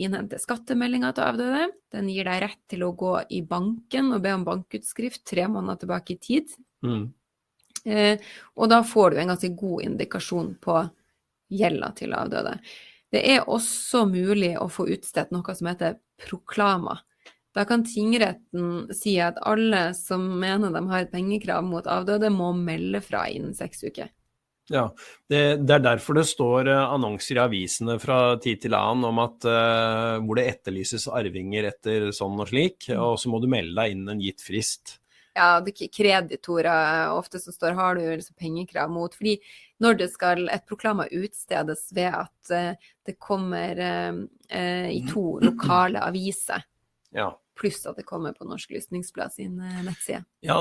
innhente 0.00 0.38
skattemeldinger 0.40 1.16
til 1.16 1.26
avdøde. 1.26 1.64
Den 1.92 2.12
gir 2.12 2.28
deg 2.28 2.44
rett 2.44 2.60
til 2.70 2.84
å 2.84 2.92
gå 2.96 3.14
i 3.32 3.40
banken 3.46 4.12
og 4.16 4.22
be 4.24 4.34
om 4.36 4.44
bankutskrift 4.46 5.24
tre 5.28 5.48
måneder 5.48 5.82
tilbake 5.82 6.16
i 6.16 6.20
tid. 6.20 6.54
Mm. 6.84 7.10
Eh, 7.84 8.20
og 8.56 8.70
da 8.72 8.82
får 8.86 9.10
du 9.10 9.20
en 9.20 9.32
ganske 9.34 9.52
god 9.56 9.84
indikasjon 9.88 10.54
på 10.62 10.78
gjelda 11.50 11.92
til 11.98 12.14
avdøde. 12.14 12.56
Det 13.10 13.22
er 13.32 13.48
også 13.50 14.04
mulig 14.06 14.54
å 14.60 14.68
få 14.70 14.86
utstedt 14.94 15.32
noe 15.34 15.54
som 15.56 15.70
heter 15.70 15.98
proklama. 16.20 17.00
Da 17.56 17.64
kan 17.66 17.82
tingretten 17.82 18.92
si 18.94 19.16
at 19.18 19.40
alle 19.42 19.90
som 19.98 20.22
mener 20.38 20.70
de 20.70 20.84
har 20.92 21.02
et 21.04 21.10
pengekrav 21.10 21.64
mot 21.66 21.86
avdøde, 21.90 22.30
må 22.30 22.52
melde 22.54 23.02
fra 23.02 23.24
innen 23.32 23.56
seks 23.58 23.82
uker. 23.88 24.12
Ja, 24.70 24.84
det, 25.26 25.64
det, 25.66 25.74
er 25.74 25.82
derfor 25.82 26.14
det 26.14 26.28
står 26.30 26.68
uh, 26.70 26.92
annonser 26.94 27.40
i 27.40 27.42
avisene 27.42 27.96
fra 27.98 28.36
tid 28.38 28.60
til 28.62 28.76
annen 28.78 29.08
om 29.08 29.18
at 29.18 29.42
uh, 29.42 30.22
hvor 30.22 30.38
det 30.38 30.46
etterlyses 30.52 31.08
arvinger 31.10 31.66
etter 31.72 32.12
sånn 32.14 32.38
og 32.38 32.52
slik, 32.52 32.86
mm. 32.86 33.00
og 33.02 33.18
så 33.18 33.32
må 33.32 33.42
du 33.42 33.48
melde 33.50 33.74
deg 33.80 33.96
innen 33.96 34.14
en 34.14 34.22
gitt 34.22 34.44
frist. 34.46 34.99
Ja, 35.36 35.60
det 35.62 35.76
er 35.76 35.90
kreditorer 35.94 37.12
ofte 37.14 37.38
som 37.42 37.54
står 37.54 37.76
har 37.78 37.98
du 37.98 38.02
liksom 38.02 38.36
pengekrav 38.38 38.90
mot. 38.90 39.14
fordi 39.14 39.38
når 39.80 39.94
det 40.02 40.08
skal 40.12 40.48
et 40.52 40.66
proklama 40.68 41.06
utstedes 41.10 41.88
ved 41.96 42.10
at 42.12 42.50
uh, 42.52 42.90
det 43.06 43.16
kommer 43.18 43.78
uh, 43.80 44.88
i 44.90 45.00
to 45.08 45.38
lokale 45.42 46.02
aviser. 46.02 46.66
Ja. 47.10 47.32
Pluss 47.58 47.80
at 47.90 47.96
det 47.98 48.04
kommer 48.06 48.36
på 48.38 48.44
Norsk 48.46 48.70
Lysningsblad 48.70 49.32
sin 49.34 49.56
uh, 49.58 49.80
nettside. 49.82 50.20
Ja, 50.46 50.60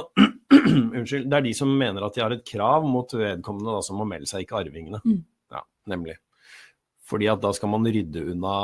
unnskyld. 0.97 1.27
Det 1.29 1.37
er 1.37 1.43
de 1.45 1.51
som 1.53 1.69
mener 1.77 2.01
at 2.07 2.15
de 2.17 2.23
har 2.23 2.33
et 2.33 2.41
krav 2.41 2.87
mot 2.89 3.13
vedkommende 3.13 3.75
da, 3.75 3.83
som 3.85 3.99
må 4.01 4.07
melde 4.09 4.25
seg, 4.25 4.47
ikke 4.47 4.57
arvingene. 4.63 4.97
Mm. 5.05 5.19
Ja, 5.53 5.61
nemlig. 5.93 6.17
Fordi 7.05 7.29
at 7.29 7.43
da 7.45 7.53
skal 7.53 7.69
man 7.75 7.85
rydde 7.85 8.25
unna 8.33 8.55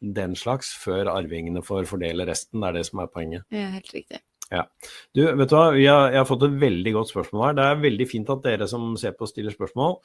den 0.00 0.36
slags 0.36 0.74
før 0.76 1.08
arvingene 1.14 1.64
får 1.64 1.88
fordele 1.88 2.28
resten. 2.28 2.60
Det 2.60 2.68
er 2.68 2.78
det 2.78 2.84
som 2.90 3.00
er 3.00 3.12
poenget. 3.12 3.48
Ja, 3.54 3.70
helt 3.78 3.92
riktig. 3.96 4.20
Ja. 4.46 4.62
Du, 5.10 5.24
vet 5.24 5.50
du 5.50 5.54
hva, 5.56 5.72
har, 5.72 5.76
Jeg 6.12 6.20
har 6.20 6.26
fått 6.28 6.44
et 6.46 6.58
veldig 6.60 6.92
godt 6.94 7.10
spørsmål 7.10 7.42
her. 7.48 7.54
Det 7.58 7.64
er 7.66 7.80
veldig 7.82 8.06
fint 8.06 8.28
at 8.30 8.44
dere 8.44 8.68
som 8.70 8.92
ser 9.00 9.16
på, 9.18 9.26
stiller 9.26 9.54
spørsmål. 9.54 9.96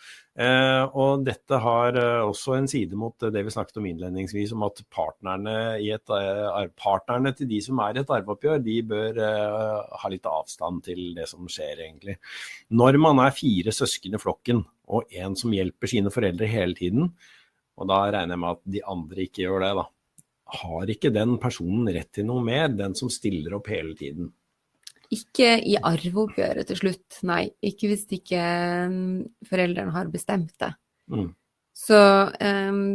Eh, 0.41 0.95
og 0.97 1.27
dette 1.27 1.59
har 1.61 1.99
eh, 2.01 2.23
også 2.25 2.55
en 2.57 2.69
side 2.71 2.97
mot 2.97 3.13
det 3.21 3.43
vi 3.45 3.53
snakket 3.53 3.77
om 3.77 3.85
innledningsvis, 3.91 4.55
om 4.57 4.65
at 4.65 4.81
partnerne, 4.93 5.55
et, 5.77 6.15
eh, 6.17 6.71
partnerne 6.73 7.35
til 7.37 7.51
de 7.53 7.61
som 7.61 7.83
er 7.85 7.99
i 7.99 8.01
et 8.01 8.15
arveoppgjør, 8.17 8.65
de 8.65 8.79
bør 8.89 9.21
eh, 9.27 9.95
ha 10.01 10.13
litt 10.13 10.25
avstand 10.25 10.81
til 10.89 11.11
det 11.17 11.29
som 11.29 11.45
skjer, 11.45 11.85
egentlig. 11.85 12.17
Når 12.73 12.97
man 13.03 13.21
er 13.21 13.37
fire 13.37 13.75
søsken 13.75 14.17
i 14.17 14.25
flokken, 14.25 14.65
og 14.91 15.13
en 15.21 15.37
som 15.37 15.53
hjelper 15.53 15.87
sine 15.87 16.11
foreldre 16.11 16.49
hele 16.49 16.73
tiden, 16.75 17.13
og 17.77 17.87
da 17.89 18.07
regner 18.09 18.33
jeg 18.33 18.41
med 18.41 18.57
at 18.57 18.69
de 18.73 18.87
andre 18.89 19.27
ikke 19.29 19.45
gjør 19.45 19.63
det, 19.63 19.75
da 19.77 19.89
har 20.51 20.91
ikke 20.91 21.13
den 21.15 21.37
personen 21.41 21.89
rett 21.93 22.11
til 22.15 22.27
noe 22.27 22.43
mer, 22.43 22.69
den 22.75 22.95
som 22.97 23.11
stiller 23.13 23.55
opp 23.57 23.69
hele 23.71 23.95
tiden? 23.97 24.31
Ikke 25.11 25.57
i 25.67 25.75
arveoppgjøret 25.75 26.69
til 26.69 26.79
slutt, 26.79 27.21
nei. 27.27 27.45
Ikke 27.67 27.89
hvis 27.91 28.05
ikke 28.15 28.41
um, 28.87 29.23
foreldrene 29.47 29.95
har 29.95 30.11
bestemt 30.11 30.53
det. 30.61 30.71
Mm. 31.11 31.31
Så 31.75 31.99
um, 32.31 32.85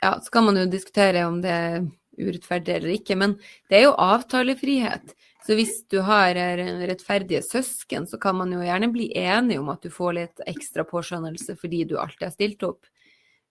ja, 0.00 0.14
så 0.20 0.32
kan 0.32 0.48
man 0.48 0.60
jo 0.60 0.70
diskutere 0.70 1.26
om 1.28 1.42
det 1.44 1.52
er 1.52 1.82
urettferdig 2.22 2.76
eller 2.76 2.94
ikke, 2.94 3.16
men 3.18 3.36
det 3.70 3.78
er 3.78 3.86
jo 3.86 3.98
avtalefrihet. 4.00 5.14
Så 5.42 5.56
hvis 5.58 5.80
du 5.90 5.98
har 6.06 6.36
rettferdige 6.36 7.42
søsken, 7.42 8.06
så 8.06 8.18
kan 8.22 8.36
man 8.38 8.52
jo 8.54 8.62
gjerne 8.62 8.92
bli 8.94 9.08
enige 9.18 9.58
om 9.58 9.72
at 9.72 9.82
du 9.82 9.90
får 9.90 10.16
litt 10.18 10.42
ekstra 10.46 10.84
påskjønnelse 10.86 11.56
fordi 11.58 11.82
du 11.90 11.96
alltid 11.98 12.28
har 12.28 12.34
stilt 12.36 12.66
opp. 12.68 12.86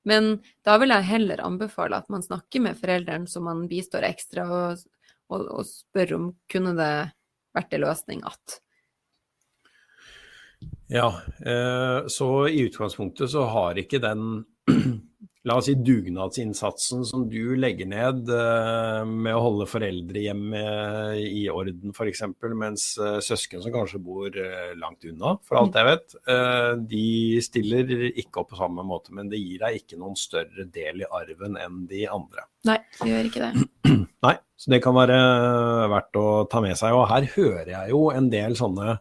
Men 0.08 0.34
da 0.66 0.78
vil 0.82 0.94
jeg 0.94 1.10
heller 1.10 1.44
anbefale 1.46 2.00
at 2.02 2.10
man 2.10 2.24
snakker 2.26 2.64
med 2.66 2.80
foreldrene 2.80 3.30
som 3.30 3.46
man 3.50 3.68
bistår 3.70 4.08
ekstra, 4.08 4.48
og, 4.50 4.84
og, 5.30 5.46
og 5.60 5.68
spør 5.68 6.16
om 6.18 6.28
kunne 6.52 6.74
det 6.78 6.94
vært 7.56 7.76
en 7.76 7.84
løsning 7.86 8.26
at. 8.28 8.58
Ja, 10.92 11.08
eh, 11.46 12.08
så 12.12 12.32
i 12.48 12.66
utgangspunktet 12.68 13.32
så 13.32 13.46
har 13.50 13.80
ikke 13.80 14.02
den 14.04 14.44
la 15.48 15.56
oss 15.58 15.66
si 15.66 15.74
dugnadsinnsatsen 15.76 17.06
som 17.08 17.24
du 17.30 17.56
legger 17.58 17.88
ned 17.90 18.30
uh, 18.30 19.02
med 19.08 19.34
å 19.34 19.42
holde 19.42 19.68
foreldrehjemmet 19.70 21.18
i 21.18 21.48
orden 21.50 21.96
f.eks., 21.96 22.24
mens 22.54 22.86
uh, 23.02 23.18
søsken 23.24 23.64
som 23.64 23.74
kanskje 23.74 24.02
bor 24.06 24.30
uh, 24.30 24.72
langt 24.78 25.08
unna, 25.10 25.34
for 25.48 25.62
alt 25.62 25.78
jeg 25.80 25.88
vet, 25.88 26.16
de 26.92 27.06
stiller 27.44 27.90
ikke 28.12 28.44
opp 28.44 28.52
på 28.52 28.60
samme 28.60 28.84
måte. 28.86 29.14
Men 29.16 29.30
det 29.32 29.42
gir 29.42 29.62
deg 29.64 29.82
ikke 29.82 30.00
noen 30.00 30.18
større 30.20 30.68
del 30.70 31.02
i 31.04 31.10
arven 31.10 31.58
enn 31.60 31.86
de 31.90 32.06
andre. 32.12 32.46
Nei, 32.70 32.78
det 33.00 33.10
gjør 33.10 33.30
ikke 33.32 33.48
det. 33.48 33.68
Nei, 34.28 34.36
så 34.62 34.74
det 34.74 34.82
kan 34.84 34.96
være 34.98 35.18
verdt 35.92 36.20
å 36.22 36.28
ta 36.52 36.62
med 36.64 36.78
seg. 36.78 36.94
Og 36.98 37.08
her 37.10 37.28
hører 37.34 37.74
jeg 37.74 37.94
jo 37.96 38.04
en 38.14 38.30
del 38.34 38.58
sånne 38.60 39.00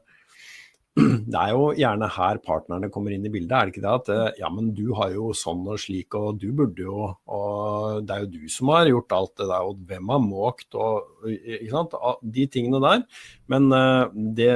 det 1.33 1.39
er 1.41 1.53
jo 1.55 1.71
gjerne 1.79 2.09
her 2.15 2.41
partnerne 2.45 2.91
kommer 2.93 3.15
inn 3.15 3.25
i 3.27 3.33
bildet, 3.33 3.55
er 3.55 3.69
det 3.69 3.75
ikke 3.75 3.85
det? 3.85 3.95
At 4.01 4.11
eh, 4.15 4.41
ja, 4.43 4.51
men 4.53 4.71
du 4.77 4.91
har 4.99 5.13
jo 5.15 5.31
sånn 5.37 5.63
og 5.71 5.81
slik, 5.83 6.17
og 6.19 6.41
du 6.43 6.51
burde 6.57 6.85
jo 6.85 7.11
Og 7.31 8.05
det 8.07 8.17
er 8.17 8.25
jo 8.25 8.31
du 8.35 8.53
som 8.53 8.73
har 8.75 8.91
gjort 8.91 9.17
alt 9.17 9.35
det 9.41 9.49
der, 9.51 9.69
og 9.69 9.85
hvem 9.89 10.13
har 10.15 10.23
måkt 10.25 10.79
og 10.79 11.29
ikke 11.31 11.71
sant? 11.73 11.97
De 12.23 12.47
tingene 12.51 12.83
der. 12.83 13.05
Men 13.53 13.71
eh, 13.77 14.19
det, 14.39 14.51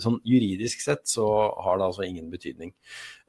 sånn 0.00 0.20
juridisk 0.26 0.84
sett 0.84 1.06
så 1.10 1.26
har 1.64 1.78
det 1.78 1.90
altså 1.90 2.06
ingen 2.06 2.30
betydning. 2.32 2.74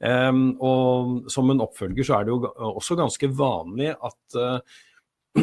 Um, 0.02 0.56
og 0.58 1.28
som 1.30 1.50
en 1.52 1.62
oppfølger 1.62 2.06
så 2.06 2.16
er 2.16 2.26
det 2.26 2.34
jo 2.34 2.48
også 2.72 2.96
ganske 2.98 3.28
vanlig 3.38 3.92
at 3.94 4.38
uh, 4.38 4.80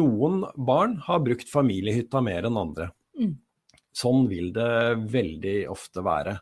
noen 0.00 0.40
barn 0.56 0.96
har 1.04 1.20
brukt 1.24 1.50
familiehytta 1.50 2.22
mer 2.24 2.48
enn 2.48 2.58
andre. 2.60 2.90
Sånn 4.00 4.26
vil 4.30 4.50
det 4.56 4.70
veldig 5.12 5.56
ofte 5.72 6.04
være. 6.04 6.36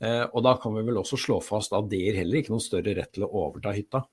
Eh, 0.00 0.24
og 0.24 0.44
da 0.46 0.56
kan 0.60 0.74
vi 0.76 0.86
vel 0.86 1.00
også 1.02 1.18
slå 1.20 1.40
fast 1.44 1.74
at 1.76 1.90
det 1.90 2.00
gir 2.00 2.18
heller 2.22 2.40
ikke 2.40 2.54
noen 2.54 2.64
større 2.64 2.96
rett 2.96 3.12
til 3.16 3.26
å 3.26 3.32
overta 3.44 3.74
hytta. 3.76 4.04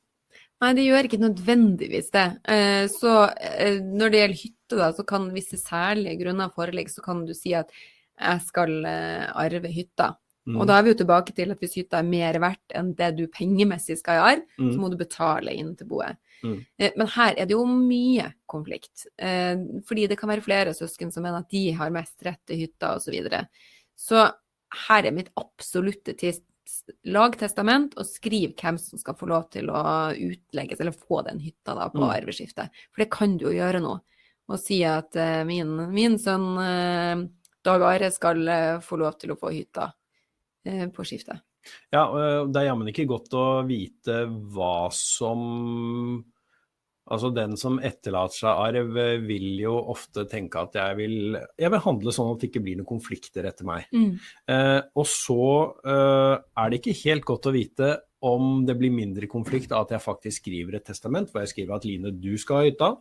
Nei, 0.64 0.72
det 0.74 0.88
gjør 0.88 1.08
ikke 1.08 1.22
nødvendigvis 1.22 2.10
det. 2.16 2.28
Eh, 2.50 2.86
så 2.90 3.18
eh, 3.38 3.78
når 3.82 4.14
det 4.14 4.22
gjelder 4.24 4.42
hytte, 4.42 4.80
da, 4.80 4.92
så 4.98 5.06
kan 5.08 5.30
hvis 5.36 5.52
det 5.54 5.62
særlige 5.62 6.18
grunner 6.24 6.54
foreligge, 6.56 6.96
så 6.96 7.06
kan 7.06 7.22
du 7.28 7.36
si 7.38 7.54
at 7.58 7.72
jeg 8.18 8.42
skal 8.48 8.80
arve 8.88 9.70
hytta. 9.70 10.16
Mm. 10.48 10.56
Og 10.58 10.70
da 10.70 10.78
er 10.78 10.86
vi 10.86 10.94
jo 10.94 10.98
tilbake 11.04 11.36
til 11.38 11.52
at 11.54 11.62
hvis 11.62 11.76
hytta 11.78 12.00
er 12.00 12.08
mer 12.08 12.40
verdt 12.42 12.74
enn 12.80 12.94
det 12.98 13.12
du 13.18 13.26
pengemessig 13.30 14.00
skal 14.00 14.18
i 14.18 14.24
arv, 14.32 14.46
mm. 14.58 14.72
så 14.72 14.82
må 14.82 14.90
du 14.90 14.96
betale 14.98 15.54
inn 15.54 15.76
til 15.78 15.90
boet. 15.92 16.18
Mm. 16.44 16.66
Eh, 16.78 16.92
men 16.96 17.08
her 17.08 17.38
er 17.38 17.48
det 17.48 17.56
jo 17.56 17.64
mye 17.68 18.32
konflikt. 18.50 19.08
Eh, 19.18 19.56
fordi 19.88 20.08
det 20.08 20.18
kan 20.20 20.32
være 20.32 20.46
flere 20.46 20.76
søsken 20.78 21.12
som 21.14 21.26
mener 21.26 21.44
at 21.44 21.54
de 21.54 21.64
har 21.78 21.94
mest 21.94 22.22
rett 22.26 22.42
til 22.48 22.64
hytta 22.64 22.96
osv. 22.98 23.08
Så, 23.08 23.16
videre. 23.16 23.46
så 23.98 24.28
her 24.88 25.08
er 25.08 25.16
mitt 25.16 25.32
absolutte 25.40 26.16
lag 27.08 27.38
testament 27.40 27.96
og 27.96 28.08
skriv 28.10 28.52
hvem 28.60 28.76
som 28.82 29.00
skal 29.00 29.16
få 29.16 29.30
lov 29.32 29.48
til 29.54 29.72
å 29.72 29.82
utlegges, 30.12 30.82
eller 30.84 30.96
få 30.96 31.22
den 31.28 31.40
hytta 31.40 31.78
da 31.78 31.88
på 31.94 32.04
mm. 32.04 32.10
arveskiftet. 32.20 32.84
For 32.92 33.04
det 33.04 33.12
kan 33.14 33.38
du 33.40 33.48
jo 33.48 33.56
gjøre 33.56 33.82
nå. 33.84 33.96
Og 34.48 34.60
si 34.60 34.82
at 34.88 35.16
uh, 35.20 35.44
min, 35.48 35.74
min, 35.92 36.14
sønn 36.20 36.54
Dag 37.68 37.84
Are 37.84 38.08
skal 38.16 38.40
få 38.80 39.00
lov 39.00 39.18
til 39.20 39.34
å 39.34 39.40
få 39.40 39.50
hytta 39.52 39.90
på 40.96 41.04
skiftet. 41.08 41.42
Ja, 41.94 42.04
det 42.48 42.62
er 42.62 42.70
jammen 42.70 42.90
ikke 42.92 43.08
godt 43.10 43.36
å 43.38 43.46
vite 43.68 44.26
hva 44.28 44.88
som 44.96 46.26
Altså 47.08 47.30
Den 47.32 47.56
som 47.60 47.78
etterlater 47.80 48.42
seg 48.42 48.62
arv, 48.68 48.98
vil 49.28 49.62
jo 49.62 49.78
ofte 49.94 50.26
tenke 50.28 50.60
at 50.60 50.76
jeg 50.76 50.98
vil, 51.00 51.38
jeg 51.56 51.72
vil 51.72 51.84
handle 51.86 52.14
sånn 52.16 52.34
at 52.34 52.42
det 52.42 52.50
ikke 52.50 52.64
blir 52.66 52.80
noen 52.80 52.90
konflikter 52.90 53.48
etter 53.48 53.68
meg. 53.68 53.88
Mm. 53.96 54.18
Eh, 54.52 54.80
og 55.00 55.08
så 55.08 55.46
eh, 55.88 56.34
er 56.36 56.74
det 56.74 56.82
ikke 56.82 56.98
helt 57.06 57.28
godt 57.30 57.48
å 57.48 57.56
vite 57.56 57.94
om 58.28 58.66
det 58.68 58.76
blir 58.80 58.92
mindre 58.92 59.30
konflikt 59.32 59.72
av 59.72 59.86
at 59.86 59.96
jeg 59.96 60.04
faktisk 60.04 60.42
skriver 60.42 60.80
et 60.80 60.88
testament 60.90 61.32
hvor 61.32 61.44
jeg 61.44 61.54
skriver 61.54 61.78
at 61.78 61.88
Line, 61.88 62.12
du 62.18 62.34
skal 62.42 62.60
ha 62.60 62.68
hytta, 62.68 62.92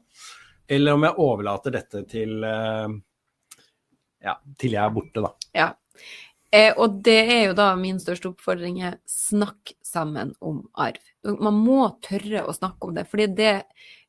eller 0.76 0.98
om 0.98 1.06
jeg 1.06 1.22
overlater 1.26 1.74
dette 1.74 2.04
til, 2.10 2.36
eh, 2.46 2.94
ja, 4.28 4.38
til 4.60 4.78
jeg 4.78 4.84
er 4.84 4.94
borte, 4.94 5.26
da. 5.26 5.34
Ja. 5.56 5.68
Eh, 6.56 6.72
og 6.72 7.00
det 7.04 7.18
er 7.20 7.42
jo 7.48 7.56
da 7.58 7.68
min 7.76 7.98
største 8.00 8.30
oppfordring 8.30 8.80
er 8.88 8.98
snakk 9.10 9.74
sammen 9.84 10.32
om 10.40 10.62
arv. 10.72 11.02
Man 11.26 11.58
må 11.60 11.88
tørre 12.04 12.46
å 12.46 12.54
snakke 12.54 12.88
om 12.88 12.96
det, 12.96 13.06
fordi 13.10 13.26
det 13.36 13.54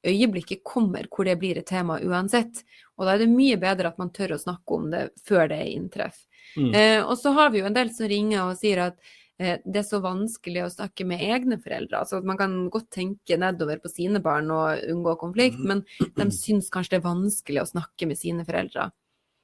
øyeblikket 0.07 0.63
kommer 0.67 1.09
hvor 1.11 1.27
det 1.27 1.37
blir 1.41 1.59
et 1.59 1.67
tema 1.67 1.99
uansett. 1.99 2.63
Og 2.97 3.05
da 3.05 3.15
er 3.15 3.25
det 3.25 3.31
mye 3.33 3.59
bedre 3.61 3.91
at 3.91 3.99
man 4.01 4.13
tør 4.15 4.35
å 4.35 4.41
snakke 4.41 4.77
om 4.77 4.89
det 4.93 5.07
før 5.27 5.49
det 5.51 5.61
inntreffer. 5.73 6.23
Mm. 6.57 6.71
Eh, 6.73 6.99
og 7.03 7.17
så 7.19 7.33
har 7.35 7.51
vi 7.53 7.61
jo 7.61 7.67
en 7.67 7.75
del 7.75 7.91
som 7.93 8.07
ringer 8.09 8.45
og 8.45 8.57
sier 8.57 8.79
at 8.85 8.95
eh, 9.41 9.57
det 9.65 9.81
er 9.81 9.85
så 9.89 9.99
vanskelig 10.01 10.63
å 10.63 10.71
snakke 10.71 11.05
med 11.09 11.25
egne 11.25 11.59
foreldre. 11.61 11.99
Altså 11.99 12.21
at 12.21 12.29
Man 12.29 12.39
kan 12.39 12.55
godt 12.73 12.89
tenke 12.95 13.37
nedover 13.37 13.81
på 13.83 13.91
sine 13.91 14.21
barn 14.23 14.49
og 14.53 14.87
unngå 14.87 15.17
konflikt, 15.21 15.59
mm. 15.59 15.67
men 15.67 15.83
de 16.15 16.29
syns 16.33 16.71
kanskje 16.73 16.95
det 16.95 17.01
er 17.01 17.09
vanskelig 17.09 17.65
å 17.65 17.69
snakke 17.73 18.09
med 18.09 18.21
sine 18.21 18.47
foreldre. 18.47 18.89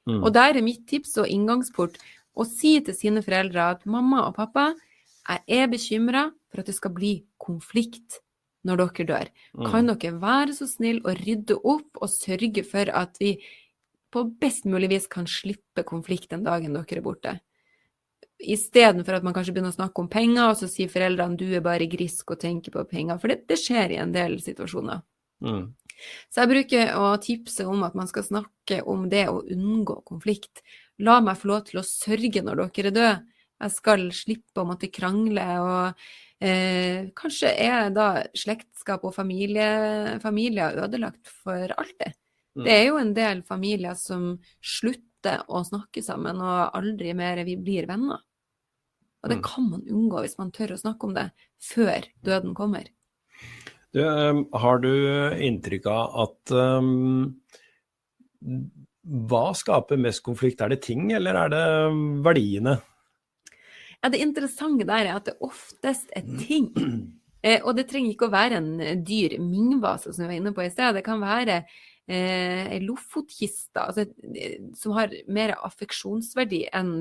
Mm. 0.10 0.20
Og 0.20 0.34
der 0.36 0.58
er 0.58 0.66
mitt 0.66 0.88
tips 0.90 1.16
og 1.22 1.30
inngangsport 1.32 2.00
og 2.34 2.50
si 2.50 2.76
til 2.86 2.96
sine 2.98 3.24
foreldre 3.26 3.70
at 3.76 3.88
mamma 3.90 4.24
og 4.28 4.38
pappa, 4.38 4.72
jeg 5.24 5.44
er 5.62 5.72
bekymra 5.72 6.28
for 6.52 6.62
at 6.62 6.70
det 6.70 6.76
skal 6.76 6.94
bli 6.96 7.14
konflikt 7.42 8.20
når 8.68 8.80
dere 8.80 9.08
dør. 9.08 9.32
Mm. 9.54 9.66
Kan 9.72 9.92
dere 9.92 10.20
være 10.22 10.56
så 10.58 10.68
snill 10.70 11.02
å 11.04 11.16
rydde 11.18 11.60
opp 11.60 12.00
og 12.00 12.12
sørge 12.12 12.64
for 12.68 12.90
at 12.92 13.20
vi 13.22 13.36
på 14.14 14.26
best 14.40 14.68
mulig 14.70 14.92
vis 14.92 15.10
kan 15.12 15.28
slippe 15.30 15.84
konflikt 15.88 16.32
den 16.32 16.46
dagen 16.46 16.76
dere 16.76 17.00
er 17.00 17.06
borte? 17.06 17.38
Istedenfor 18.44 19.18
at 19.18 19.26
man 19.26 19.36
kanskje 19.36 19.54
begynner 19.56 19.72
å 19.72 19.78
snakke 19.78 20.04
om 20.04 20.10
penger, 20.12 20.50
og 20.50 20.58
så 20.60 20.68
sier 20.68 20.92
foreldrene 20.92 21.40
du 21.40 21.46
er 21.54 21.64
bare 21.64 21.88
grisk 21.88 22.34
og 22.34 22.42
tenker 22.42 22.74
på 22.76 22.84
penger. 22.90 23.20
For 23.22 23.32
det, 23.32 23.44
det 23.48 23.60
skjer 23.62 23.96
i 23.96 24.02
en 24.04 24.12
del 24.16 24.36
situasjoner. 24.44 25.04
Mm. 25.44 25.70
Så 26.32 26.42
jeg 26.42 26.52
bruker 26.52 26.92
å 27.00 27.12
tipse 27.24 27.66
om 27.70 27.86
at 27.88 27.96
man 27.96 28.10
skal 28.10 28.26
snakke 28.26 28.82
om 28.90 29.06
det 29.12 29.28
å 29.32 29.44
unngå 29.54 30.02
konflikt. 30.08 30.64
La 31.02 31.20
meg 31.26 31.40
få 31.40 31.50
lov 31.50 31.64
til 31.70 31.82
å 31.82 31.86
sørge 31.88 32.44
når 32.46 32.60
dere 32.60 32.92
er 32.92 32.92
døde. 32.92 33.14
Jeg 33.64 33.74
skal 33.78 34.04
slippe 34.14 34.62
å 34.62 34.68
måtte 34.68 34.92
krangle. 34.94 35.46
og 35.64 36.04
eh, 36.44 37.10
Kanskje 37.18 37.54
er 37.66 37.90
da 37.96 38.10
slektskap 38.38 39.06
og 39.08 39.16
familie, 39.16 40.20
familier 40.24 40.84
ødelagt 40.84 41.32
for 41.44 41.74
alltid. 41.78 42.18
Mm. 42.54 42.66
Det 42.68 42.76
er 42.76 42.84
jo 42.86 43.00
en 43.02 43.16
del 43.18 43.42
familier 43.48 43.98
som 43.98 44.36
slutter 44.62 45.42
å 45.48 45.64
snakke 45.66 46.04
sammen 46.06 46.42
og 46.44 46.76
aldri 46.78 47.16
mer 47.18 47.42
vi 47.48 47.56
blir 47.58 47.88
venner. 47.90 48.22
Og 49.24 49.32
det 49.32 49.40
mm. 49.40 49.46
kan 49.48 49.70
man 49.72 49.88
unngå 49.88 50.26
hvis 50.26 50.38
man 50.38 50.52
tør 50.54 50.76
å 50.76 50.82
snakke 50.82 51.08
om 51.08 51.16
det 51.16 51.30
før 51.64 52.10
døden 52.28 52.54
kommer. 52.58 52.92
Du, 53.94 54.02
um, 54.04 54.44
har 54.58 54.82
du 54.84 54.92
inntrykk 55.46 55.88
av 55.88 56.16
at 56.26 56.54
um, 56.58 57.34
hva 59.04 59.52
skaper 59.58 60.00
mest 60.00 60.24
konflikt? 60.24 60.62
Er 60.64 60.72
det 60.72 60.84
ting, 60.86 61.12
eller 61.16 61.36
er 61.36 61.54
det 61.54 61.64
verdiene? 62.24 62.78
Ja, 64.04 64.10
Det 64.10 64.22
interessante 64.24 64.88
der 64.88 65.08
er 65.08 65.18
at 65.18 65.26
det 65.26 65.38
oftest 65.42 66.12
er 66.16 66.24
ting. 66.40 66.72
Eh, 67.44 67.60
og 67.60 67.74
det 67.76 67.90
trenger 67.90 68.14
ikke 68.14 68.30
å 68.30 68.32
være 68.32 68.56
en 68.56 69.02
dyr 69.04 69.34
mingvase, 69.44 70.14
som 70.16 70.24
vi 70.24 70.30
var 70.30 70.38
inne 70.38 70.54
på 70.56 70.64
i 70.64 70.70
sted. 70.72 70.96
Det 70.96 71.02
kan 71.04 71.20
være 71.20 71.58
eh, 72.08 72.70
ei 72.72 72.78
lofotkiste 72.86 73.82
altså, 73.82 74.06
som 74.80 74.94
har 74.96 75.12
mer 75.28 75.52
affeksjonsverdi 75.58 76.62
enn 76.72 76.94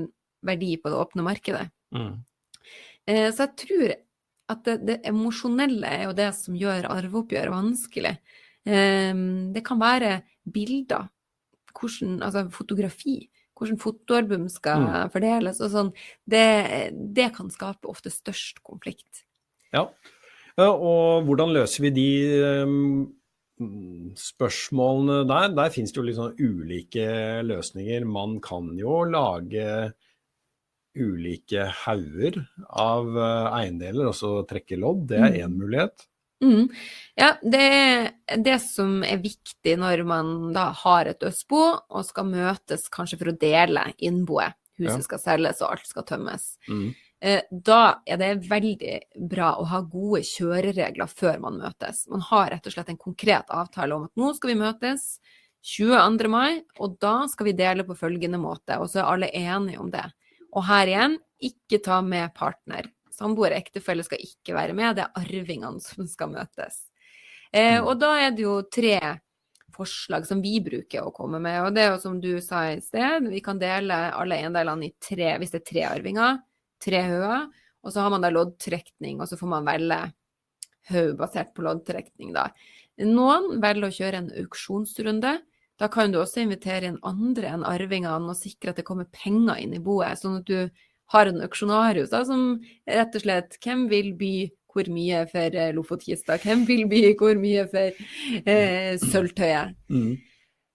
verdi 0.43 0.73
på 0.83 0.91
det 0.91 0.99
åpne 0.99 1.23
markedet. 1.23 1.63
Mm. 1.95 2.17
Eh, 3.07 3.29
så 3.31 3.45
jeg 3.45 3.55
tror 3.63 3.95
at 4.51 4.67
det, 4.67 4.75
det 4.89 4.99
emosjonelle 5.13 5.95
er 6.01 6.05
jo 6.09 6.17
det 6.19 6.27
som 6.35 6.59
gjør 6.59 6.91
arveoppgjør 6.91 7.55
vanskelig. 7.55 8.17
Eh, 8.67 9.15
det 9.55 9.63
kan 9.63 9.79
være 9.79 10.17
bilder 10.43 11.07
hvordan, 11.73 12.19
altså 12.25 12.45
fotografi, 12.53 13.17
hvordan 13.57 13.79
fotoalbum 13.81 14.47
skal 14.51 14.85
mm. 14.85 15.11
fordeles 15.13 15.61
og 15.63 15.73
sånn, 15.73 15.91
det, 16.29 16.45
det, 16.93 17.29
kan 17.35 17.51
skape 17.53 17.89
ofte 17.91 18.11
størst 18.13 18.63
konflikt. 18.65 19.25
Ja, 19.73 19.87
og 20.61 21.25
hvordan 21.27 21.53
løser 21.55 21.87
vi 21.87 21.91
de 21.95 22.07
um, 22.65 23.11
spørsmålene 24.19 25.23
der? 25.29 25.51
Der 25.57 25.73
finnes 25.73 25.93
det 25.93 26.01
jo 26.01 26.07
litt 26.07 26.19
sånn 26.19 26.37
ulike 26.37 27.07
løsninger. 27.45 28.05
Man 28.05 28.39
kan 28.43 28.69
jo 28.77 29.01
lage 29.09 29.93
ulike 30.93 31.65
hauger 31.85 32.37
av 32.69 33.07
uh, 33.17 33.53
eiendeler, 33.57 34.11
og 34.11 34.17
så 34.17 34.35
trekke 34.49 34.77
lodd. 34.77 35.07
Det 35.09 35.21
er 35.21 35.39
én 35.41 35.53
mm. 35.53 35.61
mulighet. 35.63 36.05
Mm. 36.43 36.67
Ja, 37.19 37.29
det 37.41 37.63
er 37.63 38.41
det 38.41 38.57
som 38.63 39.01
er 39.05 39.21
viktig 39.21 39.75
når 39.79 40.03
man 40.09 40.33
da 40.55 40.71
har 40.83 41.09
et 41.09 41.21
dødsbo 41.21 41.61
og 41.77 42.05
skal 42.07 42.29
møtes 42.29 42.89
kanskje 42.93 43.19
for 43.21 43.31
å 43.31 43.37
dele 43.39 43.87
innboet. 44.03 44.57
Huset 44.81 45.03
ja. 45.03 45.05
skal 45.05 45.21
selges 45.21 45.61
og 45.61 45.75
alt 45.75 45.85
skal 45.85 46.05
tømmes. 46.09 46.47
Mm. 46.65 46.87
Eh, 47.23 47.43
da 47.51 48.01
er 48.09 48.17
det 48.19 48.31
veldig 48.49 48.95
bra 49.31 49.53
å 49.61 49.67
ha 49.69 49.79
gode 49.85 50.23
kjøreregler 50.27 51.07
før 51.07 51.37
man 51.45 51.61
møtes. 51.61 52.03
Man 52.11 52.25
har 52.31 52.49
rett 52.51 52.65
og 52.67 52.75
slett 52.75 52.89
en 52.91 52.99
konkret 52.99 53.53
avtale 53.53 53.95
om 53.95 54.09
at 54.09 54.19
nå 54.19 54.33
skal 54.35 54.51
vi 54.51 54.59
møtes 54.59 55.05
22. 55.63 56.27
mai, 56.27 56.63
og 56.83 56.97
da 56.99 57.21
skal 57.31 57.47
vi 57.47 57.55
dele 57.55 57.85
på 57.87 57.95
følgende 57.95 58.41
måte. 58.41 58.75
Og 58.81 58.89
så 58.91 58.99
er 58.99 59.11
alle 59.13 59.31
enige 59.31 59.79
om 59.79 59.93
det. 59.93 60.03
Og 60.51 60.67
her 60.67 60.91
igjen, 60.91 61.15
ikke 61.43 61.79
ta 61.85 62.01
med 62.03 62.33
partner. 62.35 62.89
Samboer 63.13 63.53
og 63.53 63.61
ektefelle 63.61 64.05
skal 64.05 64.23
ikke 64.23 64.55
være 64.57 64.75
med, 64.77 64.97
det 64.97 65.05
er 65.05 65.21
arvingene 65.21 65.81
som 65.83 66.07
skal 66.09 66.31
møtes. 66.33 66.79
Eh, 67.53 67.77
og 67.77 67.99
da 68.01 68.15
er 68.23 68.33
det 68.33 68.45
jo 68.47 68.57
tre 68.73 68.97
forslag 69.73 70.25
som 70.27 70.41
vi 70.41 70.57
bruker 70.63 71.05
å 71.05 71.13
komme 71.13 71.39
med. 71.41 71.59
Og 71.65 71.75
det 71.75 71.83
er 71.83 71.93
jo 71.93 72.01
som 72.01 72.19
du 72.21 72.31
sa 72.41 72.65
i 72.71 72.81
sted, 72.81 73.29
vi 73.29 73.41
kan 73.45 73.61
dele 73.61 73.97
alle 74.13 74.39
eiendelene 74.41 74.89
i 74.89 74.95
tre, 75.01 75.35
hvis 75.41 75.53
det 75.53 75.61
er 75.61 75.69
tre 75.69 75.85
arvinger, 75.91 76.41
tre 76.83 77.01
høer. 77.09 77.47
Og 77.83 77.93
så 77.93 78.03
har 78.03 78.13
man 78.13 78.23
da 78.23 78.31
loddtrekning, 78.31 79.19
og 79.21 79.29
så 79.29 79.37
får 79.39 79.49
man 79.51 79.67
velge 79.67 79.99
haug 80.91 81.17
basert 81.19 81.53
på 81.55 81.65
loddtrekning, 81.65 82.33
da. 82.35 82.49
Noen 83.03 83.57
velger 83.63 83.89
å 83.89 83.95
kjøre 83.95 84.21
en 84.21 84.31
auksjonsrunde. 84.43 85.37
Da 85.81 85.89
kan 85.91 86.13
du 86.13 86.19
også 86.21 86.43
invitere 86.43 86.91
inn 86.91 86.99
andre 87.07 87.49
enn 87.55 87.65
arvingene 87.65 88.29
og 88.29 88.37
sikre 88.37 88.71
at 88.71 88.79
det 88.79 88.85
kommer 88.87 89.09
penger 89.09 89.57
inn 89.63 89.73
i 89.75 89.81
boet, 89.83 90.21
sånn 90.21 90.41
at 90.41 90.49
du 90.49 90.69
har 91.13 91.29
en 91.29 91.41
auksjonarius 91.45 92.11
da, 92.11 92.23
som 92.27 92.59
rett 92.89 93.15
og 93.15 93.23
slett 93.23 93.57
Hvem 93.63 93.87
vil 93.91 94.13
by 94.19 94.33
hvor 94.73 94.89
mye 94.89 95.23
for 95.29 95.55
eh, 95.61 95.73
Lofotkista? 95.77 96.39
Hvem 96.41 96.63
vil 96.65 96.87
by 96.89 97.01
hvor 97.19 97.37
mye 97.39 97.65
for 97.69 98.05
eh, 98.41 98.95
Sølvtøyet? 99.01 99.75
Mm. 99.93 100.15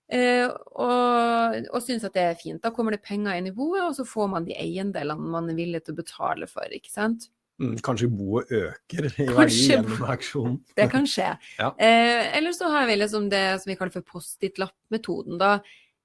Eh, 0.08 0.46
og, 0.48 1.56
og 1.68 1.82
syns 1.84 2.06
at 2.06 2.14
det 2.14 2.22
er 2.24 2.38
fint. 2.40 2.62
Da 2.62 2.72
kommer 2.74 2.94
det 2.94 3.04
penger 3.04 3.36
inn 3.36 3.50
i 3.50 3.54
boet, 3.54 3.82
og 3.84 3.96
så 3.98 4.06
får 4.08 4.30
man 4.32 4.46
de 4.46 4.56
eiendelene 4.56 5.32
man 5.34 5.50
er 5.52 5.58
villig 5.58 5.82
til 5.84 5.96
å 5.96 6.00
betale 6.00 6.48
for, 6.50 6.70
ikke 6.72 6.92
sant. 6.92 7.28
Mm, 7.58 7.74
kanskje 7.82 8.06
boet 8.14 8.52
øker 8.54 9.08
i 9.10 9.26
verdi 9.34 9.64
gjennom 9.72 10.04
auksjonen. 10.14 10.60
Det 10.78 10.86
kan 10.92 11.08
skje. 11.10 11.32
ja. 11.58 11.72
eh, 11.74 12.30
eller 12.38 12.54
så 12.54 12.70
har 12.70 12.86
vi 12.86 13.00
liksom 13.00 13.26
det 13.32 13.42
som 13.58 13.72
vi 13.72 13.76
kaller 13.80 13.96
for 13.96 14.06
Post-It-lapp-metoden. 14.14 15.40
Da 15.42 15.56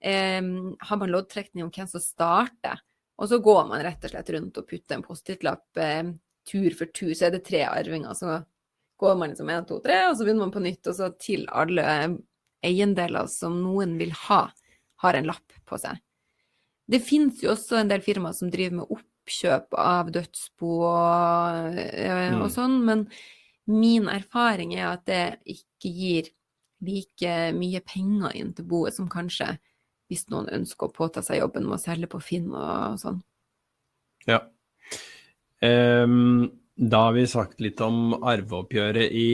eh, 0.01 0.41
har 0.41 0.99
man 0.99 1.13
loddtrekning 1.13 1.63
om 1.63 1.71
hvem 1.71 1.91
som 1.91 2.03
starter. 2.03 2.81
Og 3.21 3.29
så 3.29 3.39
går 3.43 3.67
man 3.69 3.83
rett 3.85 4.03
og 4.03 4.13
slett 4.13 4.31
rundt 4.33 4.57
og 4.57 4.67
putter 4.69 4.97
en 4.97 5.05
Post-It-lapp 5.05 5.81
eh, 5.81 6.13
tur 6.49 6.77
for 6.77 6.91
tur. 6.95 7.13
Så 7.13 7.27
er 7.27 7.35
det 7.35 7.43
tre 7.47 7.63
arvinger, 7.67 8.15
så 8.17 8.39
går 8.99 9.19
man 9.19 9.33
liksom 9.33 9.51
én, 9.53 9.67
to, 9.69 9.79
tre, 9.83 9.99
og 10.09 10.17
så 10.17 10.25
begynner 10.25 10.47
man 10.47 10.55
på 10.55 10.63
nytt. 10.63 10.87
Og 10.89 10.97
så 10.97 11.11
til 11.21 11.45
alle 11.51 11.85
eiendeler 12.63 13.29
som 13.31 13.59
noen 13.61 13.97
vil 13.99 14.13
ha, 14.25 14.45
har 15.03 15.19
en 15.19 15.29
lapp 15.29 15.57
på 15.69 15.79
seg. 15.81 15.99
Det 16.89 16.99
finnes 17.03 17.39
jo 17.43 17.53
også 17.53 17.79
en 17.79 17.91
del 17.91 18.03
firmaer 18.03 18.35
som 18.35 18.51
driver 18.51 18.81
med 18.81 18.91
oppkjøp 18.91 19.75
av 19.79 20.11
dødsbo 20.15 20.71
og, 20.83 21.77
eh, 21.79 22.33
og 22.33 22.47
mm. 22.47 22.53
sånn, 22.53 22.79
men 22.87 23.05
min 23.71 24.09
erfaring 24.11 24.73
er 24.75 24.89
at 24.89 25.05
det 25.07 25.23
ikke 25.47 25.91
gir 25.91 26.31
like 26.83 27.35
mye 27.55 27.79
penger 27.87 28.35
inn 28.35 28.51
til 28.55 28.67
boet 28.67 28.97
som 28.97 29.07
kanskje 29.11 29.53
hvis 30.11 30.27
noen 30.31 30.49
ønsker 30.53 30.89
å 30.89 30.95
påta 30.95 31.23
seg 31.25 31.41
jobben 31.41 31.67
med 31.67 31.77
å 31.77 31.83
selge 31.83 32.09
på 32.11 32.21
Finn 32.23 32.51
og 32.51 32.99
sånn. 33.01 33.21
Ja. 34.29 34.41
Um, 35.63 36.51
da 36.73 37.03
har 37.05 37.13
vi 37.13 37.23
sagt 37.29 37.61
litt 37.61 37.81
om 37.85 38.15
arveoppgjøret 38.17 39.13
i 39.13 39.29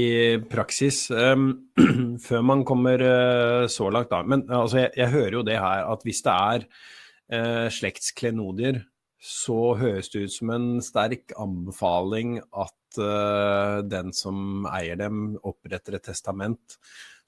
praksis. 0.52 1.06
Um, 1.10 1.72
før 2.26 2.46
man 2.46 2.66
kommer 2.68 3.02
uh, 3.02 3.66
så 3.72 3.90
langt, 3.94 4.12
da. 4.12 4.22
Men 4.28 4.44
altså, 4.48 4.84
jeg, 4.84 4.94
jeg, 5.00 5.14
hører 5.16 5.38
jo 5.40 5.44
det 5.48 5.60
her 5.60 5.86
at 5.88 6.04
hvis 6.08 6.24
det 6.26 6.36
er 6.36 6.66
uh, 6.68 7.68
slektsklenodier, 7.74 8.84
så 9.20 9.74
høres 9.80 10.12
det 10.12 10.26
ut 10.26 10.36
som 10.36 10.52
en 10.56 10.68
sterk 10.84 11.34
anbefaling 11.40 12.38
at 12.40 13.00
uh, 13.00 13.80
den 13.88 14.12
som 14.16 14.68
eier 14.72 15.00
dem, 15.00 15.34
oppretter 15.40 15.98
et 15.98 16.08
testament, 16.12 16.78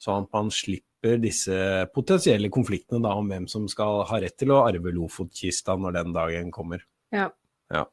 sånn 0.02 0.26
at 0.26 0.34
man 0.34 0.49
slipper 0.54 1.20
disse 1.22 1.56
potensielle 1.95 2.49
konfliktene 2.54 3.04
da, 3.06 3.14
om 3.18 3.30
hvem 3.30 3.47
som 3.49 3.68
skal 3.70 4.04
ha 4.10 4.22
rett 4.22 4.38
til 4.39 4.54
å 4.54 4.64
arve 4.66 4.93
Lofotkista 4.95 5.78
når 5.78 5.97
den 5.99 6.16
dagen 6.16 6.52
kommer. 6.54 6.84
Ja. 7.14 7.30
ja. 7.74 7.86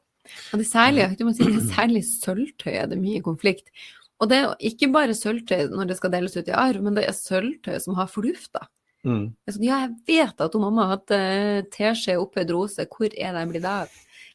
Og 0.53 0.61
det 0.61 0.67
særlig, 0.69 1.07
du 1.19 1.25
må 1.27 1.33
si, 1.37 1.47
det 1.47 1.69
særlig 1.71 2.03
sølvtøy 2.07 2.73
er 2.73 2.91
det 2.91 2.99
mye 3.01 3.21
konflikt. 3.25 3.71
Og 4.19 4.29
det 4.31 4.41
er 4.41 4.67
ikke 4.67 4.91
bare 4.91 5.15
sølvtøy 5.15 5.69
når 5.71 5.91
det 5.91 5.97
skal 5.99 6.13
deles 6.13 6.35
ut 6.35 6.49
i 6.49 6.57
arv, 6.57 6.83
men 6.83 6.97
det 6.97 7.05
er 7.07 7.15
sølvtøy 7.15 7.77
som 7.81 7.97
har 7.99 8.11
fordufta. 8.11 8.65
Mm. 9.07 9.29
Ja, 9.63 9.85
jeg 9.85 9.93
vet 10.09 10.41
at 10.43 10.55
mamma 10.59 10.89
har 10.89 10.97
hatt 10.97 11.13
uh, 11.15 11.61
teskje 11.71 12.17
i 12.17 12.45
rose, 12.51 12.87
hvor 12.91 13.13
er 13.15 13.37
den 13.37 13.53
blitt 13.53 13.67
av? 13.67 13.93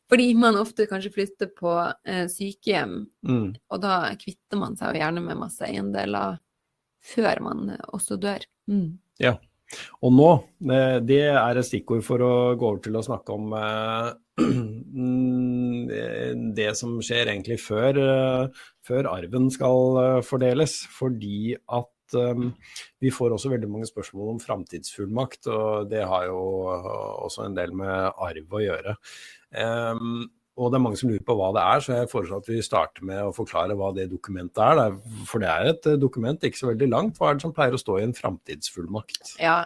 Fordi 0.08 0.30
man 0.36 0.56
ofte 0.60 0.86
kanskje 0.88 1.12
flytter 1.12 1.50
på 1.56 1.74
uh, 1.74 2.24
sykehjem, 2.32 2.96
mm. 3.28 3.46
og 3.72 3.82
da 3.82 3.98
kvitter 4.20 4.60
man 4.60 4.78
seg 4.78 4.94
jo 4.94 5.02
gjerne 5.02 5.24
med 5.24 5.40
masse 5.40 5.68
eiendeler 5.68 6.40
før 7.04 7.42
man 7.44 7.74
uh, 7.76 7.82
også 7.96 8.20
dør. 8.20 8.46
Mm. 8.70 8.94
Ja. 9.22 9.36
Og 10.04 10.12
nå, 10.14 10.28
eh, 10.70 10.98
det 11.04 11.22
er 11.30 11.58
et 11.58 11.66
stikkord 11.66 12.04
for 12.06 12.22
å 12.24 12.34
gå 12.58 12.68
over 12.68 12.80
til 12.84 12.96
å 12.98 13.04
snakke 13.04 13.34
om 13.34 13.54
eh, 13.58 14.10
det 16.58 16.70
som 16.78 17.00
skjer 17.04 17.32
egentlig 17.32 17.58
før, 17.62 18.00
eh, 18.04 18.62
før 18.86 19.10
arven 19.14 19.50
skal 19.54 20.22
fordeles. 20.26 20.72
Fordi 20.92 21.56
at 21.56 21.90
vi 22.14 23.10
får 23.10 23.32
også 23.32 23.50
veldig 23.50 23.68
mange 23.72 23.86
spørsmål 23.88 24.34
om 24.34 24.40
framtidsfullmakt, 24.42 25.48
og 25.50 25.88
det 25.90 26.02
har 26.06 26.26
jo 26.28 26.42
også 27.24 27.46
en 27.46 27.56
del 27.56 27.72
med 27.74 28.12
arv 28.12 28.54
å 28.54 28.60
gjøre. 28.60 28.92
Og 30.54 30.70
det 30.70 30.78
er 30.78 30.82
mange 30.84 30.98
som 31.00 31.10
lurer 31.10 31.24
på 31.26 31.34
hva 31.34 31.50
det 31.56 31.62
er, 31.66 31.82
så 31.82 31.96
jeg 31.96 32.10
foreslår 32.12 32.42
at 32.44 32.48
vi 32.52 32.60
starter 32.62 33.06
med 33.06 33.20
å 33.26 33.34
forklare 33.34 33.74
hva 33.78 33.90
det 33.96 34.06
dokumentet 34.12 34.62
er. 34.62 34.98
For 35.26 35.42
det 35.42 35.50
er 35.50 35.70
et 35.72 35.88
eh, 35.90 35.98
dokument, 35.98 36.46
ikke 36.46 36.60
så 36.60 36.70
veldig 36.70 36.90
langt. 36.92 37.18
Hva 37.18 37.32
er 37.32 37.38
det 37.38 37.46
som 37.46 37.54
pleier 37.56 37.74
å 37.74 37.80
stå 37.80 37.98
i 37.98 38.04
en 38.06 38.14
framtidsfullmakt? 38.14 39.34
Ja, 39.42 39.64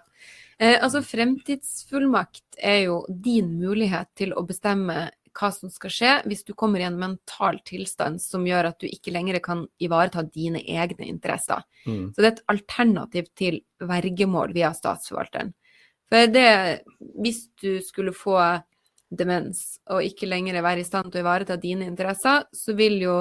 eh, 0.57 0.79
altså 0.79 1.03
Fremtidsfullmakt 1.05 2.57
er 2.57 2.87
jo 2.87 3.03
din 3.09 3.53
mulighet 3.61 4.15
til 4.17 4.33
å 4.33 4.47
bestemme 4.49 5.11
hva 5.39 5.51
som 5.55 5.71
skal 5.71 5.93
skje 5.93 6.13
hvis 6.27 6.43
du 6.49 6.55
kommer 6.59 6.83
i 6.83 6.87
en 6.89 6.99
mental 6.99 7.61
tilstand 7.69 8.23
som 8.23 8.47
gjør 8.49 8.71
at 8.73 8.81
du 8.81 8.89
ikke 8.89 9.13
lenger 9.15 9.39
kan 9.45 9.67
ivareta 9.85 10.25
dine 10.25 10.63
egne 10.65 11.07
interesser. 11.07 11.63
Mm. 11.85 12.09
Så 12.15 12.23
det 12.23 12.27
er 12.27 12.33
et 12.33 12.45
alternativ 12.55 13.29
til 13.39 13.61
vergemål 13.85 14.57
via 14.57 14.73
statsforvalteren. 14.75 15.53
For 16.09 16.33
det, 16.33 16.49
hvis 17.21 17.45
du 17.61 17.83
skulle 17.85 18.17
få 18.17 18.41
demens 19.09 19.79
og 19.91 20.05
ikke 20.05 20.29
lenger 20.29 20.61
være 20.63 20.83
i 20.83 20.87
stand 20.87 21.11
til 21.11 21.21
å 21.21 21.25
ivareta 21.25 21.57
dine 21.61 21.89
interesser, 21.89 22.45
så 22.53 22.75
vil 22.77 22.99
jo 23.03 23.15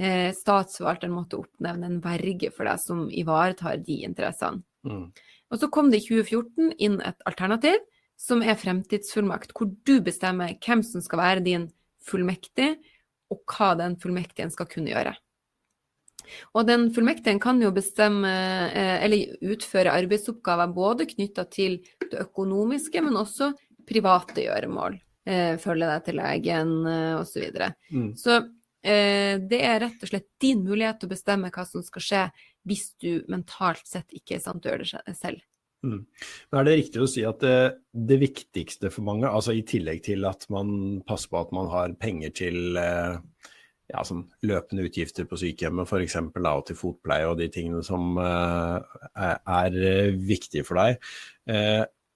eh, 0.00 0.32
statsforvalteren 0.36 1.14
måtte 1.14 1.40
oppnevne 1.40 1.90
en 1.90 2.00
verge 2.04 2.52
for 2.54 2.68
deg 2.68 2.80
som 2.82 3.06
ivaretar 3.10 3.82
de 3.84 4.00
interessene. 4.08 4.64
Mm. 4.86 5.10
Og 5.52 5.60
så 5.60 5.68
kom 5.72 5.90
det 5.92 6.02
i 6.02 6.08
2014 6.08 6.72
inn 6.82 6.98
et 7.04 7.28
alternativ 7.28 7.78
som 8.18 8.40
er 8.42 8.56
fremtidsfullmakt, 8.58 9.52
hvor 9.52 9.68
du 9.86 9.98
bestemmer 10.04 10.56
hvem 10.64 10.82
som 10.86 11.04
skal 11.04 11.20
være 11.20 11.44
din 11.44 11.68
fullmektig, 12.06 12.76
og 13.32 13.42
hva 13.50 13.74
den 13.78 13.96
fullmektigen 14.00 14.52
skal 14.54 14.68
kunne 14.70 14.92
gjøre. 14.92 15.12
Og 16.58 16.66
den 16.66 16.88
fullmektigen 16.94 17.38
kan 17.42 17.60
jo 17.62 17.72
bestemme, 17.74 18.30
eh, 18.72 19.04
eller 19.04 19.36
utføre 19.52 19.94
arbeidsoppgaver 19.94 20.72
både 20.74 21.06
knytta 21.10 21.44
til 21.50 21.80
det 22.00 22.22
økonomiske, 22.24 23.02
men 23.02 23.18
også 23.20 23.52
private 23.86 24.46
gjøremål 24.46 24.96
følge 25.62 25.88
deg 25.90 26.06
til 26.06 26.20
legen 26.20 26.76
eh, 26.86 27.16
osv. 27.18 27.32
Så, 27.32 27.42
videre. 27.42 27.72
mm. 27.90 28.12
så 28.20 28.36
eh, 28.86 29.34
det 29.42 29.60
er 29.66 29.82
rett 29.86 30.06
og 30.06 30.12
slett 30.12 30.28
din 30.42 30.62
mulighet 30.66 31.00
til 31.00 31.10
å 31.10 31.14
bestemme 31.16 31.52
hva 31.54 31.66
som 31.68 31.84
skal 31.86 32.06
skje 32.08 32.22
hvis 32.66 32.88
du 33.02 33.10
mentalt 33.30 33.86
sett 33.86 34.14
ikke 34.14 34.38
er 34.38 34.42
sant 34.42 34.64
gjøre 34.66 34.86
det 34.86 35.16
selv. 35.18 35.42
Mm. 35.86 36.00
Men 36.50 36.58
Er 36.58 36.66
det 36.66 36.78
riktig 36.80 37.02
å 37.02 37.10
si 37.10 37.22
at 37.26 37.42
det, 37.44 37.58
det, 37.92 38.16
viktigste 38.18 38.90
for 38.90 39.06
mange, 39.06 39.28
altså 39.28 39.54
i 39.54 39.62
tillegg 39.66 40.00
til 40.06 40.24
at 40.26 40.48
man 40.50 41.02
passer 41.06 41.30
på 41.30 41.42
at 41.44 41.52
man 41.54 41.68
har 41.70 41.94
penger 42.00 42.32
til 42.34 42.80
eh, 42.80 43.18
ja, 43.92 44.02
sånn 44.02 44.24
løpende 44.46 44.88
utgifter 44.88 45.28
på 45.30 45.38
sykehjemmet 45.38 45.86
f.eks. 45.86 46.16
og 46.18 46.64
til 46.66 46.78
fotpleie 46.80 47.28
og 47.28 47.36
de 47.38 47.46
tingene 47.54 47.84
som 47.86 48.18
er, 48.18 48.82
er, 49.14 49.76
viktige 50.18 50.66
for 50.66 50.80
deg. 50.80 50.98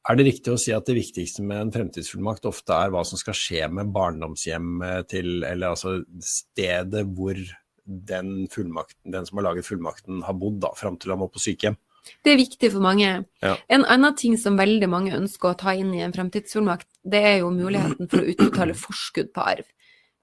Er 0.08 0.16
det 0.16 0.24
riktig 0.24 0.52
å 0.54 0.58
si 0.60 0.72
at 0.72 0.86
det 0.88 0.96
viktigste 0.96 1.44
med 1.44 1.60
en 1.60 1.72
fremtidsfullmakt 1.74 2.46
ofte 2.48 2.72
er 2.72 2.92
hva 2.92 3.02
som 3.04 3.20
skal 3.20 3.36
skje 3.36 3.66
med 3.68 3.90
barndomshjemmet 3.92 5.10
til, 5.12 5.42
eller 5.44 5.74
altså 5.74 5.98
stedet 6.24 7.04
hvor 7.12 7.36
den, 7.84 8.46
den 8.48 9.28
som 9.28 9.40
har 9.40 9.46
laget 9.50 9.68
fullmakten 9.68 10.22
har 10.24 10.38
bodd 10.40 10.60
da, 10.64 10.72
fram 10.78 10.96
til 10.96 11.12
han 11.12 11.20
må 11.20 11.28
på 11.32 11.42
sykehjem? 11.42 11.76
Det 12.24 12.32
er 12.32 12.40
viktig 12.40 12.70
for 12.72 12.84
mange. 12.84 13.10
Ja. 13.44 13.56
En 13.68 13.84
annen 13.84 14.16
ting 14.16 14.38
som 14.40 14.56
veldig 14.58 14.88
mange 14.88 15.12
ønsker 15.18 15.52
å 15.52 15.58
ta 15.60 15.74
inn 15.76 15.92
i 15.92 16.00
en 16.04 16.14
fremtidsfullmakt, 16.16 16.88
det 17.04 17.20
er 17.20 17.36
jo 17.42 17.52
muligheten 17.52 18.08
for 18.08 18.22
å 18.22 18.32
utbetale 18.32 18.76
forskudd 18.78 19.34
på 19.36 19.44
arv. 19.52 19.68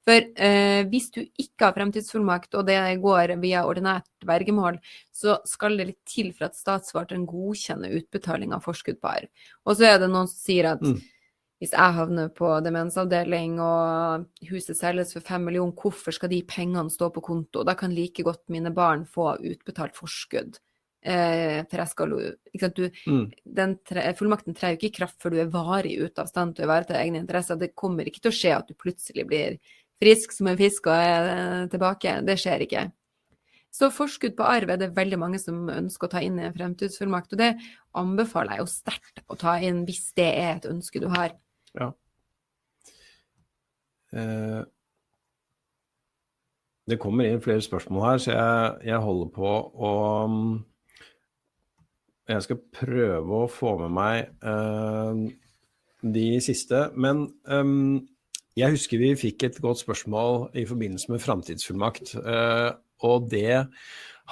For 0.08 0.24
eh, 0.40 0.86
hvis 0.88 1.10
du 1.12 1.20
ikke 1.26 1.66
har 1.66 1.76
fremtidsfullmakt, 1.76 2.56
og 2.56 2.70
det 2.70 2.80
går 3.04 3.34
via 3.42 3.66
ordinært 3.68 4.08
vergemål, 4.28 4.80
så 5.12 5.36
skal 5.48 5.76
det 5.76 5.90
litt 5.90 6.02
til 6.08 6.32
for 6.32 6.48
at 6.48 6.56
statsforvalteren 6.56 7.26
godkjenner 7.28 7.98
utbetaling 8.00 8.54
av 8.56 8.64
forskudd 8.64 9.02
på 9.04 9.12
arv. 9.12 9.48
Og 9.68 9.76
så 9.76 9.90
er 9.90 10.00
det 10.00 10.08
noen 10.14 10.30
som 10.32 10.40
sier 10.40 10.70
at 10.72 10.86
mm. 10.86 10.96
hvis 11.60 11.74
jeg 11.76 11.98
havner 11.98 12.30
på 12.38 12.54
demensavdeling 12.64 13.58
og 13.60 14.48
huset 14.48 14.80
selges 14.80 15.12
for 15.18 15.28
fem 15.28 15.44
millioner, 15.50 15.76
hvorfor 15.76 16.16
skal 16.16 16.32
de 16.32 16.40
pengene 16.48 16.94
stå 16.94 17.10
på 17.12 17.26
konto? 17.28 17.66
Da 17.68 17.76
kan 17.76 17.92
like 17.92 18.24
godt 18.24 18.46
mine 18.54 18.72
barn 18.72 19.04
få 19.12 19.34
utbetalt 19.42 20.00
forskudd. 20.00 20.56
Eh, 21.08 21.84
skal 21.88 22.10
du, 22.12 22.88
mm. 23.08 23.26
den 23.60 23.76
tre, 23.88 24.06
Fullmakten 24.16 24.56
trer 24.56 24.74
jo 24.74 24.80
ikke 24.80 24.90
i 24.90 24.96
kraft 25.02 25.20
før 25.22 25.36
du 25.36 25.42
er 25.44 25.52
varig 25.52 25.98
ute 26.00 26.24
av 26.24 26.32
stand 26.32 26.56
til 26.56 26.64
å 26.64 26.70
ivareta 26.72 26.96
egne 27.00 27.20
interesser. 27.22 27.60
Det 27.60 27.76
kommer 27.76 28.08
ikke 28.08 28.24
til 28.24 28.32
å 28.32 28.38
skje 28.40 28.56
at 28.56 28.72
du 28.72 28.76
plutselig 28.80 29.28
blir 29.28 29.60
frisk 30.02 30.36
som 30.36 30.50
en 30.52 30.60
fisk 30.60 30.88
og 30.90 30.96
er 30.96 31.68
tilbake. 31.72 32.20
Det 32.28 32.38
skjer 32.40 32.66
ikke. 32.68 32.86
Så 33.74 33.90
forskudd 33.94 34.34
på 34.38 34.46
arv 34.48 34.72
er 34.74 34.80
det 34.82 34.96
veldig 34.96 35.20
mange 35.22 35.40
som 35.42 35.68
ønsker 35.70 36.08
å 36.08 36.14
ta 36.16 36.22
inn 36.26 36.40
i 36.40 36.46
en 36.48 36.56
fremtidsfullmakt, 36.56 37.36
og 37.36 37.42
det 37.42 37.52
anbefaler 37.98 38.56
jeg 38.56 38.64
jo 38.64 38.72
sterkt 38.72 39.22
å 39.28 39.38
ta 39.38 39.58
inn 39.62 39.84
hvis 39.86 40.08
det 40.18 40.30
er 40.32 40.56
et 40.56 40.70
ønske 40.70 41.02
du 41.04 41.10
har. 41.14 41.36
Ja. 41.78 41.92
Eh, 44.16 44.64
det 46.88 47.00
kommer 47.04 47.28
inn 47.28 47.44
flere 47.44 47.62
spørsmål 47.62 48.06
her, 48.08 48.24
så 48.24 48.34
jeg, 48.34 48.74
jeg 48.94 49.04
holder 49.04 49.32
på 49.36 49.54
å 49.92 49.94
Jeg 52.28 52.44
skal 52.44 52.58
prøve 52.76 53.44
å 53.44 53.52
få 53.52 53.78
med 53.80 53.94
meg 53.96 54.18
eh, 54.44 55.20
de 56.04 56.26
siste. 56.44 56.90
Men 56.96 57.28
um, 57.48 58.02
jeg 58.58 58.74
husker 58.74 59.02
vi 59.02 59.14
fikk 59.20 59.48
et 59.48 59.62
godt 59.62 59.84
spørsmål 59.84 60.48
i 60.58 60.66
forbindelse 60.70 61.12
med 61.14 61.24
framtidsfullmakt. 61.24 62.16
Uh, 62.18 62.74
og 63.06 63.28
det 63.30 63.68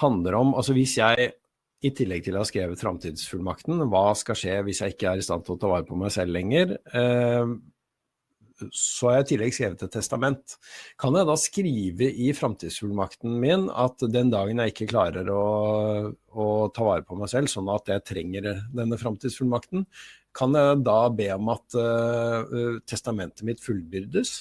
handler 0.01 0.39
om 0.39 0.55
Altså 0.57 0.73
hvis 0.73 0.97
jeg 0.97 1.33
i 1.85 1.91
tillegg 1.93 2.25
til 2.25 2.33
å 2.33 2.41
ha 2.41 2.47
skrevet 2.47 2.81
framtidsfullmakten, 2.81 3.83
hva 3.91 4.07
skal 4.17 4.37
skje 4.39 4.57
hvis 4.65 4.81
jeg 4.81 4.95
ikke 4.95 5.11
er 5.11 5.21
i 5.21 5.25
stand 5.25 5.45
til 5.45 5.53
å 5.55 5.61
ta 5.61 5.69
vare 5.69 5.85
på 5.85 5.97
meg 5.99 6.13
selv 6.15 6.33
lenger? 6.33 6.73
Uh, 6.95 7.59
så 8.71 9.09
har 9.09 9.17
jeg 9.17 9.25
i 9.25 9.29
tillegg 9.33 9.55
skrevet 9.55 9.81
et 9.83 9.93
testament. 9.97 10.55
Kan 11.01 11.17
jeg 11.19 11.27
da 11.27 11.35
skrive 11.39 12.07
i 12.07 12.29
framtidsfullmakten 12.35 13.33
min 13.41 13.67
at 13.69 14.05
den 14.11 14.31
dagen 14.33 14.61
jeg 14.63 14.73
ikke 14.73 14.91
klarer 14.93 15.29
å, 15.31 15.45
å, 16.31 16.45
ta 16.75 16.87
vare 16.87 17.05
på 17.05 17.19
meg 17.19 17.31
selv, 17.31 17.51
sånn 17.51 17.69
at 17.73 17.91
jeg 17.91 18.05
trenger 18.07 18.63
denne 18.75 18.99
framtidsfullmakten, 19.01 19.85
kan 20.35 20.55
jeg 20.57 20.81
da 20.85 20.99
be 21.15 21.29
om 21.35 21.53
at 21.53 21.77
uh, 21.79 22.79
testamentet 22.87 23.45
mitt 23.47 23.63
fullbyrdes? 23.63 24.35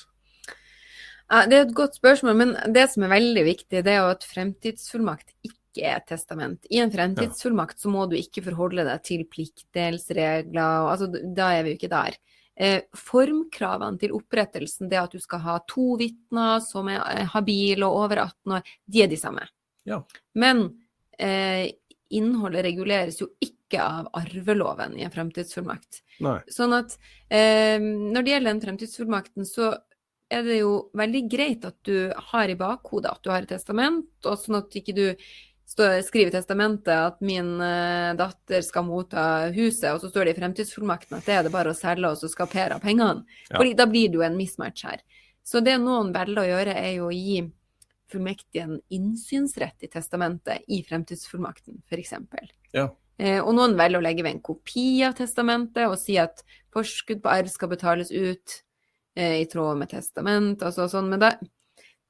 Ja, 1.30 1.44
det 1.48 1.56
er 1.56 1.62
et 1.64 1.76
godt 1.76 1.96
spørsmål, 1.96 2.36
men 2.36 2.54
det 2.74 2.88
som 2.92 3.06
er 3.06 3.14
veldig 3.14 3.44
viktig, 3.46 3.80
det 3.86 3.92
er 3.92 4.02
jo 4.02 4.12
at 4.12 4.26
fremtidsfullmakt 4.28 5.32
ikke 5.46 5.86
er 5.88 5.98
et 5.98 6.08
testament. 6.10 6.66
I 6.70 6.82
en 6.84 6.92
fremtidsfullmakt 6.92 7.80
så 7.80 7.90
må 7.90 8.04
du 8.10 8.14
ikke 8.18 8.44
forholde 8.44 8.84
deg 8.86 9.02
til 9.06 9.24
pliktdelsregler, 9.30 10.90
altså, 10.92 11.08
da 11.08 11.54
er 11.54 11.64
vi 11.64 11.72
jo 11.72 11.80
ikke 11.80 11.92
der. 11.94 12.18
Eh, 12.54 12.84
formkravene 12.94 13.98
til 13.98 14.12
opprettelsen, 14.14 14.86
det 14.90 15.00
at 15.00 15.16
du 15.16 15.22
skal 15.22 15.42
ha 15.42 15.56
to 15.70 15.96
vitner 15.98 16.60
som 16.62 16.90
er 16.92 17.24
habile 17.32 17.88
og 17.88 18.04
over 18.04 18.22
18 18.28 18.58
år, 18.58 18.74
de 18.86 19.02
er 19.02 19.10
de 19.10 19.18
samme. 19.18 19.48
Ja. 19.88 19.98
Men 20.38 20.68
eh, 21.18 21.72
innholdet 22.14 22.62
reguleres 22.68 23.18
jo 23.18 23.32
ikke 23.42 23.63
av 23.80 24.10
arveloven 24.16 24.96
i 24.98 25.06
en 25.06 25.14
fremtidsfullmakt. 25.14 26.02
Nei. 26.24 26.38
Sånn 26.52 26.76
at 26.76 26.96
eh, 27.28 27.80
når 27.80 28.22
det 28.22 28.34
gjelder 28.34 28.52
den 28.52 28.62
fremtidsfullmakten, 28.64 29.48
så 29.48 29.72
er 30.32 30.44
det 30.46 30.60
jo 30.62 30.76
veldig 30.96 31.24
greit 31.30 31.66
at 31.68 31.76
du 31.86 32.12
har 32.30 32.50
i 32.50 32.58
bakhodet 32.58 33.10
at 33.12 33.24
du 33.24 33.32
har 33.32 33.44
et 33.44 33.52
testament, 33.54 34.08
og 34.24 34.38
sånn 34.40 34.60
at 34.62 34.78
ikke 34.78 34.96
du 34.96 35.04
skriver 35.64 36.28
i 36.28 36.34
testamentet 36.34 36.92
at 36.92 37.20
min 37.24 37.56
uh, 37.58 38.12
datter 38.18 38.62
skal 38.62 38.84
motta 38.86 39.50
huset, 39.54 39.90
og 39.94 40.00
så 40.02 40.10
står 40.10 40.28
det 40.28 40.34
i 40.34 40.38
fremtidsfullmakten 40.38 41.18
at 41.18 41.26
det 41.26 41.36
er 41.38 41.46
det 41.46 41.52
bare 41.54 41.72
å 41.72 41.76
selge, 41.76 42.10
og 42.10 42.20
så 42.20 42.30
skal 42.30 42.50
Per 42.52 42.76
ha 42.76 42.80
pengene. 42.82 43.24
Ja. 43.48 43.56
Fordi 43.56 43.74
da 43.78 43.88
blir 43.90 44.12
det 44.12 44.20
jo 44.20 44.26
en 44.26 44.38
mismatch 44.38 44.84
her. 44.86 45.04
Så 45.44 45.60
det 45.64 45.76
noen 45.82 46.12
velger 46.14 46.42
å 46.42 46.48
gjøre, 46.48 46.76
er 46.78 46.92
jo 46.98 47.08
å 47.08 47.14
gi 47.14 47.42
fullmektigen 48.12 48.78
innsynsrett 48.94 49.84
i 49.84 49.90
testamentet 49.92 50.68
i 50.68 50.82
fremtidsfullmakten, 50.86 51.82
f.eks. 51.88 52.14
Ja. 52.76 52.90
Eh, 53.18 53.38
og 53.38 53.54
noen 53.54 53.76
velger 53.78 54.00
å 54.00 54.04
legge 54.04 54.24
ved 54.26 54.36
en 54.36 54.44
kopi 54.44 55.04
av 55.06 55.14
testamentet 55.18 55.86
og 55.86 55.98
si 56.00 56.16
at 56.18 56.42
forskudd 56.74 57.22
på 57.22 57.30
arv 57.30 57.50
skal 57.52 57.70
betales 57.70 58.10
ut 58.10 58.56
eh, 59.16 59.40
i 59.42 59.46
tråd 59.50 59.78
med 59.78 59.92
testament, 59.92 60.64
altså 60.66 60.88
sånn. 60.90 61.12
Men 61.12 61.22
da, 61.22 61.30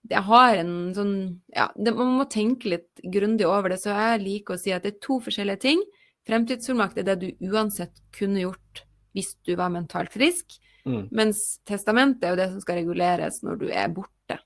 jeg 0.08 0.24
har 0.24 0.60
en 0.60 0.72
sånn 0.96 1.14
Ja, 1.52 1.68
det, 1.76 1.92
man 1.96 2.16
må 2.18 2.24
tenke 2.32 2.72
litt 2.72 3.04
grundig 3.12 3.46
over 3.48 3.72
det, 3.72 3.82
så 3.82 3.92
jeg 3.92 4.24
liker 4.24 4.56
å 4.56 4.60
si 4.60 4.72
at 4.72 4.84
det 4.86 4.94
er 4.94 5.04
to 5.04 5.20
forskjellige 5.24 5.64
ting. 5.66 5.84
Fremtidsfullmakt 6.28 6.98
er 7.00 7.08
det 7.10 7.18
du 7.20 7.50
uansett 7.52 8.00
kunne 8.16 8.46
gjort 8.46 8.84
hvis 9.14 9.34
du 9.46 9.54
var 9.60 9.72
mentalt 9.74 10.12
frisk, 10.12 10.58
Mm. 10.84 11.06
mens 11.16 11.38
testamentet 11.64 12.26
er 12.26 12.34
jo 12.34 12.36
det 12.36 12.46
som 12.50 12.60
skal 12.60 12.76
reguleres 12.82 13.38
når 13.40 13.54
du 13.56 13.70
er 13.72 13.86
borte. 13.88 14.36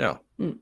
Ja. 0.00 0.14
Mm. 0.40 0.54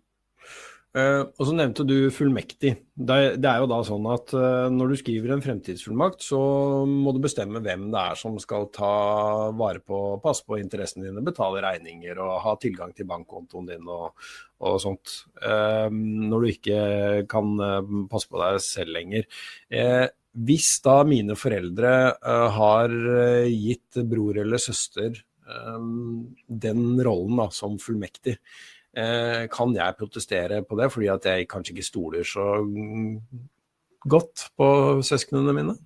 Eh, 0.95 1.20
og 1.26 1.49
så 1.49 1.55
nevnte 1.57 1.82
du 1.82 2.07
fullmektig. 2.14 2.70
Det, 2.95 3.16
det 3.42 3.49
er 3.51 3.62
jo 3.64 3.66
da 3.66 3.80
sånn 3.82 4.05
at 4.12 4.30
uh, 4.38 4.70
når 4.70 4.92
du 4.92 4.97
skriver 5.01 5.32
en 5.34 5.42
fremtidsfullmakt, 5.42 6.22
så 6.22 6.38
må 6.86 7.11
du 7.11 7.18
bestemme 7.24 7.59
hvem 7.64 7.88
det 7.90 8.03
er 8.12 8.20
som 8.20 8.36
skal 8.38 8.68
ta 8.74 8.90
vare 9.59 9.82
på, 9.82 9.99
passe 10.22 10.47
på 10.47 10.61
interessene 10.61 11.09
dine, 11.09 11.24
betale 11.26 11.64
regninger 11.64 12.20
og 12.22 12.36
ha 12.45 12.55
tilgang 12.62 12.95
til 12.95 13.09
bankkontoen 13.11 13.66
din 13.72 13.90
og, 13.90 14.12
og 14.62 14.78
sånt. 14.84 15.16
Uh, 15.42 15.90
når 15.90 16.45
du 16.45 16.53
ikke 16.53 16.78
kan 17.30 17.57
passe 18.11 18.30
på 18.30 18.38
deg 18.38 18.61
selv 18.62 18.95
lenger. 18.95 19.26
Hvis 20.34 20.68
da 20.82 21.01
mine 21.07 21.34
foreldre 21.38 21.90
har 22.55 22.95
gitt 23.51 23.99
bror 24.11 24.38
eller 24.42 24.62
søster 24.62 25.18
den 26.64 26.86
rollen 27.07 27.38
da, 27.38 27.47
som 27.55 27.76
fullmektig, 27.82 28.36
kan 28.95 29.74
jeg 29.74 29.99
protestere 29.99 30.62
på 30.62 30.78
det 30.78 30.90
fordi 30.95 31.09
at 31.11 31.26
jeg 31.26 31.49
kanskje 31.51 31.74
ikke 31.74 31.86
stoler 31.86 32.26
så 32.28 32.45
mm, 32.62 33.16
godt 34.07 34.49
på 34.57 34.68
søsknene 35.07 35.55
mine? 35.57 35.76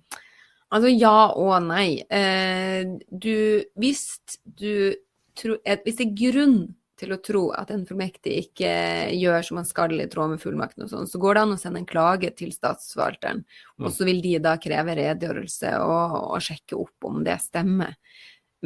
Altså 0.69 0.91
ja 0.93 1.31
og 1.33 1.55
nei. 1.65 2.01
Eh, 2.13 2.85
du, 3.09 3.65
hvis 3.79 4.03
du 4.43 4.93
tro, 5.39 5.55
Hvis 5.85 5.97
det 5.97 6.05
er 6.05 6.19
grunn 6.19 6.59
til 6.99 7.13
å 7.15 7.21
tro 7.23 7.45
at 7.55 7.69
en 7.71 7.85
fullmektig 7.87 8.33
ikke 8.41 8.71
gjør 9.15 9.45
som 9.47 9.61
han 9.61 9.67
skal 9.67 9.95
i 9.95 10.07
tråd 10.11 10.33
med 10.33 10.41
fullmakten 10.41 10.83
og 10.83 10.91
sånn, 10.91 11.07
så 11.07 11.21
går 11.21 11.37
det 11.37 11.43
an 11.45 11.53
å 11.55 11.59
sende 11.61 11.79
en 11.81 11.87
klage 11.87 12.31
til 12.35 12.51
statsforvalteren. 12.51 13.45
Mm. 13.79 13.85
Og 13.85 13.93
så 13.95 14.07
vil 14.09 14.19
de 14.25 14.35
da 14.43 14.57
kreve 14.61 14.97
redegjørelse 14.99 15.77
og, 15.85 16.17
og 16.35 16.43
sjekke 16.43 16.75
opp 16.75 17.07
om 17.07 17.23
det 17.23 17.37
stemmer. 17.45 17.95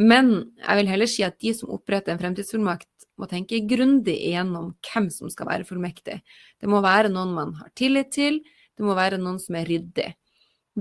Men 0.01 0.33
jeg 0.57 0.79
vil 0.79 0.89
heller 0.89 1.11
si 1.11 1.21
at 1.25 1.37
de 1.37 1.53
som 1.53 1.75
oppretter 1.75 2.15
en 2.15 2.21
fremtidsfullmakt, 2.23 2.89
må 3.19 3.27
tenke 3.29 3.61
grundig 3.69 4.15
igjennom 4.29 4.73
hvem 4.87 5.09
som 5.13 5.29
skal 5.31 5.49
være 5.51 5.67
fullmektig. 5.67 6.19
Det 6.59 6.69
må 6.69 6.81
være 6.83 7.11
noen 7.13 7.33
man 7.35 7.55
har 7.59 7.71
tillit 7.77 8.11
til, 8.15 8.41
det 8.73 8.85
må 8.85 8.95
være 8.97 9.21
noen 9.21 9.39
som 9.41 9.57
er 9.59 9.69
ryddig. 9.69 10.09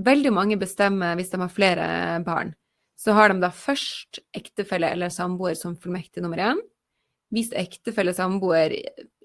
Veldig 0.03 0.33
mange 0.33 0.57
bestemmer 0.57 1.17
hvis 1.19 1.29
de 1.29 1.41
har 1.43 1.53
flere 1.53 1.87
barn. 2.25 2.55
Så 2.97 3.13
har 3.13 3.29
de 3.29 3.41
da 3.41 3.51
først 3.53 4.21
ektefelle 4.33 4.89
eller 4.93 5.13
samboer 5.13 5.57
som 5.59 5.75
fullmektig 5.77 6.23
nummer 6.23 6.41
én. 6.41 6.61
Hvis 7.33 7.49
ektefelle 7.57 8.13
samboer 8.13 8.75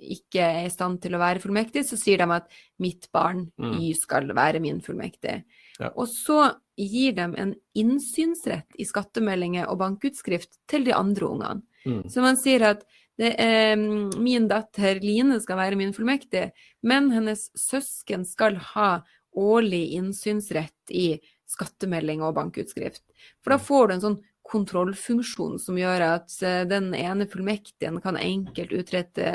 ikke 0.01 0.41
er 0.41 0.67
i 0.67 0.73
stand 0.73 1.03
til 1.05 1.17
å 1.17 1.21
være 1.21 1.43
fullmektig, 1.43 1.85
så 1.85 1.97
sier 2.01 2.21
de 2.21 2.29
at 2.39 2.49
mitt 2.81 3.11
barn 3.13 3.51
Mm. 3.59 3.81
Y 3.81 3.93
skal 3.95 4.29
være 4.35 4.61
min 4.61 4.81
fullmektig. 4.81 5.45
Ja. 5.79 5.91
Og 5.95 6.09
så 6.09 6.55
gir 6.77 7.13
de 7.13 7.27
en 7.37 7.55
innsynsrett 7.75 8.67
i 8.79 8.85
skattemeldinger 8.85 9.69
og 9.69 9.79
bankutskrift 9.79 10.59
til 10.69 10.85
de 10.85 10.95
andre 10.95 11.27
ungene. 11.27 11.63
Mm. 11.87 12.03
Så 12.11 12.25
man 12.25 12.41
sier 12.41 12.65
at 12.75 12.87
det 13.19 13.33
er, 13.43 13.75
min 13.77 14.47
datter 14.51 15.01
Line 15.03 15.41
skal 15.43 15.59
være 15.59 15.79
min 15.79 15.95
fullmektig, 15.95 16.49
men 16.87 17.11
hennes 17.11 17.49
søsken 17.59 18.23
skal 18.29 18.61
ha 18.75 18.91
årlig 19.39 19.89
innsynsrett 19.99 20.95
i 20.95 21.19
skattemelding 21.49 22.23
og 22.23 22.37
bankutskrift. 22.37 23.03
For 23.43 23.55
da 23.55 23.59
får 23.63 23.89
du 23.89 23.95
en 23.95 24.05
sånn 24.05 24.21
kontrollfunksjon 24.49 25.59
som 25.61 25.77
gjør 25.79 26.05
at 26.07 26.33
eh, 26.47 26.63
den 26.69 26.93
ene 26.97 27.27
fullmektigen 27.29 28.01
kan 28.05 28.17
enkelt 28.21 28.73
utrette 28.79 29.33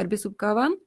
arbeidsoppgavene, 0.00 0.74
eh, 0.74 0.85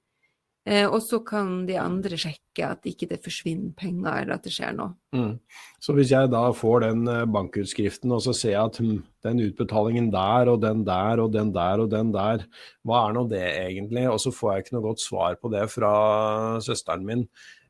og 0.86 1.00
så 1.02 1.18
kan 1.26 1.64
de 1.66 1.78
andre 1.82 2.18
sjekke 2.20 2.68
at 2.68 2.86
ikke 2.86 3.08
det 3.10 3.22
forsvinner 3.26 3.72
penger, 3.80 4.22
eller 4.22 4.36
at 4.36 4.46
det 4.46 4.52
skjer 4.54 4.76
noe. 4.78 4.92
Mm. 5.16 5.40
Så 5.82 5.96
hvis 5.98 6.12
jeg 6.14 6.30
da 6.30 6.44
får 6.54 6.84
den 6.84 7.08
eh, 7.10 7.26
bankutskriften, 7.32 8.12
og 8.14 8.22
så 8.26 8.36
ser 8.38 8.54
jeg 8.54 8.62
at 8.62 8.78
hm, 8.78 9.00
den 9.26 9.44
utbetalingen 9.48 10.12
der 10.14 10.52
og 10.52 10.60
den 10.62 10.84
der 10.88 11.24
og 11.24 11.32
den 11.34 11.54
der 11.56 11.82
og 11.82 11.90
den 11.94 12.12
der, 12.14 12.46
hva 12.86 13.06
er 13.08 13.16
nå 13.18 13.26
det 13.32 13.46
egentlig? 13.48 14.06
Og 14.12 14.20
så 14.22 14.34
får 14.36 14.52
jeg 14.52 14.66
ikke 14.66 14.78
noe 14.78 14.88
godt 14.92 15.06
svar 15.06 15.40
på 15.42 15.54
det 15.56 15.66
fra 15.74 15.94
søsteren 16.66 17.08
min. 17.08 17.26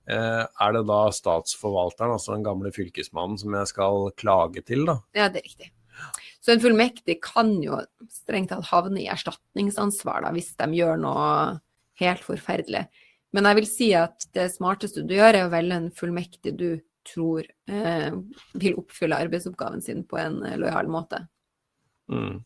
Eh, 0.09 0.43
er 0.43 0.75
det 0.75 0.83
da 0.89 1.01
statsforvalteren, 1.13 2.17
altså 2.17 2.35
den 2.35 2.47
gamle 2.47 2.73
fylkesmannen, 2.75 3.37
som 3.39 3.55
jeg 3.61 3.71
skal 3.71 4.09
klage 4.19 4.65
til, 4.65 4.87
da? 4.89 4.99
Ja, 5.15 5.29
det 5.29 5.43
er 5.43 5.51
riktig. 5.51 5.71
Så 6.39 6.53
en 6.55 6.61
fullmektig 6.63 7.19
kan 7.21 7.57
jo 7.61 7.81
strengt 8.09 8.51
tatt 8.53 8.69
havne 8.71 9.03
i 9.03 9.09
erstatningsansvar 9.11 10.23
da, 10.25 10.31
hvis 10.35 10.53
de 10.57 10.69
gjør 10.79 10.99
noe 10.99 11.25
helt 11.99 12.25
forferdelig. 12.25 12.87
Men 13.35 13.45
jeg 13.45 13.59
vil 13.59 13.69
si 13.69 13.89
at 13.97 14.25
det 14.33 14.49
smarteste 14.55 15.05
du 15.05 15.15
gjør, 15.17 15.35
er 15.35 15.47
å 15.47 15.53
velge 15.53 15.77
en 15.77 15.89
fullmektig 15.95 16.55
du 16.57 16.69
tror 17.09 17.45
eh, 17.69 18.13
vil 18.59 18.77
oppfylle 18.81 19.17
arbeidsoppgaven 19.25 19.81
sin 19.85 20.05
på 20.09 20.19
en 20.21 20.41
eh, 20.45 20.57
lojal 20.59 20.89
måte. 20.91 21.23
Mm. 22.11 22.41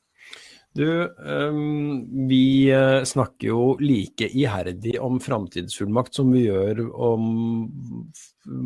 Du, 0.74 0.88
ehm, 1.06 2.28
vi 2.28 2.72
eh, 2.74 3.04
snakker 3.06 3.48
jo 3.48 3.66
like 3.78 4.26
iherdig 4.26 4.96
om 5.06 5.20
framtidsfullmakt 5.22 6.18
som 6.18 6.32
vi 6.34 6.48
gjør 6.48 6.82
om 6.90 7.28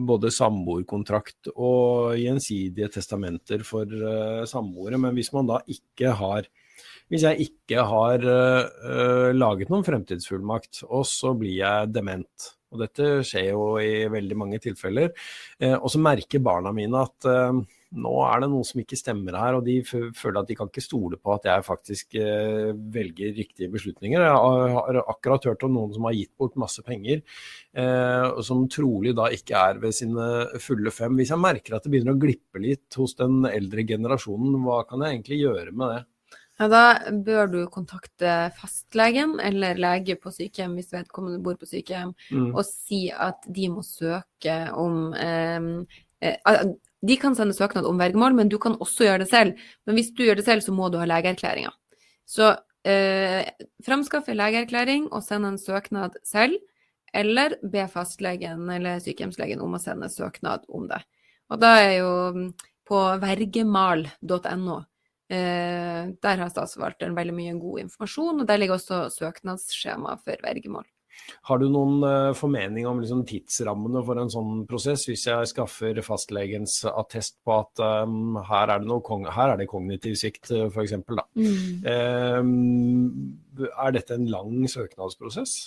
både 0.08 0.32
samboerkontrakt 0.32 1.52
og 1.52 2.16
gjensidige 2.16 2.88
testamenter 2.96 3.66
for 3.68 3.92
eh, 3.92 4.46
samboere. 4.48 5.02
Men 5.04 5.20
hvis 5.20 5.34
man 5.36 5.52
da 5.52 5.60
ikke 5.68 6.16
har 6.16 6.48
Hvis 7.08 7.24
jeg 7.24 7.48
ikke 7.48 7.86
har 7.88 8.24
eh, 8.28 9.32
laget 9.32 9.72
noen 9.72 9.86
fremtidsfullmakt, 9.88 10.84
og 10.92 11.06
så 11.08 11.32
blir 11.40 11.56
jeg 11.62 11.92
dement, 11.96 12.54
Og 12.68 12.82
dette 12.82 13.22
skjer 13.24 13.54
jo 13.54 13.78
i 13.80 14.10
veldig 14.12 14.36
mange 14.36 14.58
tilfeller. 14.60 15.14
Uh, 15.56 15.78
og 15.78 15.88
så 15.88 16.02
merker 16.04 16.42
barna 16.44 16.74
mine 16.76 17.00
at 17.00 17.28
uh, 17.32 17.56
nå 17.96 18.16
er 18.28 18.42
det 18.44 18.50
noe 18.52 18.68
som 18.68 18.82
ikke 18.82 19.00
stemmer 19.00 19.38
her, 19.40 19.56
og 19.56 19.64
de 19.64 19.78
føler 19.88 20.42
at 20.42 20.50
de 20.50 20.58
kan 20.60 20.68
ikke 20.68 20.84
stole 20.84 21.16
på 21.16 21.32
at 21.32 21.48
jeg 21.48 21.64
faktisk 21.64 22.18
velger 22.98 23.32
riktige 23.38 23.72
beslutninger. 23.72 24.20
Jeg 24.20 24.74
har 24.76 25.00
akkurat 25.06 25.48
hørt 25.48 25.64
om 25.64 25.72
noen 25.78 25.96
som 25.96 26.10
har 26.10 26.18
gitt 26.18 26.34
bort 26.36 26.60
masse 26.60 26.84
penger, 26.84 27.24
og 27.80 28.44
som 28.44 28.68
trolig 28.68 29.16
da 29.16 29.30
ikke 29.32 29.64
er 29.70 29.80
ved 29.80 29.96
sine 29.96 30.28
fulle 30.60 30.92
fem. 30.92 31.16
Hvis 31.16 31.32
jeg 31.32 31.46
merker 31.46 31.80
at 31.80 31.88
det 31.88 31.94
begynner 31.96 32.20
å 32.20 32.20
glippe 32.20 32.60
litt 32.60 33.00
hos 33.00 33.16
den 33.24 33.48
eldre 33.48 33.88
generasjonen, 33.88 34.60
hva 34.68 34.82
kan 34.92 35.08
jeg 35.08 35.16
egentlig 35.16 35.40
gjøre 35.46 35.72
med 35.72 35.96
det? 35.96 36.04
Ja, 36.58 36.68
da 36.72 36.84
bør 37.26 37.50
du 37.52 37.60
kontakte 37.70 38.50
fastlegen 38.58 39.36
eller 39.44 39.78
lege 39.78 40.16
på 40.18 40.32
sykehjem 40.34 40.74
hvis 40.80 40.90
vedkommende 40.96 41.42
bor 41.46 41.58
på 41.60 41.70
sykehjem, 41.70 42.16
mm. 42.34 42.50
og 42.56 42.64
si 42.66 43.08
at 43.14 43.46
de 43.54 43.70
må 43.70 43.86
søke 43.86 44.58
om 44.74 45.14
eh, 45.14 45.72
eh 46.26 46.68
de 47.06 47.16
kan 47.22 47.36
sende 47.38 47.54
søknad 47.54 47.86
om 47.86 48.00
vergemål, 48.00 48.34
men 48.34 48.50
du 48.50 48.58
kan 48.58 48.74
også 48.82 49.06
gjøre 49.06 49.22
det 49.22 49.30
selv. 49.30 49.60
Men 49.86 49.96
hvis 49.96 50.10
du 50.18 50.24
gjør 50.26 50.40
det 50.40 50.48
selv, 50.48 50.64
så 50.66 50.74
må 50.74 50.90
du 50.90 50.98
ha 50.98 51.06
legeerklæringa. 51.06 51.70
Så 52.26 52.56
eh, 52.90 53.46
framskaffe 53.86 54.34
legeerklæring 54.34 55.06
og 55.12 55.22
sende 55.24 55.54
en 55.54 55.62
søknad 55.62 56.18
selv, 56.26 56.58
eller 57.14 57.56
be 57.62 57.86
fastlegen 57.92 58.66
eller 58.74 58.98
sykehjemslegen 59.04 59.62
om 59.64 59.78
å 59.78 59.82
sende 59.82 60.10
søknad 60.10 60.66
om 60.74 60.90
det. 60.90 61.04
Og 61.54 61.62
da 61.62 61.76
er 61.86 61.94
jo 62.00 62.12
mm, 62.36 62.50
på 62.90 63.04
vergemal.no. 63.22 64.82
Eh, 65.28 66.04
der 66.24 66.44
har 66.44 66.52
statsforvalteren 66.52 67.18
veldig 67.18 67.36
mye 67.36 67.56
god 67.60 67.82
informasjon, 67.86 68.44
og 68.44 68.48
der 68.48 68.62
ligger 68.62 68.78
også 68.78 69.08
søknadsskjema 69.12 70.16
for 70.24 70.46
vergemål. 70.46 70.88
Har 71.50 71.60
du 71.60 71.66
noen 71.72 72.04
uh, 72.06 72.34
formening 72.38 72.86
om 72.88 73.00
liksom, 73.02 73.24
tidsrammene 73.28 74.04
for 74.06 74.22
en 74.22 74.32
sånn 74.32 74.64
prosess, 74.70 75.08
hvis 75.10 75.26
jeg 75.28 75.50
skaffer 75.50 75.98
fastlegens 76.06 76.80
attest 76.92 77.38
på 77.46 77.56
at 77.58 77.82
um, 78.06 78.38
her, 78.48 78.74
er 78.76 78.86
her, 78.86 79.54
er 79.54 79.58
det 79.60 79.70
kognitiv 79.72 80.18
svikt, 80.20 80.52
uh, 80.54 80.68
f.eks. 80.70 80.94
Mm. 81.34 81.82
Um, 81.90 83.72
er 83.72 83.98
dette 83.98 84.18
en 84.18 84.30
lang 84.32 84.70
søknadsprosess? 84.72 85.58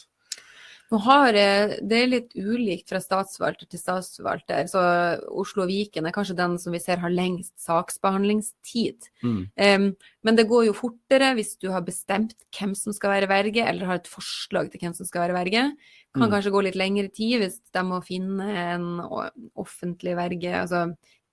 Nå 0.90 0.98
har 1.04 1.32
Det 1.32 1.94
er 1.96 2.08
litt 2.10 2.32
ulikt 2.34 2.88
fra 2.90 2.98
statsforvalter 2.98 3.68
til 3.70 3.78
statsforvalter. 3.78 4.66
så 4.66 4.80
Oslo 5.30 5.62
og 5.62 5.70
Viken 5.70 6.06
er 6.06 6.14
kanskje 6.14 6.34
den 6.36 6.56
som 6.58 6.74
vi 6.74 6.80
ser 6.82 6.98
har 6.98 7.12
lengst 7.14 7.54
saksbehandlingstid. 7.62 9.06
Mm. 9.22 9.46
Um, 9.54 9.86
men 10.26 10.36
det 10.36 10.48
går 10.50 10.66
jo 10.66 10.74
fortere 10.74 11.30
hvis 11.38 11.54
du 11.62 11.70
har 11.70 11.86
bestemt 11.86 12.34
hvem 12.58 12.74
som 12.74 12.92
skal 12.92 13.14
være 13.14 13.30
verge, 13.30 13.62
eller 13.62 13.86
har 13.86 14.00
et 14.00 14.10
forslag 14.10 14.72
til 14.72 14.82
hvem 14.82 14.96
som 14.98 15.06
skal 15.06 15.28
være 15.28 15.38
verge. 15.38 15.62
Kan 16.10 16.26
mm. 16.26 16.30
kanskje 16.34 16.54
gå 16.56 16.64
litt 16.66 16.78
lengre 16.78 17.08
tid 17.14 17.38
hvis 17.38 17.60
de 17.70 17.86
må 17.86 18.02
finne 18.02 18.50
en 18.50 18.88
offentlig 19.54 20.16
verge. 20.18 20.54
Altså, 20.64 20.88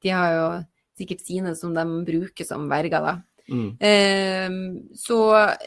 de 0.05 0.13
har 0.13 0.35
jo 0.35 0.47
sikkert 0.97 1.25
sine 1.25 1.55
som 1.57 1.73
de 1.73 1.85
bruker 2.05 2.45
som 2.45 2.69
verger, 2.69 3.01
da. 3.01 3.17
Mm. 3.47 3.69
Eh, 3.79 4.55
så 4.95 5.17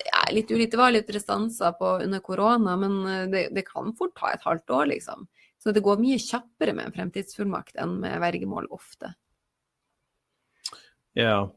ja, 0.04 0.24
litt 0.32 0.50
ulikt. 0.50 0.72
Det 0.74 0.80
var 0.80 0.92
litt 0.94 1.10
restanser 1.14 1.72
på 1.78 1.96
under 2.04 2.20
korona, 2.24 2.76
men 2.80 2.98
eh, 3.06 3.28
det, 3.32 3.44
det, 3.56 3.66
kan 3.68 3.94
fort 3.98 4.16
ta 4.18 4.34
et 4.34 4.44
halvt 4.44 4.76
år, 4.76 4.90
liksom. 4.94 5.26
Så 5.60 5.72
det 5.76 5.84
går 5.84 6.00
mye 6.00 6.20
kjappere 6.20 6.74
med 6.76 6.88
en 6.88 6.94
fremtidsfullmakt 6.96 7.80
enn 7.80 7.98
med 8.00 8.20
vergemål 8.22 8.68
ofte. 8.72 9.12
Ja. 11.18 11.50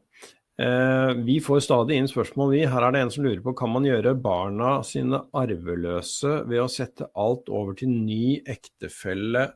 Eh, 0.60 1.12
vi 1.26 1.40
får 1.42 1.64
stadig 1.66 1.96
inn 1.98 2.08
spørsmål, 2.10 2.52
vi. 2.54 2.64
Her 2.70 2.86
er 2.86 2.94
det 2.94 3.04
en 3.04 3.12
som 3.14 3.24
lurer 3.26 3.42
på 3.42 3.56
kan 3.58 3.72
man 3.74 3.86
gjøre 3.88 4.14
barna 4.22 4.76
sine 4.86 5.24
arveløse 5.34 6.42
ved 6.48 6.62
å 6.62 6.70
sette 6.70 7.08
alt 7.18 7.50
over 7.50 7.74
til 7.78 7.90
ny 7.90 8.38
ektefelle 8.46 9.48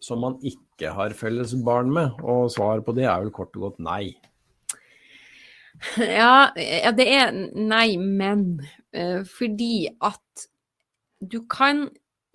som 0.00 0.22
man 0.22 0.38
ikke 0.44 0.92
har 0.96 1.16
felles 1.16 1.52
barn 1.66 1.92
med? 1.92 2.22
Og 2.22 2.48
svaret 2.54 2.86
på 2.86 2.94
det 2.96 3.08
er 3.10 3.20
vel 3.24 3.34
kort 3.34 3.56
og 3.58 3.68
godt 3.68 3.84
nei. 3.84 4.16
Ja, 6.00 6.50
det 6.96 7.06
er 7.10 7.32
nei, 7.54 7.96
men. 8.00 8.60
Uh, 8.96 9.22
fordi 9.28 9.88
at 10.04 10.46
du 11.20 11.42
kan 11.50 11.86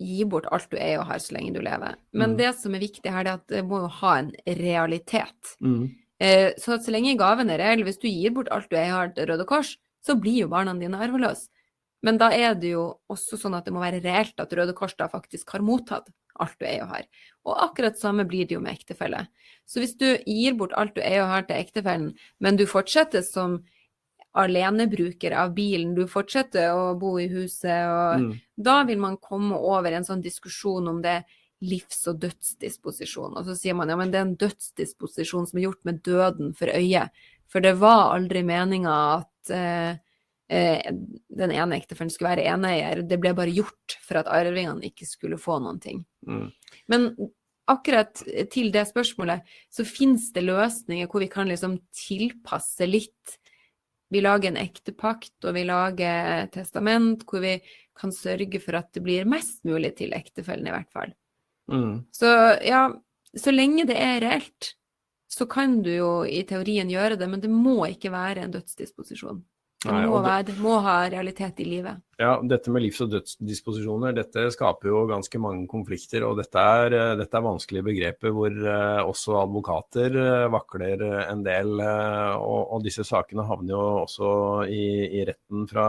gi 0.02 0.24
bort 0.26 0.48
alt 0.50 0.70
du 0.72 0.78
er 0.78 0.98
og 0.98 1.08
har 1.10 1.20
så 1.22 1.36
lenge 1.36 1.54
du 1.54 1.62
lever. 1.62 1.96
Men 2.14 2.34
mm. 2.34 2.38
det 2.40 2.52
som 2.58 2.74
er 2.74 2.82
viktig 2.82 3.10
her, 3.12 3.26
er 3.26 3.40
at 3.40 3.46
det 3.50 3.64
må 3.66 3.84
jo 3.84 3.90
ha 4.00 4.16
en 4.20 4.32
realitet. 4.58 5.56
Mm. 5.62 5.90
Uh, 6.22 6.50
så 6.60 6.78
så 6.82 6.94
lenge 6.94 7.18
gaven 7.20 7.50
er 7.50 7.62
reell, 7.62 7.86
hvis 7.86 8.00
du 8.02 8.08
gir 8.10 8.34
bort 8.34 8.50
alt 8.54 8.70
du 8.70 8.78
er 8.78 8.90
og 8.90 8.98
har 8.98 9.16
til 9.16 9.30
Røde 9.30 9.48
Kors, 9.48 9.76
så 10.02 10.18
blir 10.18 10.44
jo 10.44 10.52
barna 10.52 10.74
dine 10.78 10.98
arveløse. 10.98 11.48
Men 12.02 12.18
da 12.18 12.32
er 12.34 12.56
det 12.58 12.72
jo 12.74 12.86
også 13.12 13.38
sånn 13.38 13.54
at 13.54 13.66
det 13.66 13.74
må 13.74 13.82
være 13.82 14.02
reelt 14.02 14.40
at 14.42 14.52
Røde 14.58 14.74
Kors 14.74 14.96
da 14.98 15.06
faktisk 15.10 15.54
har 15.54 15.62
mottatt 15.64 16.10
alt 16.42 16.56
du 16.58 16.66
eier 16.66 16.86
og 16.86 16.94
har. 16.96 17.04
Og 17.46 17.60
akkurat 17.68 17.98
samme 18.00 18.24
blir 18.28 18.48
det 18.48 18.56
jo 18.56 18.62
med 18.64 18.74
ektefelle. 18.74 19.26
Så 19.68 19.82
hvis 19.82 19.94
du 20.00 20.08
gir 20.26 20.56
bort 20.58 20.74
alt 20.78 20.96
du 20.96 21.02
eier 21.04 21.24
og 21.24 21.30
har 21.30 21.46
til 21.46 21.60
ektefellen, 21.60 22.10
men 22.42 22.58
du 22.58 22.64
fortsetter 22.70 23.22
som 23.26 23.60
alenebruker 24.32 25.34
av 25.36 25.52
bilen, 25.54 25.92
du 25.94 26.06
fortsetter 26.08 26.72
å 26.72 26.94
bo 26.98 27.18
i 27.20 27.28
huset, 27.30 27.84
og 27.84 28.24
mm. 28.24 28.30
da 28.64 28.78
vil 28.88 29.00
man 29.02 29.20
komme 29.20 29.58
over 29.60 29.92
en 29.92 30.06
sånn 30.08 30.24
diskusjon 30.24 30.88
om 30.88 31.02
det 31.04 31.20
livs- 31.62 32.08
og 32.10 32.18
dødsdisposisjon. 32.24 33.36
Og 33.38 33.46
så 33.46 33.54
sier 33.58 33.76
man 33.78 33.92
ja, 33.92 33.98
men 34.00 34.10
det 34.10 34.18
er 34.18 34.26
en 34.26 34.38
dødsdisposisjon 34.40 35.46
som 35.50 35.60
er 35.60 35.68
gjort 35.68 35.84
med 35.86 36.00
døden 36.06 36.56
for 36.58 36.72
øye. 36.72 37.04
For 37.52 37.62
det 37.62 37.76
var 37.78 38.14
aldri 38.16 38.42
meninga 38.48 38.96
at 39.20 39.52
eh, 39.52 40.00
den 40.52 41.52
ene 41.54 41.78
ektefellen 41.78 42.10
skulle 42.12 42.34
være 42.34 42.48
eneeier. 42.52 43.02
Det 43.08 43.18
ble 43.20 43.32
bare 43.36 43.54
gjort 43.54 43.96
for 44.04 44.20
at 44.20 44.30
arvingene 44.30 44.90
ikke 44.90 45.08
skulle 45.08 45.40
få 45.40 45.58
noen 45.62 45.78
ting. 45.82 46.02
Mm. 46.28 46.50
Men 46.92 47.06
akkurat 47.70 48.24
til 48.52 48.72
det 48.74 48.84
spørsmålet 48.90 49.46
så 49.72 49.86
finnes 49.88 50.28
det 50.34 50.44
løsninger 50.44 51.08
hvor 51.08 51.24
vi 51.24 51.30
kan 51.32 51.48
liksom 51.48 51.78
tilpasse 51.94 52.88
litt. 52.88 53.38
Vi 54.12 54.20
lager 54.20 54.50
en 54.50 54.60
ektepakt, 54.60 55.38
og 55.46 55.56
vi 55.56 55.64
lager 55.64 56.50
testament 56.52 57.24
hvor 57.28 57.40
vi 57.44 57.56
kan 57.96 58.12
sørge 58.12 58.60
for 58.60 58.76
at 58.76 58.90
det 58.92 59.04
blir 59.04 59.28
mest 59.28 59.62
mulig 59.68 59.94
til 59.96 60.12
ektefellen, 60.16 60.68
i 60.68 60.74
hvert 60.74 60.92
fall. 60.92 61.14
Mm. 61.72 62.04
Så 62.12 62.28
ja, 62.66 62.86
så 63.32 63.54
lenge 63.54 63.86
det 63.88 63.96
er 63.96 64.20
reelt, 64.24 64.74
så 65.32 65.46
kan 65.48 65.78
du 65.84 65.88
jo 65.94 66.10
i 66.28 66.42
teorien 66.48 66.90
gjøre 66.92 67.16
det, 67.20 67.28
men 67.30 67.40
det 67.40 67.48
må 67.48 67.78
ikke 67.88 68.12
være 68.12 68.44
en 68.44 68.52
dødsdisposisjon. 68.52 69.40
Det 69.82 70.06
må, 70.06 70.20
det 70.46 70.54
må 70.62 70.76
ha 70.84 70.96
realitet 71.10 71.58
i 71.62 71.66
livet. 71.66 72.02
Ja, 72.20 72.36
dette 72.46 72.70
med 72.70 72.84
livs- 72.84 73.00
og 73.02 73.10
dødsdisposisjoner 73.10 74.14
dette 74.14 74.44
skaper 74.54 74.92
jo 74.92 75.02
ganske 75.10 75.40
mange 75.42 75.66
konflikter. 75.70 76.22
Og 76.28 76.38
dette 76.38 76.62
er, 76.62 76.94
eh, 76.94 77.14
dette 77.18 77.38
er 77.38 77.46
vanskelige 77.48 77.86
begreper 77.88 78.34
hvor 78.34 78.54
uh, 78.62 79.02
også 79.08 79.40
advokater 79.40 80.18
uh, 80.18 80.50
vakler 80.54 81.02
en 81.24 81.42
del. 81.46 81.74
Uh, 81.80 82.38
og, 82.38 82.60
og, 82.76 82.82
disse 82.86 83.06
sakene 83.08 83.46
havner 83.48 83.74
jo 83.74 83.86
også 84.04 84.32
i, 84.70 84.84
i 85.18 85.24
retten 85.32 85.66
fra, 85.70 85.88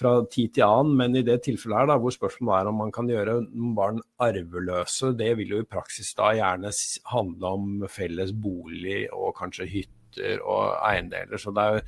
fra, 0.00 0.14
tid 0.32 0.56
til 0.56 0.64
annen. 0.70 0.96
Men 1.02 1.20
i 1.20 1.24
det 1.26 1.42
tilfellet 1.44 1.82
her 1.82 1.92
da, 1.92 1.98
hvor 2.00 2.16
spørsmålet 2.16 2.62
er 2.62 2.72
om 2.72 2.80
man 2.80 2.94
kan 2.96 3.10
gjøre 3.12 3.42
barn 3.76 4.00
arveløse, 4.24 5.12
det 5.20 5.34
vil 5.42 5.58
jo 5.58 5.64
i 5.66 5.68
praksis 5.68 6.14
da 6.16 6.32
gjerne 6.38 6.72
handle 7.12 7.56
om 7.58 7.88
felles 7.92 8.32
bolig 8.32 9.04
og 9.12 9.34
kanskje 9.42 9.68
hytter 9.68 10.40
og 10.40 10.80
eiendeler. 10.88 11.38
Så 11.38 11.52
det 11.54 11.66
er, 11.66 11.84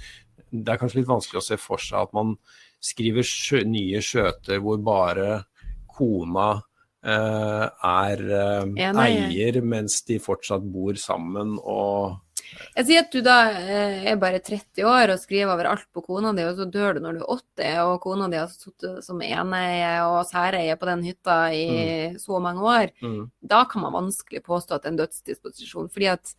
det 0.52 0.74
er 0.74 0.80
kanskje 0.80 1.00
litt 1.00 1.10
vanskelig 1.10 1.40
å 1.40 1.46
se 1.46 1.58
for 1.60 1.80
seg 1.82 2.04
at 2.04 2.12
man 2.16 2.36
skriver 2.82 3.26
sjø, 3.26 3.62
nye 3.68 4.02
skjøter 4.04 4.60
hvor 4.62 4.80
bare 4.84 5.42
kona 5.92 6.50
eh, 7.04 7.64
er 7.66 8.26
eh, 8.40 8.92
eier, 9.04 9.62
mens 9.64 10.02
de 10.08 10.20
fortsatt 10.22 10.66
bor 10.74 10.98
sammen 11.00 11.56
og 11.62 12.20
jeg 12.76 12.86
sier 12.88 13.04
at 13.04 13.12
du 13.14 13.20
da 13.24 13.36
eh, 13.54 14.06
er 14.12 14.18
bare 14.20 14.40
30 14.44 14.84
år 14.88 15.12
og 15.14 15.20
skriver 15.22 15.52
over 15.54 15.68
alt 15.70 15.86
på 15.94 16.02
kona 16.04 16.32
di, 16.36 16.44
og 16.44 16.58
så 16.58 16.66
dør 16.68 16.96
du 16.96 17.02
når 17.04 17.18
du 17.18 17.22
er 17.22 17.34
80, 17.34 17.78
og 17.86 17.94
kona 18.04 18.28
di 18.32 18.40
har 18.40 18.52
sittet 18.52 19.04
som 19.06 19.22
eneie 19.24 19.92
og 20.04 20.20
særeie 20.28 20.76
på 20.80 20.88
den 20.88 21.04
hytta 21.06 21.38
i 21.54 21.66
mm. 21.72 22.18
så 22.22 22.40
mange 22.44 22.66
år. 22.74 22.92
Mm. 23.04 23.26
Da 23.54 23.62
kan 23.70 23.86
man 23.86 23.96
vanskelig 23.96 24.44
påstå 24.46 24.76
at 24.76 24.84
det 24.84 24.90
er 24.90 24.94
en 24.94 25.02
dødsdisposisjon. 25.02 25.92
fordi 25.92 26.10
at 26.12 26.34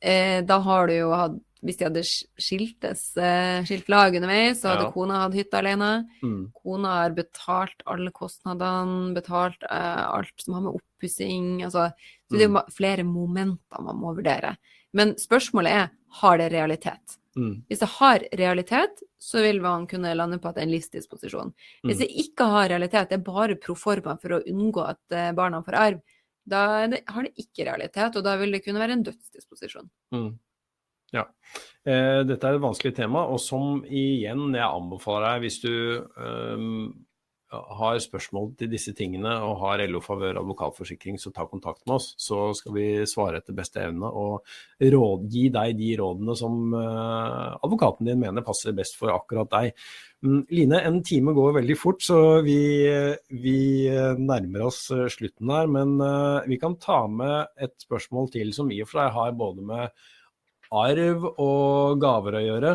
eh, 0.00 0.40
da 0.46 0.58
har 0.66 0.90
du 0.90 0.96
jo 0.96 1.12
hatt 1.14 1.38
hvis 1.66 1.80
de 1.80 1.86
hadde 1.88 2.02
skiltes, 2.06 3.02
eh, 3.18 3.64
skilt 3.66 3.90
lag 3.90 4.14
underveis, 4.14 4.60
så 4.60 4.70
hadde 4.72 4.86
ja. 4.86 4.92
kona 4.94 5.18
hatt 5.24 5.36
hytte 5.36 5.58
alene. 5.58 5.90
Mm. 6.22 6.38
Kona 6.54 6.94
har 7.00 7.16
betalt 7.16 7.84
alle 7.90 8.12
kostnadene, 8.14 9.12
betalt 9.16 9.66
uh, 9.66 10.06
alt 10.12 10.44
som 10.44 10.56
har 10.56 10.64
med 10.68 10.78
oppussing 10.78 11.50
altså, 11.66 11.90
Så 12.26 12.34
mm. 12.34 12.38
det 12.38 12.44
er 12.46 12.50
jo 12.50 12.64
flere 12.76 13.06
momenter 13.08 13.82
man 13.82 14.00
må 14.00 14.14
vurdere. 14.16 14.54
Men 14.96 15.16
spørsmålet 15.20 15.78
er 15.82 15.94
har 16.22 16.40
det 16.40 16.50
realitet. 16.54 17.18
Mm. 17.36 17.66
Hvis 17.68 17.82
det 17.82 17.90
har 17.98 18.24
realitet, 18.40 19.02
så 19.20 19.42
vil 19.44 19.60
man 19.60 19.84
kunne 19.90 20.14
lande 20.16 20.38
på 20.40 20.48
at 20.48 20.56
det 20.56 20.64
er 20.64 20.68
en 20.70 20.76
livsdisposisjon. 20.76 21.52
Hvis 21.84 21.98
mm. 21.98 22.04
det 22.04 22.24
ikke 22.24 22.48
har 22.54 22.70
realitet, 22.72 23.10
det 23.10 23.18
er 23.18 23.26
bare 23.26 23.58
proforma 23.60 24.16
for 24.22 24.38
å 24.38 24.44
unngå 24.48 24.86
at 24.86 25.02
uh, 25.12 25.32
barna 25.36 25.60
får 25.66 25.80
arv, 25.82 26.04
da 26.46 26.86
det, 26.86 27.02
har 27.10 27.26
det 27.26 27.34
ikke 27.42 27.66
realitet, 27.66 28.16
og 28.16 28.24
da 28.24 28.36
vil 28.38 28.54
det 28.54 28.62
kunne 28.64 28.80
være 28.80 28.94
en 28.96 29.06
dødsdisposisjon. 29.08 29.88
Mm. 30.14 30.28
Ja. 31.16 31.26
Eh, 31.86 32.20
dette 32.26 32.48
er 32.48 32.56
et 32.56 32.64
vanskelig 32.64 32.96
tema, 32.96 33.24
og 33.30 33.38
som 33.38 33.82
igjen 33.86 34.50
jeg 34.56 34.66
anbefaler 34.66 35.28
deg 35.36 35.44
hvis 35.44 35.60
du 35.62 35.74
eh, 36.02 36.64
har 37.78 38.00
spørsmål 38.02 38.48
til 38.58 38.72
disse 38.72 38.90
tingene 38.98 39.30
og 39.46 39.60
har 39.60 39.84
LO 39.86 40.00
Favør 40.02 40.40
advokatforsikring, 40.40 41.20
så 41.22 41.30
ta 41.30 41.44
kontakt 41.46 41.84
med 41.86 41.94
oss. 42.00 42.08
Så 42.18 42.50
skal 42.58 42.74
vi 42.74 42.88
svare 43.06 43.38
etter 43.38 43.54
beste 43.54 43.84
evne 43.84 44.10
og 44.10 44.42
råd, 44.82 45.28
gi 45.30 45.44
deg 45.54 45.76
de 45.78 45.92
rådene 46.00 46.34
som 46.38 46.74
eh, 46.74 47.54
advokaten 47.54 48.10
din 48.10 48.20
mener 48.24 48.44
passer 48.46 48.74
best 48.74 48.98
for 48.98 49.14
akkurat 49.14 49.52
deg. 49.54 49.86
Um, 50.26 50.42
Line, 50.50 50.82
en 50.90 50.98
time 51.06 51.36
går 51.36 51.54
veldig 51.60 51.78
fort, 51.78 52.02
så 52.02 52.40
vi, 52.42 52.58
vi 53.30 53.58
nærmer 54.18 54.66
oss 54.66 54.88
slutten 55.14 55.54
her. 55.54 55.70
Men 55.70 55.96
uh, 56.02 56.42
vi 56.50 56.58
kan 56.58 56.74
ta 56.82 57.04
med 57.06 57.62
et 57.62 57.78
spørsmål 57.86 58.32
til 58.34 58.50
som 58.56 58.74
i 58.74 58.82
og 58.82 58.90
for 58.90 59.04
seg 59.04 59.14
har 59.20 59.38
både 59.38 59.70
med 59.70 60.06
arv 60.74 61.26
og 61.32 62.00
gaver 62.02 62.38
å 62.38 62.44
gjøre. 62.44 62.72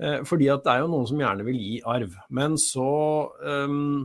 Eh, 0.00 0.20
fordi 0.28 0.50
at 0.52 0.64
det 0.64 0.74
er 0.74 0.84
jo 0.84 0.92
noen 0.92 1.08
som 1.10 1.22
gjerne 1.22 1.46
vil 1.46 1.58
gi 1.60 1.80
arv. 1.94 2.14
Men 2.34 2.56
så 2.60 2.90
um, 3.40 4.04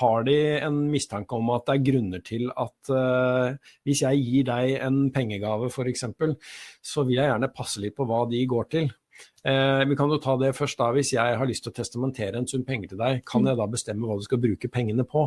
har 0.00 0.26
de 0.26 0.38
en 0.58 0.82
mistanke 0.90 1.38
om 1.38 1.54
at 1.54 1.68
det 1.68 1.76
er 1.76 1.86
grunner 1.90 2.24
til 2.26 2.48
at 2.50 2.92
uh, 2.92 3.54
hvis 3.86 4.02
jeg 4.04 4.26
gir 4.26 4.50
deg 4.50 4.76
en 4.84 5.06
pengegave 5.14 5.70
f.eks., 5.70 6.06
så 6.84 7.06
vil 7.06 7.20
jeg 7.20 7.30
gjerne 7.30 7.54
passe 7.54 7.82
litt 7.82 7.96
på 7.96 8.06
hva 8.08 8.24
de 8.30 8.42
går 8.50 8.70
til. 8.76 8.92
Eh, 9.44 9.84
vi 9.88 9.96
kan 9.96 10.10
jo 10.10 10.18
ta 10.22 10.36
det 10.40 10.54
først 10.56 10.80
da. 10.80 10.90
Hvis 10.94 11.12
jeg 11.14 11.38
har 11.38 11.48
lyst 11.48 11.66
til 11.66 11.74
å 11.74 11.76
testamentere 11.76 12.40
en 12.40 12.48
sum 12.50 12.64
penger 12.66 12.94
til 12.94 13.00
deg, 13.00 13.22
kan 13.28 13.46
jeg 13.46 13.60
da 13.60 13.68
bestemme 13.70 14.08
hva 14.08 14.18
du 14.18 14.24
skal 14.26 14.40
bruke 14.42 14.70
pengene 14.72 15.06
på? 15.08 15.26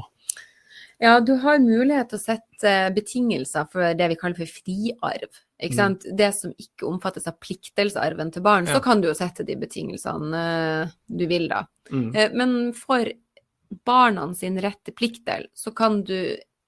Ja, 1.03 1.19
du 1.21 1.35
har 1.43 1.61
mulighet 1.61 2.09
til 2.09 2.17
å 2.17 2.23
sette 2.23 2.73
betingelser 2.95 3.67
for 3.69 3.93
det 3.97 4.09
vi 4.09 4.17
kaller 4.17 4.39
for 4.39 4.49
friarv. 4.49 5.43
Ikke 5.57 5.73
mm. 5.73 5.79
sant? 5.79 6.05
Mm. 6.05 6.17
Det 6.19 6.31
som 6.37 6.53
ikke 6.53 6.87
omfattes 6.89 7.27
av 7.29 7.37
pliktelsarven 7.41 8.33
til 8.33 8.45
barn, 8.45 8.67
ja. 8.69 8.77
så 8.77 8.83
kan 8.83 9.01
du 9.01 9.09
jo 9.09 9.15
sette 9.17 9.45
de 9.47 9.55
betingelsene 9.59 10.43
uh, 10.43 10.91
du 11.07 11.25
vil, 11.29 11.47
da. 11.51 11.63
Mm. 11.89 12.11
Uh, 12.13 12.27
men 12.37 12.53
for 12.77 13.09
barna 13.87 14.27
sin 14.37 14.59
rett 14.63 14.79
til 14.85 14.95
pliktdel, 14.97 15.47
så 15.57 15.73
kan 15.75 16.03
du 16.07 16.19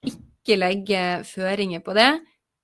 ikke 0.06 0.58
legge 0.58 1.04
føringer 1.28 1.84
på 1.86 1.94
det 1.96 2.10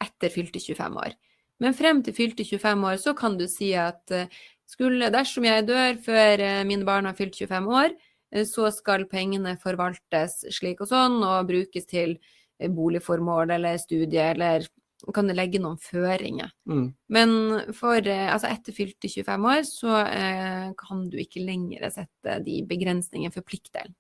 etter 0.03 0.35
fylte 0.35 0.61
25 0.61 0.99
år. 1.05 1.15
Men 1.63 1.77
frem 1.77 2.03
til 2.05 2.17
fylte 2.17 2.45
25 2.45 2.85
år 2.91 2.99
så 3.01 3.15
kan 3.17 3.39
du 3.39 3.47
si 3.49 3.71
at 3.79 4.03
uh, 4.13 4.27
skulle, 4.67 5.13
dersom 5.15 5.47
jeg 5.47 5.69
dør 5.69 6.03
før 6.03 6.43
mine 6.67 6.85
barn 6.85 7.07
har 7.07 7.15
fylt 7.15 7.39
25 7.39 7.71
år, 7.71 7.95
Eh, 8.37 8.45
så 8.45 8.71
skal 8.75 9.07
pengene 9.11 9.57
forvaltes 9.63 10.43
slik 10.55 10.83
og 10.85 10.91
sånn, 10.91 11.21
og 11.25 11.49
brukes 11.51 11.89
til 11.89 12.17
eh, 12.17 12.71
boligformål 12.73 13.55
eller 13.59 13.79
studie, 13.83 14.33
eller 14.33 14.67
kan 15.15 15.29
det 15.29 15.37
legge 15.37 15.61
noen 15.63 15.79
føringer. 15.81 16.53
Mm. 16.69 16.87
Men 17.13 17.35
for, 17.77 18.01
eh, 18.01 18.29
altså 18.33 18.51
etter 18.51 18.77
fylte 18.77 19.11
25 19.13 19.49
år, 19.53 19.67
så 19.69 19.99
eh, 20.05 20.71
kan 20.79 21.05
du 21.11 21.19
ikke 21.21 21.45
lenger 21.45 21.89
sette 21.93 22.39
de 22.47 22.63
begrensningene 22.69 23.35
for 23.35 23.47
pliktdelen. 23.47 23.95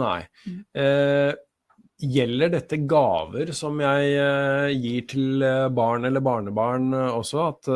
Nei. 0.00 0.20
Mm. 0.46 0.58
Eh, 0.82 1.32
gjelder 2.00 2.52
dette 2.54 2.78
gaver 2.88 3.50
som 3.56 3.80
jeg 3.82 4.12
eh, 4.16 4.70
gir 4.74 5.06
til 5.10 5.46
barn 5.76 6.08
eller 6.08 6.24
barnebarn 6.24 6.94
også? 6.94 7.46
At 7.50 7.70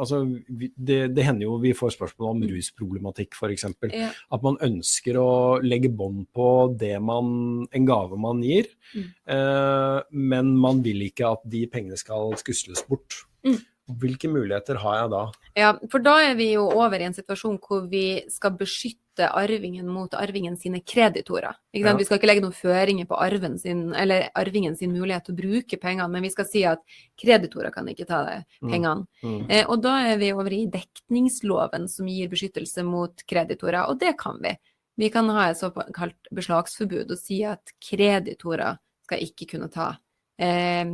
altså, 0.00 0.20
det, 0.48 0.98
det, 1.14 1.24
hender 1.26 1.46
jo 1.46 1.58
vi 1.62 1.74
får 1.76 1.94
spørsmål 1.94 2.34
om 2.34 2.44
rusproblematikk 2.50 3.36
f.eks. 3.36 3.66
Ja. 3.92 4.10
At 4.32 4.46
man 4.46 4.58
ønsker 4.64 5.18
å 5.20 5.30
legge 5.64 5.92
bånd 5.92 6.26
på 6.36 6.48
det 6.80 6.96
man, 7.04 7.66
en 7.70 7.88
gave 7.88 8.18
man 8.20 8.42
gir, 8.44 8.70
mm. 8.94 9.08
eh, 9.36 9.98
men 10.30 10.54
man 10.60 10.82
vil 10.86 11.06
ikke 11.08 11.34
at 11.36 11.44
de 11.52 11.66
pengene 11.70 12.00
skal 12.00 12.34
skusles 12.40 12.84
bort. 12.88 13.22
Mm. 13.46 13.60
Hvilke 13.98 14.28
muligheter 14.30 14.78
har 14.82 14.96
jeg 15.02 15.10
da? 15.12 15.20
Ja, 15.58 15.70
for 15.90 16.02
da 16.04 16.16
er 16.22 16.36
vi 16.38 16.52
jo 16.52 16.68
over 16.70 17.00
i 17.00 17.06
en 17.08 17.16
situasjon 17.16 17.58
hvor 17.64 17.86
vi 17.90 18.22
skal 18.30 18.54
beskytte 18.58 19.26
arvingen 19.26 19.88
mot 19.90 20.14
arvingen 20.16 20.56
sine 20.56 20.80
kreditorer. 20.86 21.58
Ja. 21.76 21.94
Vi 21.98 22.06
skal 22.06 22.20
ikke 22.20 22.30
legge 22.30 22.44
noen 22.44 22.56
føringer 22.56 23.08
på 23.10 23.18
arven 23.20 23.58
sin, 23.60 23.88
eller 23.98 24.28
arvingen 24.38 24.76
sin 24.78 24.94
mulighet 24.94 25.26
til 25.26 25.36
å 25.36 25.40
bruke 25.40 25.80
pengene, 25.82 26.08
men 26.12 26.24
vi 26.24 26.32
skal 26.32 26.48
si 26.48 26.64
at 26.68 26.82
kreditorer 27.20 27.74
kan 27.74 27.88
ikke 27.90 28.08
ta 28.08 28.22
mm. 28.30 28.70
pengene. 28.70 29.06
Mm. 29.24 29.34
Mm. 29.34 29.44
Eh, 29.50 29.64
og 29.66 29.82
da 29.84 29.96
er 30.12 30.20
vi 30.22 30.32
over 30.32 30.54
i 30.56 30.64
dekningsloven 30.70 31.88
som 31.90 32.08
gir 32.08 32.30
beskyttelse 32.32 32.86
mot 32.86 33.26
kreditorer, 33.28 33.82
og 33.90 34.00
det 34.00 34.14
kan 34.20 34.40
vi. 34.44 34.54
Vi 35.00 35.08
kan 35.12 35.28
ha 35.32 35.48
et 35.50 35.60
såkalt 35.60 36.32
beslagsforbud 36.36 37.10
og 37.10 37.18
si 37.18 37.42
at 37.48 37.72
kreditorer 37.82 38.78
skal 39.08 39.24
ikke 39.24 39.48
kunne 39.54 39.70
ta 39.72 39.94
eh, 40.38 40.84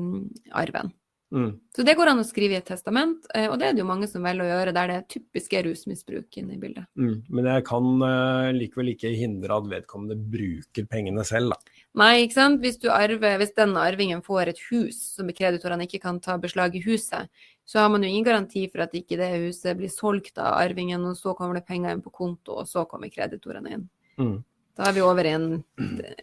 arven. 0.56 0.94
Mm. 1.36 1.50
Så 1.76 1.84
det 1.84 1.92
går 1.98 2.08
an 2.08 2.22
å 2.22 2.24
skrive 2.24 2.56
i 2.56 2.58
et 2.62 2.68
testament, 2.68 3.26
eh, 3.36 3.44
og 3.50 3.58
det 3.60 3.66
er 3.68 3.74
det 3.76 3.82
jo 3.82 3.88
mange 3.88 4.08
som 4.08 4.24
velger 4.24 4.46
å 4.46 4.48
gjøre 4.54 4.72
der 4.72 4.92
det 4.92 5.00
typisk 5.12 5.52
er 5.58 5.66
rusmisbruk 5.68 6.38
inne 6.40 6.54
i 6.56 6.60
bildet. 6.62 6.86
Mm. 6.96 7.18
Men 7.28 7.48
jeg 7.50 7.66
kan 7.68 7.88
uh, 8.00 8.52
likevel 8.56 8.94
ikke 8.94 9.12
hindre 9.18 9.58
at 9.58 9.68
vedkommende 9.74 10.16
bruker 10.16 10.88
pengene 10.88 11.26
selv, 11.28 11.52
da. 11.52 11.82
Nei, 12.00 12.24
ikke 12.24 12.38
sant. 12.38 12.62
Hvis, 12.64 12.80
arver, 12.92 13.36
hvis 13.42 13.54
den 13.56 13.76
arvingen 13.80 14.24
får 14.24 14.54
et 14.54 14.64
hus 14.70 14.98
som 15.18 15.28
kreditorene 15.36 15.84
ikke 15.84 16.00
kan 16.02 16.22
ta 16.24 16.38
beslag 16.40 16.76
i 16.76 16.84
huset, 16.88 17.28
så 17.68 17.82
har 17.82 17.92
man 17.92 18.04
jo 18.04 18.08
ingen 18.08 18.24
garanti 18.24 18.64
for 18.72 18.86
at 18.86 18.96
ikke 18.96 19.18
det 19.20 19.30
huset 19.42 19.76
blir 19.76 19.92
solgt 19.92 20.40
av 20.40 20.56
arvingen, 20.60 21.04
og 21.04 21.20
så 21.20 21.36
kommer 21.36 21.58
det 21.58 21.66
penger 21.68 21.92
inn 21.92 22.04
på 22.04 22.14
konto, 22.14 22.62
og 22.62 22.68
så 22.70 22.86
kommer 22.88 23.12
kreditorene 23.12 23.76
inn. 23.76 23.88
Mm. 24.16 24.36
Da 24.76 24.90
er 24.90 24.96
vi 24.96 25.04
over 25.04 25.24
i 25.24 25.32
en, 25.32 25.46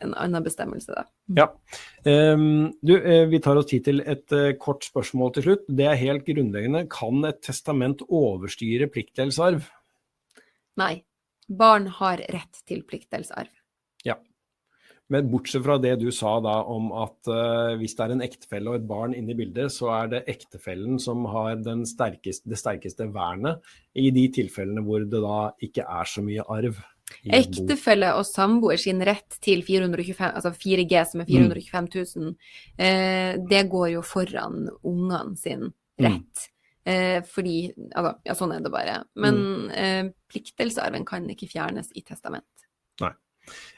en 0.05 0.11
annen 0.13 0.43
bestemmelse, 0.45 0.93
da. 0.93 1.07
Ja. 1.39 1.47
Um, 2.05 2.73
du, 2.85 2.93
eh, 2.99 3.25
vi 3.31 3.39
tar 3.41 3.57
oss 3.57 3.71
tid 3.71 3.87
til 3.87 4.03
et 4.05 4.35
uh, 4.35 4.51
kort 4.61 4.85
spørsmål 4.85 5.33
til 5.33 5.47
slutt. 5.47 5.63
Det 5.65 5.87
er 5.89 5.97
helt 5.97 6.27
grunnleggende. 6.27 6.85
Kan 6.93 7.25
et 7.25 7.41
testament 7.45 8.05
overstyre 8.09 8.91
pliktdelsarv? 8.93 9.65
Nei. 10.81 10.93
Barn 11.49 11.89
har 11.97 12.21
rett 12.31 12.61
til 12.69 12.85
pliktdelsarv. 12.87 13.49
Ja. 14.05 14.19
Men 15.11 15.27
bortsett 15.33 15.65
fra 15.65 15.79
det 15.81 15.97
du 15.99 16.07
sa 16.13 16.37
da 16.45 16.59
om 16.69 16.93
at 16.95 17.33
uh, 17.33 17.73
hvis 17.81 17.97
det 17.97 18.05
er 18.05 18.13
en 18.15 18.25
ektefelle 18.29 18.69
og 18.69 18.79
et 18.79 18.87
barn 18.87 19.17
inne 19.17 19.33
i 19.33 19.39
bildet, 19.41 19.73
så 19.73 19.89
er 19.97 20.13
det 20.13 20.25
ektefellen 20.29 21.01
som 21.01 21.25
har 21.33 21.57
sterkeste, 21.89 22.45
det 22.53 22.61
sterkeste 22.61 23.09
vernet 23.17 23.65
i 23.97 24.11
de 24.13 24.29
tilfellene 24.37 24.85
hvor 24.85 25.09
det 25.09 25.25
da 25.25 25.47
ikke 25.65 25.89
er 25.89 26.13
så 26.13 26.21
mye 26.21 26.45
arv. 26.53 26.77
Ektefelle 27.23 28.13
og 28.17 28.25
samboer 28.27 28.79
sin 28.81 29.01
rett 29.05 29.37
til 29.43 29.63
425, 29.65 30.31
altså 30.31 30.53
4G, 30.55 31.03
som 31.09 31.23
er 31.23 31.29
425 31.29 31.89
000, 31.95 32.31
mm. 32.31 32.57
eh, 32.87 33.31
det 33.49 33.63
går 33.71 33.93
jo 33.95 34.03
foran 34.07 34.67
ungene 34.81 35.37
sin 35.39 35.69
mm. 35.69 36.07
rett. 36.07 36.47
Eh, 36.85 37.19
fordi 37.23 37.57
altså, 37.95 38.17
Ja, 38.27 38.35
sånn 38.37 38.55
er 38.55 38.63
det 38.63 38.73
bare. 38.73 39.01
Men 39.15 39.39
mm. 39.39 39.69
eh, 39.71 40.03
pliktdelsarven 40.31 41.07
kan 41.07 41.29
ikke 41.31 41.51
fjernes 41.51 41.91
i 41.95 42.03
testament. 42.05 42.49
Nei. 43.01 43.13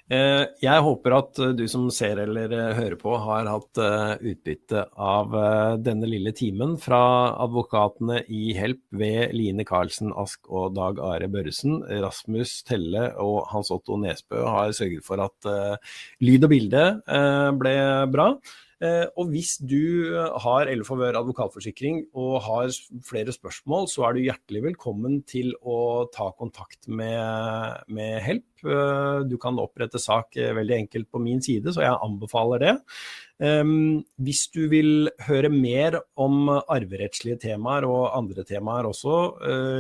Eh, 0.06 0.44
jeg 0.62 0.82
håper 0.86 1.14
at 1.18 1.40
du 1.58 1.64
som 1.66 1.88
ser 1.90 2.20
eller 2.22 2.52
eh, 2.54 2.74
hører 2.78 2.96
på, 3.02 3.16
har 3.18 3.48
hatt 3.50 3.80
eh, 3.82 4.12
utbytte 4.34 4.84
av 5.02 5.34
denne 5.82 6.10
lille 6.10 6.30
timen 6.38 6.76
fra 6.82 7.00
advokatene 7.42 8.20
i 8.30 8.54
Help 8.58 8.84
ved 8.94 9.34
Line 9.34 9.66
Karlsen 9.66 10.14
Ask 10.14 10.46
og 10.52 10.76
Dag 10.78 11.02
Are 11.02 11.30
Børresen. 11.32 11.80
Rasmus 12.04 12.60
Telle 12.70 13.08
og 13.22 13.48
Hans 13.50 13.74
Otto 13.74 13.98
Nesbø 14.02 14.44
har 14.46 14.76
sørget 14.78 15.06
for 15.08 15.26
at 15.26 15.50
lyd 16.22 16.46
og 16.46 16.54
bilde 16.54 16.86
ble 17.58 17.76
bra. 18.14 18.30
Eh, 18.84 19.06
og 19.16 19.30
hvis 19.32 19.56
du 19.64 20.12
har 20.44 20.68
eller 20.68 20.88
favør 20.88 21.22
advokatforsikring 21.22 22.02
og 22.18 22.42
har 22.44 22.74
flere 23.08 23.32
spørsmål, 23.32 23.88
så 23.92 24.08
er 24.08 24.16
du 24.16 24.26
hjertelig 24.26 24.66
velkommen 24.70 25.22
til 25.28 25.54
å 25.64 26.08
ta 26.12 26.28
kontakt 26.36 26.90
med, 26.92 27.86
med 27.88 28.20
Help. 28.26 28.50
Eh, 28.66 29.22
du 29.30 29.38
kan 29.40 29.62
opprette 29.64 30.02
sak 30.02 30.36
eh, 30.36 30.52
veldig 30.58 30.80
enkelt 30.82 31.08
på 31.12 31.24
min 31.24 31.40
side, 31.46 31.72
så 31.72 31.86
jeg 31.86 32.02
anbefaler 32.08 32.66
det. 32.66 32.76
Hvis 33.36 34.46
du 34.54 34.62
vil 34.72 35.10
høre 35.26 35.50
mer 35.52 35.98
om 36.24 36.48
arverettslige 36.48 37.36
temaer 37.42 37.84
og 37.84 38.14
andre 38.16 38.46
temaer 38.48 38.88
også 38.88 39.18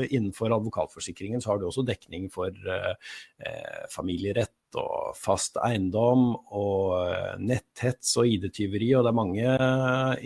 innenfor 0.10 0.52
advokatforsikringen, 0.52 1.39
så 1.39 1.54
har 1.54 1.62
du 1.62 1.70
også 1.70 1.86
dekning 1.88 2.28
for 2.34 2.52
familierett 3.96 4.52
og 4.80 5.15
fast 5.17 5.59
eiendom 5.63 6.34
og 6.55 7.39
netthets 7.41 8.15
og 8.21 8.30
ID-tyveri. 8.30 8.91
Og 8.97 9.05
det 9.05 9.11
er 9.11 9.17
mange 9.19 9.55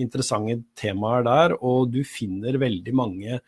interessante 0.02 0.60
temaer 0.80 1.26
der. 1.28 1.56
Og 1.60 1.91
du 1.93 2.02
finner 2.08 2.60
veldig 2.62 2.95
mange 2.97 3.39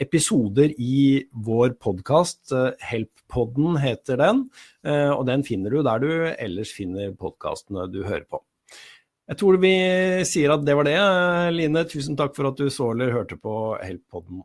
episoder 0.00 0.72
i 0.80 1.22
vår 1.30 1.74
podkast. 1.80 2.54
Help-podden 2.88 3.80
heter 3.82 4.20
den. 4.20 4.44
Og 4.88 5.26
den 5.28 5.44
finner 5.46 5.74
du 5.74 5.82
der 5.84 6.00
du 6.02 6.12
ellers 6.32 6.72
finner 6.72 7.12
podkastene 7.12 7.84
du 7.92 8.02
hører 8.06 8.24
på. 8.28 8.40
Jeg 9.30 9.38
tror 9.38 9.60
vi 9.62 9.74
sier 10.26 10.56
at 10.56 10.64
det 10.66 10.74
var 10.74 10.88
det. 10.88 10.96
Line, 11.54 11.84
tusen 11.86 12.16
takk 12.18 12.34
for 12.34 12.50
at 12.50 12.58
du 12.58 12.66
så 12.72 12.90
eller 12.96 13.14
hørte 13.14 13.38
på 13.38 13.76
Help-podden. 13.78 14.42